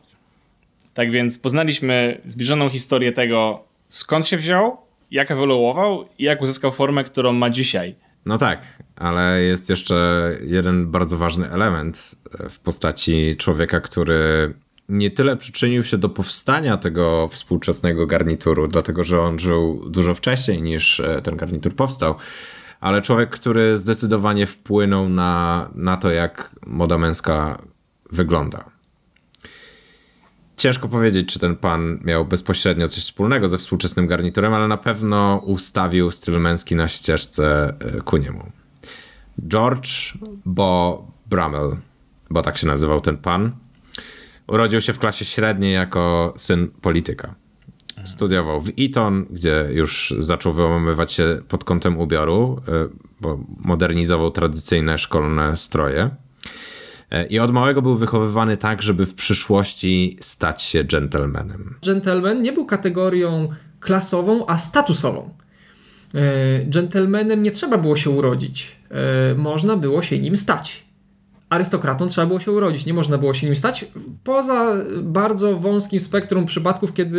Tak 0.94 1.10
więc 1.10 1.38
poznaliśmy 1.38 2.20
zbliżoną 2.26 2.70
historię 2.70 3.12
tego, 3.12 3.64
skąd 3.88 4.26
się 4.26 4.36
wziął, 4.36 4.76
jak 5.10 5.30
ewoluował 5.30 6.08
i 6.18 6.24
jak 6.24 6.42
uzyskał 6.42 6.72
formę, 6.72 7.04
którą 7.04 7.32
ma 7.32 7.50
dzisiaj. 7.50 7.94
No 8.26 8.38
tak, 8.38 8.82
ale 8.96 9.42
jest 9.42 9.70
jeszcze 9.70 10.30
jeden 10.46 10.90
bardzo 10.90 11.16
ważny 11.16 11.50
element 11.50 12.14
w 12.50 12.58
postaci 12.58 13.36
człowieka, 13.36 13.80
który 13.80 14.54
nie 14.88 15.10
tyle 15.10 15.36
przyczynił 15.36 15.84
się 15.84 15.98
do 15.98 16.08
powstania 16.08 16.76
tego 16.76 17.28
współczesnego 17.28 18.06
garnituru, 18.06 18.68
dlatego 18.68 19.04
że 19.04 19.20
on 19.20 19.38
żył 19.38 19.90
dużo 19.90 20.14
wcześniej 20.14 20.62
niż 20.62 21.00
e, 21.00 21.22
ten 21.22 21.36
garnitur 21.36 21.74
powstał, 21.74 22.14
ale 22.80 23.02
człowiek, 23.02 23.30
który 23.30 23.76
zdecydowanie 23.76 24.46
wpłynął 24.46 25.08
na, 25.08 25.70
na 25.74 25.96
to, 25.96 26.10
jak 26.10 26.56
moda 26.66 26.98
męska 26.98 27.62
wygląda. 28.12 28.64
Ciężko 30.56 30.88
powiedzieć, 30.88 31.32
czy 31.32 31.38
ten 31.38 31.56
pan 31.56 31.98
miał 32.04 32.24
bezpośrednio 32.24 32.88
coś 32.88 33.02
wspólnego 33.02 33.48
ze 33.48 33.58
współczesnym 33.58 34.06
garniturem, 34.06 34.54
ale 34.54 34.68
na 34.68 34.76
pewno 34.76 35.42
ustawił 35.46 36.10
styl 36.10 36.40
męski 36.40 36.76
na 36.76 36.88
ścieżce 36.88 37.74
e, 37.80 38.00
ku 38.00 38.16
niemu. 38.16 38.52
George 39.48 40.18
Bo 40.44 41.06
Brummel, 41.26 41.76
bo 42.30 42.42
tak 42.42 42.58
się 42.58 42.66
nazywał 42.66 43.00
ten 43.00 43.16
pan, 43.16 43.52
Urodził 44.48 44.80
się 44.80 44.92
w 44.92 44.98
klasie 44.98 45.24
średniej 45.24 45.74
jako 45.74 46.34
syn 46.36 46.68
polityka. 46.68 47.34
Studiował 48.04 48.60
w 48.60 48.70
Eton, 48.78 49.26
gdzie 49.30 49.68
już 49.70 50.14
zaczął 50.18 50.52
wyłamywać 50.52 51.12
się 51.12 51.40
pod 51.48 51.64
kątem 51.64 51.98
ubioru, 51.98 52.60
e, 52.68 52.88
bo 53.20 53.38
modernizował 53.58 54.30
tradycyjne 54.30 54.98
szkolne 54.98 55.56
stroje. 55.56 56.10
E, 57.10 57.26
I 57.26 57.38
od 57.38 57.50
małego 57.50 57.82
był 57.82 57.96
wychowywany 57.96 58.56
tak, 58.56 58.82
żeby 58.82 59.06
w 59.06 59.14
przyszłości 59.14 60.18
stać 60.20 60.62
się 60.62 60.84
gentlemanem. 60.84 61.74
Gentleman 61.86 62.42
nie 62.42 62.52
był 62.52 62.66
kategorią 62.66 63.48
klasową, 63.80 64.46
a 64.46 64.58
statusową. 64.58 65.34
Gentlemanem 66.66 67.42
nie 67.42 67.50
trzeba 67.50 67.78
było 67.78 67.96
się 67.96 68.10
urodzić, 68.10 68.76
można 69.36 69.76
było 69.76 70.02
się 70.02 70.18
nim 70.18 70.36
stać 70.36 70.87
arystokratą 71.50 72.06
trzeba 72.06 72.26
było 72.26 72.40
się 72.40 72.52
urodzić, 72.52 72.86
nie 72.86 72.94
można 72.94 73.18
było 73.18 73.34
się 73.34 73.46
nim 73.46 73.56
stać, 73.56 73.86
poza 74.24 74.74
bardzo 75.02 75.56
wąskim 75.56 76.00
spektrum 76.00 76.46
przypadków, 76.46 76.94
kiedy 76.94 77.18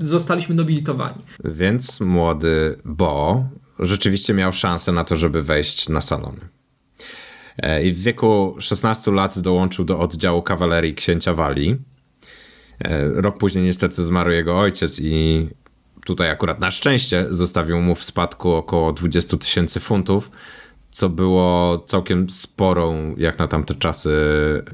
y, 0.00 0.06
zostaliśmy 0.06 0.54
nobilitowani. 0.54 1.24
Więc 1.44 2.00
młody 2.00 2.76
Bo 2.84 3.44
rzeczywiście 3.78 4.34
miał 4.34 4.52
szansę 4.52 4.92
na 4.92 5.04
to, 5.04 5.16
żeby 5.16 5.42
wejść 5.42 5.88
na 5.88 6.00
salony. 6.00 6.40
E, 7.58 7.84
I 7.84 7.92
w 7.92 8.02
wieku 8.02 8.56
16 8.58 9.10
lat 9.10 9.38
dołączył 9.38 9.84
do 9.84 9.98
oddziału 9.98 10.42
kawalerii 10.42 10.94
księcia 10.94 11.34
Walii. 11.34 11.76
E, 12.84 13.08
rok 13.08 13.38
później 13.38 13.64
niestety 13.64 14.02
zmarł 14.02 14.30
jego 14.30 14.60
ojciec 14.60 15.00
i 15.00 15.48
tutaj 16.04 16.30
akurat 16.30 16.60
na 16.60 16.70
szczęście 16.70 17.26
zostawił 17.30 17.80
mu 17.80 17.94
w 17.94 18.04
spadku 18.04 18.50
około 18.50 18.92
20 18.92 19.36
tysięcy 19.36 19.80
funtów, 19.80 20.30
co 20.90 21.08
było 21.08 21.78
całkiem 21.86 22.30
sporą, 22.30 23.14
jak 23.16 23.38
na 23.38 23.48
tamte 23.48 23.74
czasy, 23.74 24.12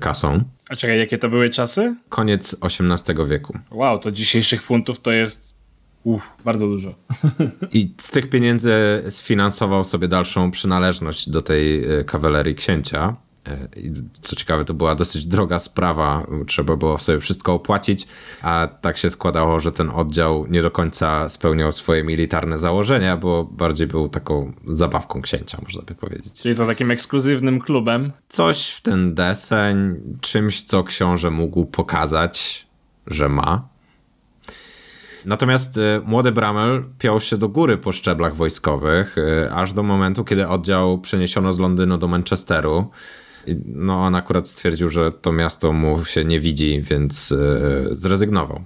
kasą. 0.01 0.45
A 0.69 0.77
czekaj, 0.77 0.99
jakie 0.99 1.19
to 1.19 1.29
były 1.29 1.51
czasy? 1.51 1.97
Koniec 2.09 2.57
XVIII 2.63 3.27
wieku. 3.27 3.59
Wow, 3.71 3.99
to 3.99 4.13
dzisiejszych 4.13 4.63
funtów 4.63 5.01
to 5.01 5.13
jest 5.13 5.57
Uff, 6.07 6.23
bardzo 6.45 6.67
dużo. 6.67 6.95
I 7.73 7.95
z 7.99 8.11
tych 8.11 8.31
pieniędzy 8.31 8.73
sfinansował 9.09 9.85
sobie 9.85 10.09
dalszą 10.09 10.51
przynależność 10.51 11.31
do 11.31 11.43
tej 11.43 11.85
e, 11.85 12.05
kawalerii 12.05 12.55
księcia. 12.55 13.17
E, 13.49 13.69
co 14.23 14.37
ciekawe, 14.37 14.65
to 14.65 14.75
była 14.75 14.95
dosyć 14.95 15.27
droga 15.27 15.59
sprawa, 15.59 16.27
trzeba 16.47 16.77
było 16.77 16.99
sobie 16.99 17.21
wszystko 17.21 17.55
opłacić, 17.55 18.07
a 18.43 18.69
tak 18.81 18.99
się 18.99 19.11
składało, 19.11 19.61
że 19.61 19.73
ten 19.73 19.91
oddział 19.91 20.47
nie 20.47 20.63
do 20.63 20.71
końca 20.71 21.29
spełniał 21.29 21.73
swoje 21.73 22.05
militarne 22.05 22.59
założenia, 22.59 23.17
bo 23.17 23.45
bardziej 23.45 23.87
był 23.87 24.09
taką 24.09 24.53
zabawką 24.67 25.23
księcia, 25.23 25.59
można 25.63 25.83
by 25.83 25.95
powiedzieć. 25.95 26.43
Czyli 26.43 26.55
to 26.55 26.67
takim 26.67 26.91
ekskluzywnym 26.91 27.61
klubem. 27.61 28.13
Coś 28.29 28.69
w 28.69 28.81
ten 28.81 29.15
deseń, 29.15 29.97
czymś, 30.21 30.63
co 30.63 30.85
książę 30.85 31.31
mógł 31.31 31.67
pokazać, 31.67 32.67
że 33.07 33.29
ma. 33.29 33.69
Natomiast 35.27 35.79
y, 35.79 36.01
młody 36.05 36.33
Bramel 36.33 36.85
piął 36.99 37.21
się 37.21 37.37
do 37.37 37.49
góry 37.49 37.79
po 37.79 37.93
szczeblach 37.93 38.37
wojskowych, 38.37 39.19
y, 39.19 39.53
aż 39.53 39.73
do 39.73 39.83
momentu, 39.83 40.25
kiedy 40.25 40.49
oddział 40.49 40.99
przeniesiono 40.99 41.53
z 41.53 41.59
Londynu 41.59 41.99
do 41.99 42.09
Manchesteru. 42.09 42.91
No, 43.67 44.05
on 44.05 44.15
akurat 44.15 44.49
stwierdził, 44.49 44.91
że 44.91 45.13
to 45.13 45.33
miasto 45.33 45.73
mu 45.73 46.05
się 46.05 46.25
nie 46.25 46.41
widzi, 46.41 46.83
więc 46.83 47.33
y, 47.33 47.89
zrezygnował. 47.93 48.65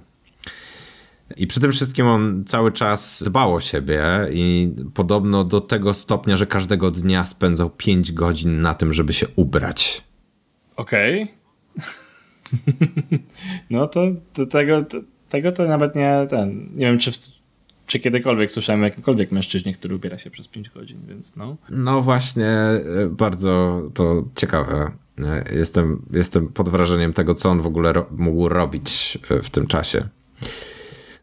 I 1.37 1.47
przy 1.47 1.59
tym 1.59 1.71
wszystkim 1.71 2.07
on 2.07 2.43
cały 2.45 2.71
czas 2.71 3.23
dbał 3.23 3.55
o 3.55 3.59
siebie 3.59 4.03
i 4.31 4.73
podobno 4.93 5.43
do 5.43 5.61
tego 5.61 5.93
stopnia, 5.93 6.35
że 6.35 6.45
każdego 6.45 6.91
dnia 6.91 7.23
spędzał 7.23 7.69
5 7.69 8.11
godzin 8.11 8.61
na 8.61 8.73
tym, 8.73 8.93
żeby 8.93 9.13
się 9.13 9.27
ubrać. 9.35 10.03
Okej. 10.75 11.23
Okay. 11.23 11.41
no 13.69 13.87
to, 13.87 14.01
to 14.33 14.45
tego, 14.45 14.83
to, 14.83 14.97
tego 15.29 15.51
to 15.51 15.67
nawet 15.67 15.95
nie 15.95 16.27
ten. 16.29 16.69
Nie 16.73 16.85
wiem, 16.85 16.99
czy, 16.99 17.11
czy 17.91 17.99
kiedykolwiek 17.99 18.51
słyszałem 18.51 18.81
o 18.81 18.83
jakimkolwiek 18.83 19.31
mężczyźnie, 19.31 19.73
który 19.73 19.95
ubiera 19.95 20.19
się 20.19 20.31
przez 20.31 20.47
5 20.47 20.69
godzin, 20.69 20.97
więc 21.07 21.35
no. 21.35 21.57
No 21.69 22.01
właśnie, 22.01 22.47
e, 22.47 22.81
bardzo 23.09 23.81
to 23.93 24.23
ciekawe. 24.35 24.91
E, 25.23 25.55
jestem, 25.55 26.05
jestem 26.11 26.47
pod 26.47 26.69
wrażeniem 26.69 27.13
tego, 27.13 27.33
co 27.33 27.49
on 27.49 27.61
w 27.61 27.67
ogóle 27.67 27.93
ro 27.93 28.05
mógł 28.11 28.49
robić 28.49 29.17
e, 29.29 29.41
w 29.41 29.49
tym 29.49 29.67
czasie. 29.67 30.07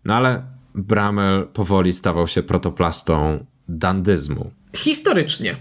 No 0.04 0.14
ale 0.14 0.42
Bramel 0.74 1.46
powoli 1.52 1.92
stawał 1.92 2.26
się 2.26 2.42
protoplastą 2.42 3.44
dandyzmu. 3.68 4.50
Historycznie. 4.76 5.56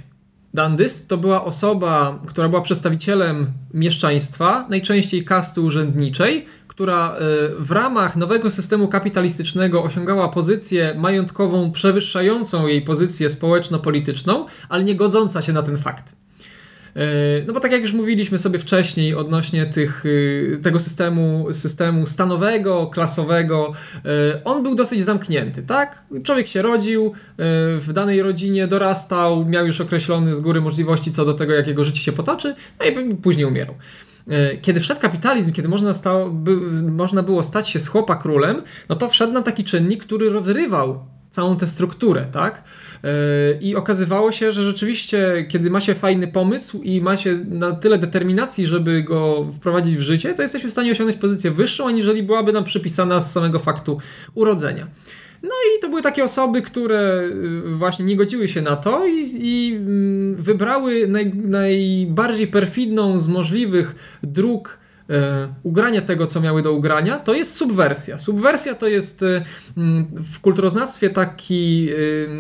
Dandys 0.53 1.07
to 1.07 1.17
była 1.17 1.43
osoba, 1.43 2.23
która 2.25 2.49
była 2.49 2.61
przedstawicielem 2.61 3.51
mieszczaństwa, 3.73 4.67
najczęściej 4.69 5.25
kasty 5.25 5.61
urzędniczej, 5.61 6.45
która 6.77 7.15
e, 7.15 7.19
w 7.59 7.71
ramach 7.71 8.15
nowego 8.15 8.51
systemu 8.51 8.87
kapitalistycznego 8.87 9.83
osiągała 9.83 10.29
pozycję 10.29 10.95
majątkową 10.97 11.71
przewyższającą 11.71 12.67
jej 12.67 12.81
pozycję 12.81 13.29
społeczno-polityczną, 13.29 14.45
ale 14.69 14.83
nie 14.83 14.95
godząca 14.95 15.41
się 15.41 15.53
na 15.53 15.63
ten 15.63 15.77
fakt. 15.77 16.15
E, 16.95 17.01
no 17.47 17.53
bo 17.53 17.59
tak 17.59 17.71
jak 17.71 17.81
już 17.81 17.93
mówiliśmy 17.93 18.37
sobie 18.37 18.59
wcześniej 18.59 19.15
odnośnie 19.15 19.65
tych, 19.65 20.03
e, 20.53 20.57
tego 20.57 20.79
systemu, 20.79 21.47
systemu 21.51 22.05
stanowego, 22.05 22.87
klasowego, 22.87 23.73
on 24.45 24.63
był 24.63 24.75
dosyć 24.75 25.05
zamknięty, 25.05 25.63
tak? 25.63 26.05
Człowiek 26.23 26.47
się 26.47 26.61
rodził, 26.61 27.13
w 27.77 27.89
danej 27.93 28.21
rodzinie 28.21 28.67
dorastał, 28.67 29.45
miał 29.45 29.67
już 29.67 29.81
określone 29.81 30.35
z 30.35 30.41
góry 30.41 30.61
możliwości 30.61 31.11
co 31.11 31.25
do 31.25 31.33
tego, 31.33 31.53
jak 31.53 31.67
jego 31.67 31.83
życie 31.83 32.01
się 32.01 32.11
potoczy, 32.11 32.55
no 32.79 32.85
i 32.85 33.15
później 33.15 33.45
umierał. 33.45 33.75
E, 34.29 34.57
kiedy 34.57 34.79
wszedł 34.79 35.01
kapitalizm, 35.01 35.51
kiedy 35.51 35.69
można, 35.69 35.93
stało, 35.93 36.29
by, 36.29 36.55
można 36.81 37.23
było 37.23 37.43
stać 37.43 37.69
się 37.69 37.79
z 37.79 37.87
chłopa 37.87 38.15
królem, 38.15 38.61
no 38.89 38.95
to 38.95 39.09
wszedł 39.09 39.33
nam 39.33 39.43
taki 39.43 39.63
czynnik, 39.63 40.03
który 40.03 40.29
rozrywał 40.29 41.05
całą 41.29 41.57
tę 41.57 41.67
strukturę, 41.67 42.27
tak? 42.31 42.63
E, 43.03 43.09
I 43.61 43.75
okazywało 43.75 44.31
się, 44.31 44.51
że 44.51 44.63
rzeczywiście, 44.63 45.45
kiedy 45.49 45.69
ma 45.69 45.81
się 45.81 45.95
fajny 45.95 46.27
pomysł 46.27 46.81
i 46.81 47.01
ma 47.01 47.17
się 47.17 47.45
na 47.49 47.71
tyle 47.71 47.97
determinacji, 47.97 48.65
żeby 48.65 49.03
go 49.03 49.47
wprowadzić 49.53 49.97
w 49.97 50.01
życie, 50.01 50.33
to 50.33 50.41
jesteśmy 50.41 50.69
w 50.69 50.71
stanie 50.71 50.91
osiągnąć 50.91 51.19
pozycję 51.19 51.51
wyższą, 51.51 51.87
aniżeli 51.87 52.23
byłaby 52.23 52.53
nam 52.53 52.63
przypisana 52.63 53.21
z 53.21 53.31
samego 53.31 53.59
faktu 53.59 53.97
urodzenia. 54.33 54.87
No 55.43 55.49
i 55.49 55.81
to 55.81 55.89
były 55.89 56.01
takie 56.01 56.23
osoby, 56.23 56.61
które 56.61 57.23
y, 57.23 57.61
właśnie 57.61 58.05
nie 58.05 58.15
godziły 58.15 58.47
się 58.47 58.61
na 58.61 58.75
to 58.75 59.05
i, 59.05 59.23
i 59.39 59.75
mm, 59.75 60.35
wybrały 60.35 61.07
naj, 61.07 61.33
najbardziej 61.35 62.47
perfidną 62.47 63.19
z 63.19 63.27
możliwych 63.27 64.17
dróg 64.23 64.79
e, 65.09 65.47
ugrania 65.63 66.01
tego, 66.01 66.27
co 66.27 66.41
miały 66.41 66.61
do 66.61 66.73
ugrania, 66.73 67.19
to 67.19 67.33
jest 67.33 67.55
subwersja. 67.55 68.19
Subwersja 68.19 68.75
to 68.75 68.87
jest 68.87 69.23
e, 69.23 69.43
mm, 69.77 70.05
w 70.13 70.39
kulturoznawstwie 70.39 71.09
taki, 71.09 71.89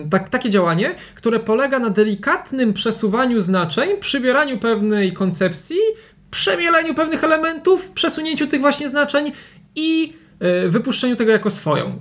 tak, 0.09 0.29
takie 0.29 0.49
działanie, 0.49 0.95
które 1.15 1.39
polega 1.39 1.79
na 1.79 1.89
delikatnym 1.89 2.73
przesuwaniu 2.73 3.41
znaczeń, 3.41 3.89
przybieraniu 3.99 4.57
pewnej 4.57 5.13
koncepcji, 5.13 5.77
przemieleniu 6.31 6.93
pewnych 6.93 7.23
elementów, 7.23 7.89
przesunięciu 7.89 8.47
tych 8.47 8.61
właśnie 8.61 8.89
znaczeń 8.89 9.31
i 9.75 10.13
wypuszczeniu 10.69 11.15
tego 11.15 11.31
jako 11.31 11.51
swoją. 11.51 11.85
E, 11.85 11.99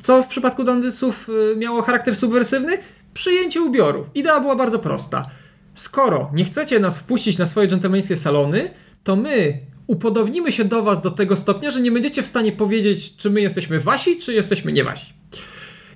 co 0.00 0.22
w 0.22 0.28
przypadku 0.28 0.64
Dandysów 0.64 1.28
e, 1.52 1.56
miało 1.56 1.82
charakter 1.82 2.16
subwersywny? 2.16 2.78
Przyjęcie 3.14 3.62
ubioru. 3.62 4.06
Idea 4.14 4.40
była 4.40 4.56
bardzo 4.56 4.78
prosta. 4.78 5.30
Skoro 5.74 6.30
nie 6.34 6.44
chcecie 6.44 6.80
nas 6.80 6.98
wpuścić 6.98 7.38
na 7.38 7.46
swoje 7.46 7.68
dżentelmeńskie 7.68 8.16
salony, 8.16 8.70
to 9.04 9.16
my 9.16 9.58
upodobnimy 9.86 10.52
się 10.52 10.64
do 10.64 10.82
was 10.82 11.02
do 11.02 11.10
tego 11.10 11.36
stopnia, 11.36 11.70
że 11.70 11.80
nie 11.80 11.90
będziecie 11.90 12.22
w 12.22 12.26
stanie 12.26 12.52
powiedzieć, 12.52 13.16
czy 13.16 13.30
my 13.30 13.40
jesteśmy 13.40 13.80
wasi, 13.80 14.18
czy 14.18 14.34
jesteśmy 14.34 14.72
nie 14.72 14.84
wasi. 14.84 15.12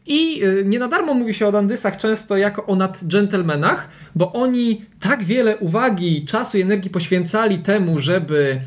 I 0.06 0.42
nie 0.64 0.78
na 0.78 0.88
darmo 0.88 1.14
mówi 1.14 1.34
się 1.34 1.46
o 1.46 1.52
Dandysach 1.52 1.96
często 1.96 2.36
jako 2.36 2.66
o 2.66 2.76
nadgentlemanach, 2.76 3.88
bo 4.14 4.32
oni 4.32 4.84
tak 5.00 5.24
wiele 5.24 5.56
uwagi, 5.56 6.24
czasu 6.24 6.58
i 6.58 6.60
energii 6.60 6.90
poświęcali 6.90 7.58
temu, 7.58 7.98
żeby 7.98 8.60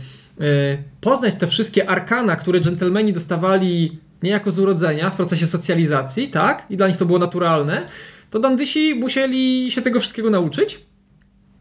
poznać 1.01 1.35
te 1.35 1.47
wszystkie 1.47 1.89
arkana, 1.89 2.35
które 2.35 2.61
dżentelmeni 2.61 3.13
dostawali 3.13 3.99
niejako 4.23 4.51
z 4.51 4.59
urodzenia 4.59 5.09
w 5.09 5.15
procesie 5.15 5.47
socjalizacji, 5.47 6.27
tak? 6.27 6.65
I 6.69 6.77
dla 6.77 6.87
nich 6.87 6.97
to 6.97 7.05
było 7.05 7.19
naturalne, 7.19 7.87
to 8.29 8.39
dandysi 8.39 8.95
musieli 8.95 9.71
się 9.71 9.81
tego 9.81 9.99
wszystkiego 9.99 10.29
nauczyć. 10.29 10.79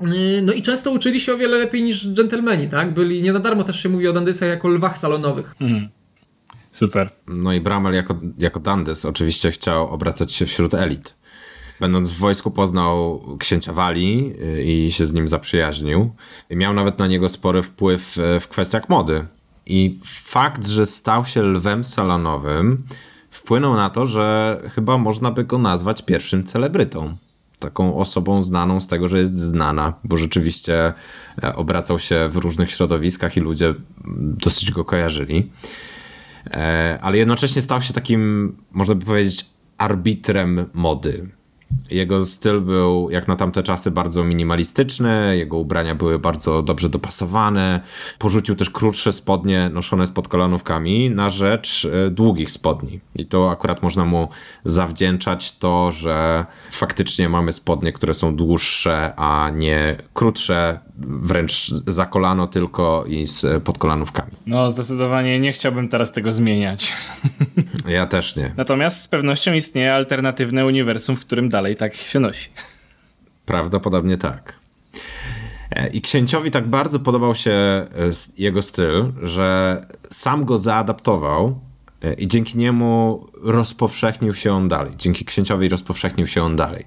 E, 0.01 0.43
no 0.43 0.53
i 0.53 0.63
często 0.63 0.91
uczyli 0.91 1.21
się 1.21 1.35
o 1.35 1.39
wiele 1.39 1.59
lepiej 1.59 1.83
niż 1.83 2.09
dżentelmeni, 2.09 2.69
tak? 2.69 2.95
Byli, 2.95 3.23
nie 3.23 3.33
na 3.33 3.41
darmo 3.41 3.65
też 3.65 3.83
się 3.83 3.89
mówi 3.89 4.09
o 4.09 4.13
dandysach 4.13 4.49
jako 4.49 4.69
lwach 4.69 4.99
salonowych. 4.99 5.55
Mhm. 5.61 5.89
Super. 6.73 7.11
No 7.29 7.53
i 7.53 7.61
Bramel 7.61 7.95
jako, 7.95 8.21
jako 8.39 8.61
dandys 8.61 9.05
oczywiście 9.05 9.51
chciał 9.51 9.89
obracać 9.89 10.33
się 10.33 10.47
wśród 10.47 10.75
elit 10.75 11.22
będąc 11.83 12.11
w 12.11 12.19
wojsku 12.19 12.51
poznał 12.51 13.21
księcia 13.39 13.73
Wali 13.73 14.33
y, 14.43 14.63
i 14.63 14.93
się 14.93 15.07
z 15.07 15.13
nim 15.13 15.29
zaprzyjaźnił. 15.29 16.11
Miał 16.51 16.75
nawet 16.75 16.99
na 16.99 17.07
niego 17.07 17.29
spory 17.29 17.63
wpływ 17.63 18.19
y, 18.19 18.41
w 18.41 18.49
kwestiach 18.49 18.89
mody. 18.89 19.27
I 19.67 20.01
fakt, 20.05 20.67
że 20.67 20.87
stał 20.87 21.25
się 21.25 21.43
lwem 21.43 21.85
salonowym, 21.85 22.85
wpłynął 23.31 23.75
na 23.75 23.91
to, 23.91 24.07
że 24.07 24.61
chyba 24.75 24.99
można 24.99 25.31
by 25.31 25.45
go 25.45 25.59
nazwać 25.59 26.03
pierwszym 26.03 26.45
celebrytą. 26.45 27.17
Taką 27.59 27.97
osobą 27.97 28.43
znaną 28.43 28.81
z 28.81 28.87
tego, 28.87 29.09
że 29.09 29.19
jest 29.19 29.39
znana, 29.39 29.95
bo 30.05 30.17
rzeczywiście 30.17 30.93
e, 31.43 31.57
obracał 31.57 31.99
się 31.99 32.29
w 32.29 32.37
różnych 32.37 32.71
środowiskach 32.71 33.37
i 33.37 33.41
ludzie 33.41 33.75
dosyć 34.45 34.71
go 34.71 34.85
kojarzyli. 34.85 35.51
E, 36.51 36.99
ale 37.03 37.19
jednocześnie 37.19 37.63
stał 37.63 37.81
się 37.83 37.95
takim, 37.95 38.53
można 38.73 38.95
by 38.95 39.05
powiedzieć, 39.05 39.47
arbitrem 39.79 40.67
mody 40.75 41.42
jego 41.91 42.27
styl 42.27 42.61
był, 42.61 43.11
jak 43.11 43.29
na 43.29 43.37
tamte 43.37 43.63
czasy, 43.63 43.91
bardzo 43.91 44.25
minimalistyczny, 44.25 45.37
jego 45.37 45.57
ubrania 45.57 45.95
były 45.95 46.19
bardzo 46.19 46.63
dobrze 46.63 46.89
dopasowane. 46.89 47.81
Porzucił 48.19 48.55
też 48.55 48.71
krótsze 48.71 49.13
spodnie 49.13 49.71
noszone 49.73 50.07
z 50.07 50.11
podkolonówkami 50.11 51.11
na 51.11 51.31
rzecz 51.31 51.89
e, 52.07 52.11
długich 52.11 52.51
spodni. 52.51 53.01
I 53.17 53.27
to 53.27 53.51
akurat 53.51 53.83
można 53.83 54.05
mu 54.05 54.29
zawdzięczać 54.65 55.59
to, 55.59 55.91
że 55.91 56.47
faktycznie 56.71 57.29
mamy 57.29 57.53
spodnie, 57.53 57.93
które 57.93 58.15
są 58.15 58.37
dłuższe, 58.37 59.13
a 59.17 59.51
nie 59.55 59.97
krótsze, 60.15 60.81
wręcz 60.99 61.69
za 61.69 62.07
kolano 62.07 62.49
tylko 62.49 63.05
i 63.09 63.27
z 63.27 63.63
podkolanówkami. 63.65 64.33
No, 64.47 64.71
zdecydowanie 64.71 65.41
nie 65.41 65.53
chciałbym 65.53 65.89
teraz 65.89 66.13
tego 66.13 66.33
zmieniać. 66.33 66.93
Ja 67.89 68.07
też 68.07 68.37
nie. 68.37 68.53
Natomiast 68.57 69.03
z 69.03 69.09
pewnością 69.09 69.53
istnieje 69.53 69.95
alternatywne 69.95 70.67
uniwersum, 70.67 71.17
w 71.17 71.21
którym 71.21 71.49
dalej 71.49 71.77
tak 71.77 71.95
się 71.95 72.21
nosi. 72.21 72.49
Prawdopodobnie 73.47 74.17
tak. 74.17 74.63
E, 75.71 75.89
I 75.89 76.01
księciowi 76.01 76.51
tak 76.51 76.69
bardzo 76.69 77.01
podobał 77.01 77.35
się 77.35 77.51
e, 77.51 77.87
jego 78.39 78.63
styl, 78.63 79.13
że 79.23 79.81
sam 80.11 80.45
go 80.45 80.59
zaadaptował 80.59 81.61
e, 82.03 82.15
i 82.15 82.29
dzięki 82.29 82.59
niemu 82.59 83.27
rozpowszechnił 83.43 84.35
się 84.35 84.53
on 84.53 84.69
dalej. 84.69 84.93
Dzięki 84.97 85.25
księciowi 85.25 85.69
rozpowszechnił 85.69 86.27
się 86.27 86.43
on 86.43 86.57
dalej. 86.57 86.85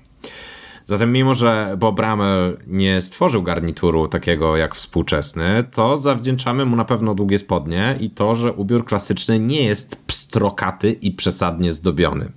Zatem 0.85 1.11
mimo, 1.11 1.33
że 1.33 1.75
Bob 1.77 1.99
Ramel 1.99 2.57
nie 2.67 3.01
stworzył 3.01 3.43
garnituru 3.43 4.07
takiego 4.07 4.57
jak 4.57 4.75
współczesny, 4.75 5.63
to 5.71 5.97
zawdzięczamy 5.97 6.65
mu 6.65 6.75
na 6.75 6.85
pewno 6.85 7.15
długie 7.15 7.37
spodnie 7.37 7.97
i 7.99 8.09
to, 8.09 8.35
że 8.35 8.53
ubiór 8.53 8.85
klasyczny 8.85 9.39
nie 9.39 9.63
jest 9.63 10.05
pstrokaty 10.05 10.91
i 10.91 11.11
przesadnie 11.11 11.73
zdobiony. 11.73 12.31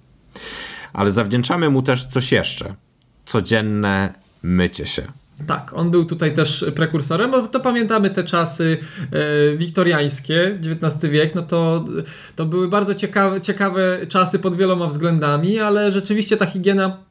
Ale 0.93 1.13
zawdzięczamy 1.13 1.71
mu 1.71 1.83
też 1.83 2.07
coś 2.07 2.33
jeszcze. 2.33 2.75
Codzienne 3.25 4.15
mycie 4.43 4.87
się. 4.87 5.03
Tak, 5.47 5.73
on 5.75 5.91
był 5.91 6.05
tutaj 6.05 6.35
też 6.35 6.65
prekursorem, 6.75 7.31
bo 7.31 7.49
to 7.49 7.61
pamiętamy 7.61 8.11
te 8.11 8.25
czasy 8.25 8.79
e, 9.13 9.57
wiktoriańskie, 9.57 10.59
XIX 10.65 11.13
wiek, 11.13 11.35
no 11.35 11.43
to, 11.43 11.85
to 12.37 12.47
były 12.47 12.69
bardzo 12.69 12.95
ciekawe, 12.95 13.41
ciekawe 13.41 14.07
czasy 14.09 14.39
pod 14.39 14.57
wieloma 14.57 14.87
względami, 14.87 15.59
ale 15.59 15.93
rzeczywiście 15.93 16.37
ta 16.37 16.47
higiena 16.47 17.08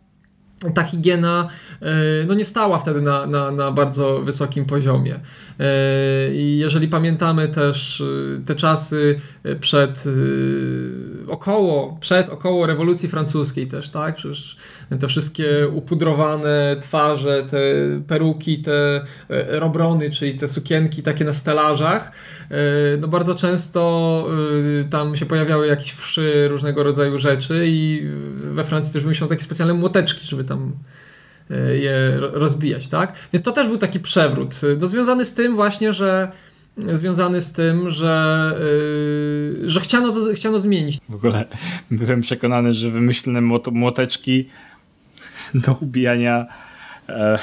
ta 0.73 0.83
higiena 0.83 1.47
e, 1.81 1.85
no 2.27 2.33
nie 2.33 2.45
stała 2.45 2.79
wtedy 2.79 3.01
na, 3.01 3.25
na, 3.25 3.51
na 3.51 3.71
bardzo 3.71 4.19
wysokim 4.21 4.65
poziomie. 4.65 5.19
E, 5.59 6.33
I 6.33 6.57
jeżeli 6.57 6.87
pamiętamy 6.87 7.47
też 7.47 8.01
e, 8.01 8.45
te 8.45 8.55
czasy 8.55 9.19
przed 9.59 10.03
około, 11.27 11.97
przed 11.99 12.29
około 12.29 12.65
rewolucji 12.67 13.09
francuskiej 13.09 13.67
też, 13.67 13.89
tak? 13.89 14.15
Przecież 14.15 14.57
te 14.99 15.07
wszystkie 15.07 15.67
upudrowane 15.67 16.75
twarze, 16.81 17.43
te 17.51 17.59
peruki, 18.07 18.61
te 18.61 19.05
robrony, 19.47 20.11
czyli 20.11 20.33
te 20.38 20.47
sukienki 20.47 21.03
takie 21.03 21.25
na 21.25 21.33
stelażach, 21.33 22.11
no 22.99 23.07
bardzo 23.07 23.35
często 23.35 24.27
tam 24.89 25.15
się 25.15 25.25
pojawiały 25.25 25.67
jakieś 25.67 25.91
wszy, 25.91 26.47
różnego 26.47 26.83
rodzaju 26.83 27.17
rzeczy 27.17 27.63
i 27.67 28.07
we 28.35 28.63
Francji 28.63 28.93
też 28.93 29.03
wymyślono 29.03 29.29
takie 29.29 29.43
specjalne 29.43 29.73
młoteczki, 29.73 30.27
żeby 30.27 30.43
tam 30.43 30.71
e, 31.51 31.77
je 31.77 32.13
rozbijać, 32.19 32.88
tak? 32.88 33.13
Więc 33.33 33.43
to 33.43 33.51
też 33.51 33.67
był 33.67 33.77
taki 33.77 33.99
przewrót, 33.99 34.61
no, 34.79 34.88
związany 34.88 35.25
z 35.25 35.33
tym 35.33 35.55
właśnie, 35.55 35.93
że 35.93 36.31
związany 36.77 37.41
z 37.41 37.53
tym, 37.53 37.89
że, 37.89 38.53
yy, 39.61 39.69
że 39.69 39.79
chciano 39.79 40.11
to 40.11 40.19
chciano 40.33 40.59
zmienić. 40.59 40.97
W 41.09 41.15
ogóle 41.15 41.45
byłem 41.91 42.21
przekonany, 42.21 42.73
że 42.73 42.91
wymyślne 42.91 43.41
młoteczki 43.71 44.49
do 45.65 45.77
ubijania 45.81 46.45
e, 47.09 47.39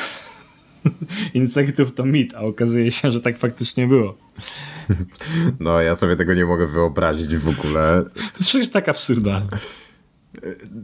insektów 1.35 1.95
to 1.95 2.05
mit, 2.05 2.35
a 2.35 2.41
okazuje 2.41 2.93
się, 2.93 3.11
że 3.11 3.21
tak 3.21 3.39
faktycznie 3.39 3.87
było. 3.87 4.19
No, 5.61 5.81
ja 5.81 5.95
sobie 5.95 6.17
tego 6.17 6.35
nie 6.35 6.45
mogę 6.45 6.67
wyobrazić 6.67 7.37
w 7.37 7.49
ogóle. 7.49 8.05
To 8.15 8.21
jest 8.39 8.49
przecież 8.49 8.71
tak 8.71 8.89
absurdalne. 8.89 9.59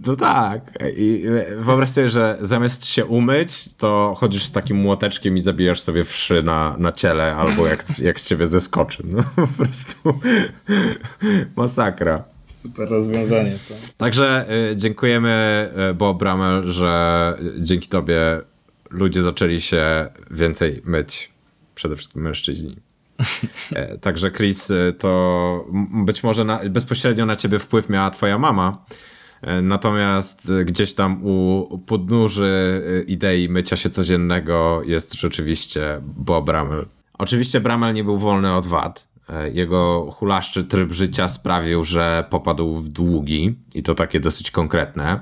No 0.06 0.16
tak. 0.16 0.62
I 0.96 1.24
wyobraź 1.58 1.90
sobie, 1.90 2.08
że 2.08 2.38
zamiast 2.40 2.86
się 2.86 3.06
umyć, 3.06 3.74
to 3.74 4.14
chodzisz 4.16 4.44
z 4.44 4.50
takim 4.50 4.76
młoteczkiem 4.76 5.36
i 5.36 5.40
zabijasz 5.40 5.80
sobie 5.80 6.04
wszy 6.04 6.42
na, 6.42 6.76
na 6.78 6.92
ciele, 6.92 7.34
albo 7.34 7.66
jak, 7.66 7.98
jak 8.02 8.20
z 8.20 8.28
ciebie 8.28 8.46
zeskoczy. 8.46 9.02
No 9.06 9.22
po 9.36 9.46
prostu 9.46 10.18
masakra. 11.56 12.24
Super 12.62 12.88
rozwiązanie, 12.88 13.58
co? 13.68 13.74
Także 13.96 14.46
y, 14.72 14.76
dziękujemy 14.76 15.68
y, 15.90 15.94
Bob 15.94 16.18
Bramel, 16.18 16.64
że 16.64 17.34
dzięki 17.58 17.88
tobie 17.88 18.20
ludzie 18.90 19.22
zaczęli 19.22 19.61
się 19.61 20.08
więcej 20.30 20.82
myć. 20.84 21.30
Przede 21.74 21.96
wszystkim 21.96 22.22
mężczyźni. 22.22 22.76
E, 23.72 23.98
także 23.98 24.30
Chris, 24.30 24.70
y, 24.70 24.94
to 24.98 25.64
być 26.04 26.22
może 26.22 26.44
na, 26.44 26.61
bezpośrednio 26.70 27.26
na 27.26 27.36
ciebie 27.36 27.58
wpływ 27.58 27.88
miała 27.88 28.11
twoja 28.11 28.38
mama, 28.38 28.84
E, 29.42 29.62
natomiast 29.62 30.52
gdzieś 30.64 30.94
tam 30.94 31.26
u 31.26 31.78
podnóży 31.86 32.82
idei 33.06 33.48
mycia 33.48 33.76
się 33.76 33.90
codziennego 33.90 34.82
jest 34.84 35.14
rzeczywiście 35.14 36.00
Bob 36.02 36.46
Bramel. 36.46 36.86
Oczywiście 37.18 37.61
Bramel 37.61 37.94
nie 37.94 38.04
był 38.04 38.18
wolny 38.18 38.54
od 38.54 38.66
wad. 38.66 39.09
Jego 39.52 40.10
hulaszczy 40.10 40.64
tryb 40.64 40.92
życia 40.92 41.28
sprawił, 41.28 41.84
że 41.84 42.24
popadł 42.30 42.74
w 42.74 42.88
długi 42.88 43.54
i 43.74 43.82
to 43.82 43.94
takie 43.94 44.20
dosyć 44.20 44.50
konkretne. 44.50 45.20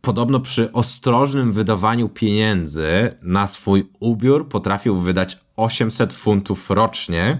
Podobno 0.00 0.40
przy 0.40 0.72
ostrożnym 0.72 1.52
wydawaniu 1.52 2.08
pieniędzy 2.08 3.16
na 3.22 3.46
swój 3.46 3.90
ubiór 4.00 4.48
potrafił 4.48 4.96
wydać 4.96 5.38
800 5.56 6.12
funtów 6.12 6.70
rocznie, 6.70 7.38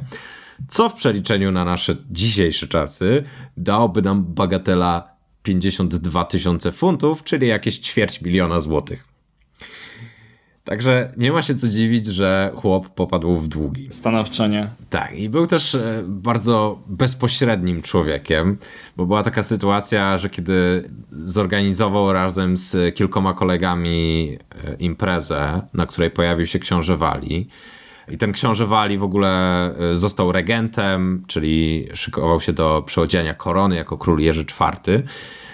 co 0.69 0.89
w 0.89 0.95
przeliczeniu 0.95 1.53
na 1.53 1.65
nasze 1.65 1.97
dzisiejsze 2.11 2.69
czasy 2.69 3.23
dałoby 3.57 4.03
nam 4.03 4.25
bagatela 4.25 5.17
52 5.43 6.25
tysiące 6.25 6.73
funtów, 6.73 7.25
czyli 7.25 7.47
jakieś 7.47 7.79
ćwierć 7.79 8.21
miliona 8.21 8.61
złotych. 8.61 9.10
Także 10.65 11.13
nie 11.17 11.33
ma 11.33 11.43
się 11.43 11.55
co 11.55 11.69
dziwić, 11.69 12.07
że 12.07 12.53
chłop 12.55 12.89
popadł 12.89 13.37
w 13.37 13.49
długi. 13.49 13.89
Stanowczenie. 13.91 14.71
Tak, 14.91 15.19
i 15.19 15.29
był 15.29 15.47
też 15.47 15.75
e, 15.75 16.03
bardzo 16.07 16.79
bezpośrednim 16.87 17.83
człowiekiem, 17.83 18.59
bo 18.97 19.07
była 19.07 19.23
taka 19.23 19.43
sytuacja, 19.43 20.19
że 20.19 20.31
kiedy 20.31 20.89
zorganizował 21.13 22.13
razem 22.13 22.57
z 22.57 22.95
kilkoma 22.95 23.35
kolegami 23.35 24.39
e, 24.65 24.75
imprezę, 24.75 25.63
na 25.75 25.87
której 25.87 26.11
pojawił 26.11 26.47
się 26.47 26.59
książę 26.59 26.97
Wali, 26.97 27.49
i 28.11 28.19
ten 28.19 28.33
książę 28.33 28.67
Wali 28.67 28.99
w 28.99 29.05
ogóle 29.05 29.31
e, 29.93 29.97
został 29.97 30.33
regentem, 30.33 31.25
czyli 31.27 31.89
szykował 31.95 32.41
się 32.41 32.53
do 32.53 32.83
przeodziania 32.87 33.35
korony 33.35 33.77
jako 33.77 33.99
król 33.99 34.21
Jerzy 34.21 34.41
IV. 34.41 35.03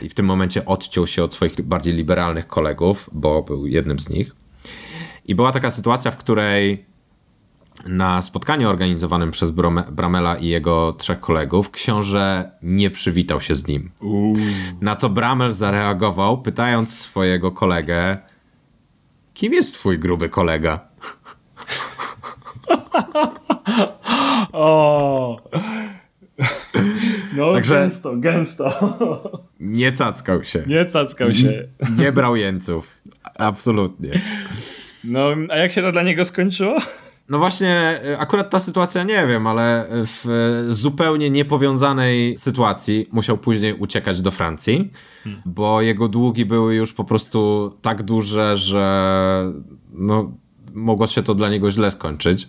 I 0.03 0.09
w 0.09 0.15
tym 0.15 0.27
momencie 0.27 0.65
odciął 0.65 1.07
się 1.07 1.25
od 1.25 1.35
swoich 1.35 1.63
bardziej 1.63 1.95
liberalnych 1.95 2.47
kolegów, 2.47 3.11
bo 3.13 3.43
był 3.43 3.67
jednym 3.67 3.99
z 3.99 4.11
nich. 4.11 4.46
I 5.27 5.35
była 5.35 5.53
taka 5.53 5.71
sytuacja, 5.71 6.11
w 6.11 6.17
której 6.17 6.87
na 7.87 8.23
spotkaniu 8.23 8.69
organizowanym 8.69 9.31
przez 9.31 9.51
Bramela 9.91 10.37
i 10.37 10.47
jego 10.47 10.93
trzech 10.93 11.21
kolegów 11.21 11.71
książę 11.71 12.51
nie 12.63 12.91
przywitał 12.91 13.41
się 13.41 13.55
z 13.55 13.67
nim. 13.67 13.91
Na 14.81 14.97
co 14.97 15.09
Bramel 15.09 15.53
zareagował, 15.53 16.43
pytając 16.43 16.99
swojego 16.99 17.53
kolegę, 17.53 18.19
kim 19.35 19.53
jest 19.53 19.75
twój 19.75 19.99
gruby 19.99 20.29
kolega? 20.29 20.81
o! 24.53 25.41
No, 27.37 27.53
Także 27.55 27.75
gęsto, 27.75 28.17
gęsto. 28.17 29.47
Nie 29.61 29.93
cackał 29.93 30.45
się. 30.45 30.65
Nie 30.67 30.87
cackał 30.87 31.35
się. 31.35 31.69
Nie 31.99 32.13
brał 32.13 32.37
jeńców. 32.37 32.99
Absolutnie. 33.35 34.21
No, 35.07 35.29
a 35.51 35.57
jak 35.57 35.73
się 35.73 35.83
to 35.83 35.93
dla 35.93 36.03
niego 36.03 36.25
skończyło? 36.25 36.77
No 37.29 37.39
właśnie, 37.39 38.01
akurat 38.19 38.51
ta 38.51 38.61
sytuacja 38.61 39.03
nie 39.03 39.27
wiem, 39.27 39.47
ale 39.47 39.87
w 39.91 40.27
zupełnie 40.69 41.31
niepowiązanej 41.31 42.39
sytuacji 42.39 43.09
musiał 43.13 43.39
później 43.39 43.75
uciekać 43.75 44.23
do 44.23 44.31
Francji, 44.31 44.91
hmm. 45.25 45.43
bo 45.47 45.83
jego 45.83 46.09
długi 46.09 46.45
były 46.45 46.75
już 46.75 46.93
po 46.93 47.05
prostu 47.05 47.73
tak 47.83 48.03
duże, 48.03 48.57
że 48.57 49.53
no, 49.93 50.33
mogło 50.75 51.07
się 51.07 51.23
to 51.23 51.35
dla 51.35 51.49
niego 51.49 51.71
źle 51.71 51.91
skończyć 51.91 52.49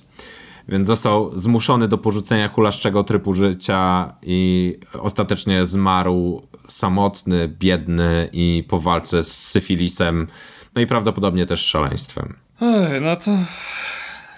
więc 0.68 0.88
został 0.88 1.38
zmuszony 1.38 1.88
do 1.88 1.97
porzucenia 1.97 2.47
hulaszczego 2.47 3.03
trybu 3.03 3.34
życia 3.34 4.14
i 4.24 4.74
ostatecznie 4.93 5.66
zmarł 5.66 6.47
samotny, 6.68 7.47
biedny 7.60 8.30
i 8.34 8.64
po 8.70 8.80
walce 8.80 9.24
z 9.24 9.47
syfilisem, 9.47 10.28
no 10.76 10.82
i 10.82 10.88
prawdopodobnie 10.88 11.45
też 11.45 11.66
szaleństwem. 11.66 12.47
Ej, 12.62 13.01
no 13.01 13.16
to 13.16 13.32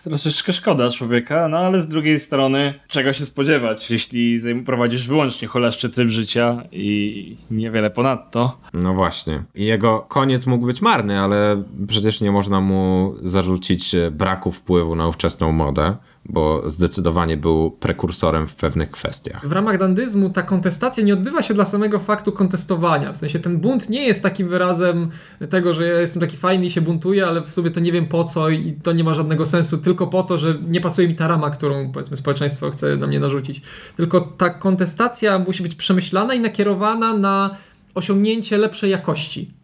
troszeczkę 0.03 0.53
szkoda 0.53 0.89
człowieka, 0.89 1.47
no 1.47 1.57
ale 1.57 1.79
z 1.79 1.87
drugiej 1.87 2.19
strony 2.19 2.73
czego 2.87 3.13
się 3.13 3.25
spodziewać, 3.25 3.91
jeśli 3.91 4.39
prowadzisz 4.65 5.07
wyłącznie 5.07 5.47
choleszczy 5.47 5.89
tryb 5.89 6.09
życia 6.09 6.63
i 6.71 7.37
niewiele 7.51 7.89
ponadto. 7.89 8.57
No 8.73 8.93
właśnie. 8.93 9.43
Jego 9.55 9.99
koniec 9.99 10.47
mógł 10.47 10.65
być 10.65 10.81
marny, 10.81 11.19
ale 11.19 11.63
przecież 11.87 12.21
nie 12.21 12.31
można 12.31 12.61
mu 12.61 13.13
zarzucić 13.21 13.95
braku 14.11 14.51
wpływu 14.51 14.95
na 14.95 15.07
ówczesną 15.07 15.51
modę 15.51 15.95
bo 16.25 16.69
zdecydowanie 16.69 17.37
był 17.37 17.71
prekursorem 17.71 18.47
w 18.47 18.55
pewnych 18.55 18.91
kwestiach. 18.91 19.47
W 19.47 19.51
ramach 19.51 19.77
dandyzmu 19.77 20.29
ta 20.29 20.41
kontestacja 20.41 21.03
nie 21.03 21.13
odbywa 21.13 21.41
się 21.41 21.53
dla 21.53 21.65
samego 21.65 21.99
faktu 21.99 22.31
kontestowania. 22.31 23.13
W 23.13 23.17
sensie 23.17 23.39
ten 23.39 23.57
bunt 23.57 23.89
nie 23.89 24.07
jest 24.07 24.23
takim 24.23 24.47
wyrazem 24.47 25.09
tego, 25.49 25.73
że 25.73 25.87
ja 25.87 25.99
jestem 25.99 26.19
taki 26.19 26.37
fajny 26.37 26.65
i 26.65 26.69
się 26.69 26.81
buntuję, 26.81 27.27
ale 27.27 27.41
w 27.41 27.51
sobie 27.51 27.71
to 27.71 27.79
nie 27.79 27.91
wiem 27.91 28.07
po 28.07 28.23
co 28.23 28.49
i 28.49 28.73
to 28.83 28.91
nie 28.91 29.03
ma 29.03 29.13
żadnego 29.13 29.45
sensu, 29.45 29.77
tylko 29.77 30.07
po 30.07 30.23
to, 30.23 30.37
że 30.37 30.57
nie 30.67 30.81
pasuje 30.81 31.07
mi 31.07 31.15
ta 31.15 31.27
rama, 31.27 31.49
którą 31.49 31.91
powiedzmy 31.91 32.17
społeczeństwo 32.17 32.69
chce 32.69 32.97
na 32.97 33.07
mnie 33.07 33.19
narzucić. 33.19 33.61
Tylko 33.97 34.21
ta 34.21 34.49
kontestacja 34.49 35.39
musi 35.39 35.63
być 35.63 35.75
przemyślana 35.75 36.33
i 36.33 36.39
nakierowana 36.39 37.13
na 37.17 37.55
osiągnięcie 37.95 38.57
lepszej 38.57 38.91
jakości. 38.91 39.58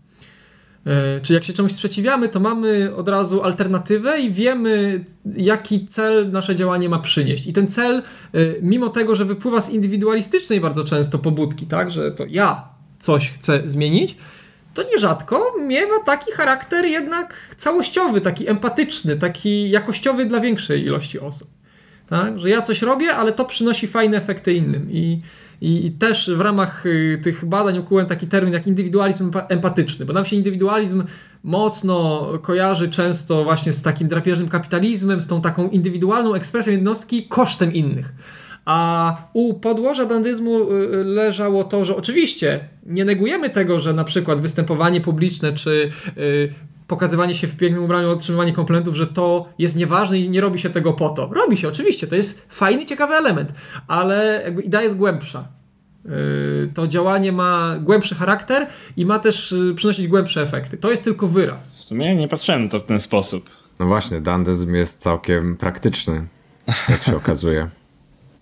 E, 0.86 1.22
czy 1.22 1.34
jak 1.34 1.44
się 1.44 1.54
czemuś 1.54 1.72
sprzeciwiamy, 1.72 2.30
to 2.30 2.40
mamy 2.40 2.96
od 2.96 3.10
razu 3.10 3.44
alternatywę 3.44 4.20
i 4.20 4.32
wiemy, 4.32 5.04
jaki 5.38 5.88
cel 5.88 6.32
nasze 6.32 6.56
działanie 6.56 6.90
ma 6.90 7.00
przynieść. 7.00 7.48
I 7.48 7.54
ten 7.54 7.68
cel, 7.68 7.96
e, 7.96 8.02
mimo 8.62 8.90
tego, 8.90 9.16
że 9.16 9.26
wypływa 9.26 9.62
z 9.62 9.70
indywidualistycznej 9.70 10.62
bardzo 10.62 10.84
często 10.84 11.20
pobudki, 11.20 11.66
tak, 11.66 11.92
że 11.92 12.12
to 12.12 12.26
ja 12.30 12.70
coś 13.00 13.32
chcę 13.32 13.62
zmienić, 13.66 14.18
to 14.74 14.84
nierzadko 14.84 15.54
miewa 15.60 16.00
taki 16.06 16.32
charakter 16.32 16.86
jednak 16.86 17.56
całościowy, 17.58 18.22
taki 18.22 18.50
empatyczny, 18.50 19.16
taki 19.16 19.70
jakościowy 19.70 20.26
dla 20.26 20.40
większej 20.40 20.84
ilości 20.84 21.20
osób. 21.20 21.48
Tak? 22.10 22.40
Że 22.40 22.50
ja 22.50 22.62
coś 22.62 22.82
robię, 22.82 23.16
ale 23.16 23.32
to 23.32 23.46
przynosi 23.46 23.88
fajne 23.88 24.18
efekty 24.18 24.54
innym. 24.54 24.92
I, 24.92 25.22
i, 25.62 25.92
też 25.92 26.32
w 26.36 26.42
ramach 26.42 26.86
y, 26.86 27.20
tych 27.24 27.46
badań 27.46 27.78
ukułem 27.78 28.06
taki 28.06 28.28
termin 28.28 28.54
jak 28.54 28.68
indywidualizm 28.68 29.32
empa- 29.32 29.46
empatyczny, 29.50 30.06
bo 30.06 30.14
nam 30.14 30.26
się 30.26 30.36
indywidualizm 30.36 31.04
mocno 31.44 32.28
kojarzy 32.42 32.90
często 32.90 33.44
właśnie 33.44 33.74
z 33.74 33.82
takim 33.82 34.08
drapieżnym 34.08 34.50
kapitalizmem, 34.50 35.22
z 35.22 35.28
tą 35.28 35.42
taką 35.42 35.70
indywidualną 35.70 36.34
ekspresją 36.34 36.72
jednostki 36.74 37.28
kosztem 37.28 37.74
innych. 37.74 38.14
A 38.66 39.18
u 39.34 39.54
podłoża 39.54 40.06
dandyzmu 40.06 40.72
y, 40.72 41.04
leżało 41.04 41.64
to, 41.64 41.86
że 41.86 41.96
oczywiście 41.96 42.60
nie 42.86 43.06
negujemy 43.06 43.50
tego, 43.50 43.80
że 43.80 43.94
na 43.94 44.04
przykład 44.04 44.40
występowanie 44.40 45.02
publiczne 45.02 45.54
czy 45.54 45.90
y, 46.18 46.54
pokazywanie 46.88 47.36
się 47.36 47.48
w 47.48 47.56
pięknym 47.58 47.84
ubraniu, 47.84 48.10
otrzymywanie 48.10 48.54
komplementów, 48.54 48.96
że 48.96 49.08
to 49.08 49.50
jest 49.60 49.76
nieważne 49.76 50.20
i 50.20 50.30
nie 50.30 50.42
robi 50.42 50.60
się 50.60 50.70
tego 50.70 50.94
po 50.94 51.10
to. 51.10 51.30
Robi 51.34 51.58
się, 51.58 51.68
oczywiście, 51.68 52.08
to 52.08 52.16
jest 52.16 52.46
fajny, 52.50 52.86
ciekawy 52.86 53.14
element, 53.14 53.54
ale 53.88 54.42
jakby 54.46 54.62
idea 54.62 54.82
jest 54.82 54.98
głębsza. 54.98 55.48
Yy, 56.06 56.12
To 56.74 56.88
działanie 56.88 57.32
ma 57.32 57.76
głębszy 57.80 58.16
charakter 58.16 58.68
i 58.98 59.06
ma 59.06 59.20
też 59.20 59.52
y, 59.52 59.74
przynosić 59.76 60.08
głębsze 60.08 60.42
efekty. 60.42 60.78
To 60.78 60.92
jest 60.92 61.04
tylko 61.04 61.28
wyraz. 61.28 61.76
W 61.76 61.84
sumie 61.84 62.16
nie 62.16 62.28
patrzyłem 62.28 62.64
na 62.64 62.70
to 62.70 62.80
w 62.80 62.86
ten 62.86 63.00
sposób. 63.00 63.50
No 63.80 63.86
właśnie, 63.86 64.22
dandyzm 64.22 64.74
jest 64.74 65.02
całkiem 65.02 65.58
praktyczny, 65.58 66.28
jak 66.90 67.04
się 67.04 67.16
okazuje. 67.18 67.70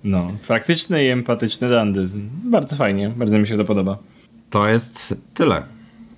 No, 0.06 0.28
praktyczny 0.48 1.04
i 1.06 1.10
empatyczny 1.10 1.70
dandyzm. 1.70 2.30
Bardzo 2.44 2.76
fajnie, 2.76 3.10
bardzo 3.10 3.38
mi 3.40 3.48
się 3.48 3.58
to 3.58 3.66
podoba. 3.66 3.98
To 4.50 4.68
jest 4.68 5.22
tyle. 5.34 5.64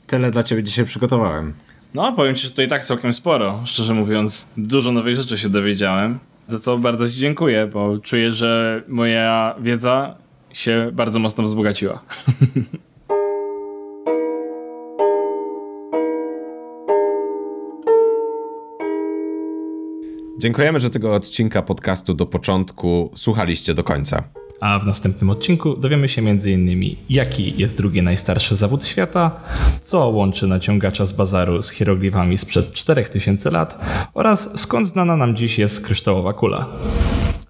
Tyle 0.08 0.32
dla 0.32 0.44
ciebie 0.44 0.64
dzisiaj 0.64 0.86
przygotowałem. 0.86 1.54
No, 1.96 2.14
powiem 2.14 2.36
ci, 2.36 2.48
że 2.48 2.54
to 2.54 2.62
i 2.62 2.68
tak 2.68 2.86
całkiem 2.86 3.14
sporo. 3.14 3.62
Szczerze 3.66 3.94
mówiąc, 3.94 4.48
dużo 4.58 4.92
nowych 4.92 5.18
rzeczy 5.18 5.38
się 5.38 5.50
dowiedziałem. 5.50 6.20
Za 6.48 6.60
co 6.60 6.78
bardzo 6.78 7.10
ci 7.10 7.20
dziękuję, 7.20 7.70
bo 7.74 7.98
czuję, 7.98 8.34
że 8.34 8.82
moja 8.88 9.56
wiedza 9.60 10.16
się 10.54 10.90
bardzo 10.94 11.20
mocno 11.20 11.44
wzbogaciła. 11.44 12.00
Dziękujemy, 20.40 20.80
że 20.80 20.90
tego 20.90 21.14
odcinka 21.14 21.62
podcastu 21.62 22.14
do 22.14 22.26
początku 22.26 23.12
słuchaliście 23.16 23.74
do 23.74 23.84
końca. 23.84 24.24
A 24.60 24.80
w 24.80 24.86
następnym 24.86 25.30
odcinku 25.30 25.76
dowiemy 25.78 26.10
się 26.10 26.22
m.in. 26.22 26.96
jaki 27.10 27.54
jest 27.58 27.78
drugi 27.78 28.02
najstarszy 28.02 28.56
zawód 28.56 28.86
świata, 28.86 29.32
co 29.82 30.10
łączy 30.10 30.48
naciągacza 30.48 31.06
z 31.06 31.14
bazaru 31.14 31.62
z 31.62 31.70
hieroglifami 31.70 32.38
sprzed 32.38 32.74
4000 32.74 33.52
lat 33.52 33.80
oraz 34.14 34.62
skąd 34.62 34.88
znana 34.88 35.18
nam 35.18 35.36
dziś 35.36 35.60
jest 35.60 35.86
kryształowa 35.86 36.34
kula. 36.34 36.68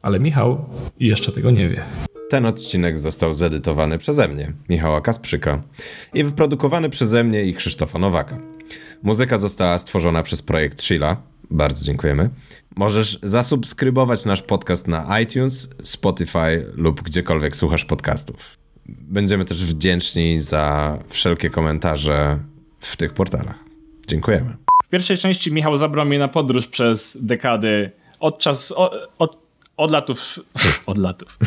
Ale 0.02 0.20
Michał 0.20 0.66
jeszcze 1.00 1.32
tego 1.32 1.52
nie 1.52 1.70
wie. 1.70 1.86
Ten 2.30 2.46
odcinek 2.46 3.00
został 3.00 3.34
zedytowany 3.34 3.98
przeze 3.98 4.28
mnie, 4.28 4.52
Michała 4.70 5.02
Kasprzyka, 5.02 5.62
i 6.14 6.24
wyprodukowany 6.24 6.90
przeze 6.90 7.24
mnie 7.24 7.44
i 7.44 7.54
Krzysztofa 7.54 8.00
Nowaka. 8.00 8.38
Muzyka 9.04 9.38
została 9.38 9.78
stworzona 9.78 10.24
przez 10.24 10.42
projekt 10.42 10.82
Sheila. 10.82 11.18
Bardzo 11.52 11.86
dziękujemy. 11.86 12.30
Możesz 12.76 13.20
zasubskrybować 13.24 14.26
nasz 14.26 14.42
podcast 14.42 14.88
na 14.88 15.20
iTunes, 15.20 15.70
Spotify 15.84 16.66
lub 16.74 17.02
gdziekolwiek 17.02 17.56
słuchasz 17.56 17.86
podcastów. 17.86 18.58
Będziemy 18.86 19.46
też 19.46 19.66
wdzięczni 19.66 20.40
za 20.40 20.98
wszelkie 21.10 21.50
komentarze 21.50 22.40
w 22.80 22.98
tych 22.98 23.14
portalach. 23.14 23.60
Dziękujemy. 24.08 24.56
W 24.86 24.90
pierwszej 24.90 25.18
części 25.18 25.52
Michał 25.52 25.78
zabrał 25.78 26.06
mnie 26.06 26.20
na 26.20 26.28
podróż 26.28 26.68
przez 26.68 27.18
dekady 27.22 27.92
od 28.20 28.40
czas. 28.40 28.72
Od, 28.72 28.94
od, 29.20 29.38
od 29.78 29.92
latów. 29.92 30.20
Od 30.86 30.98
latów. 30.98 31.38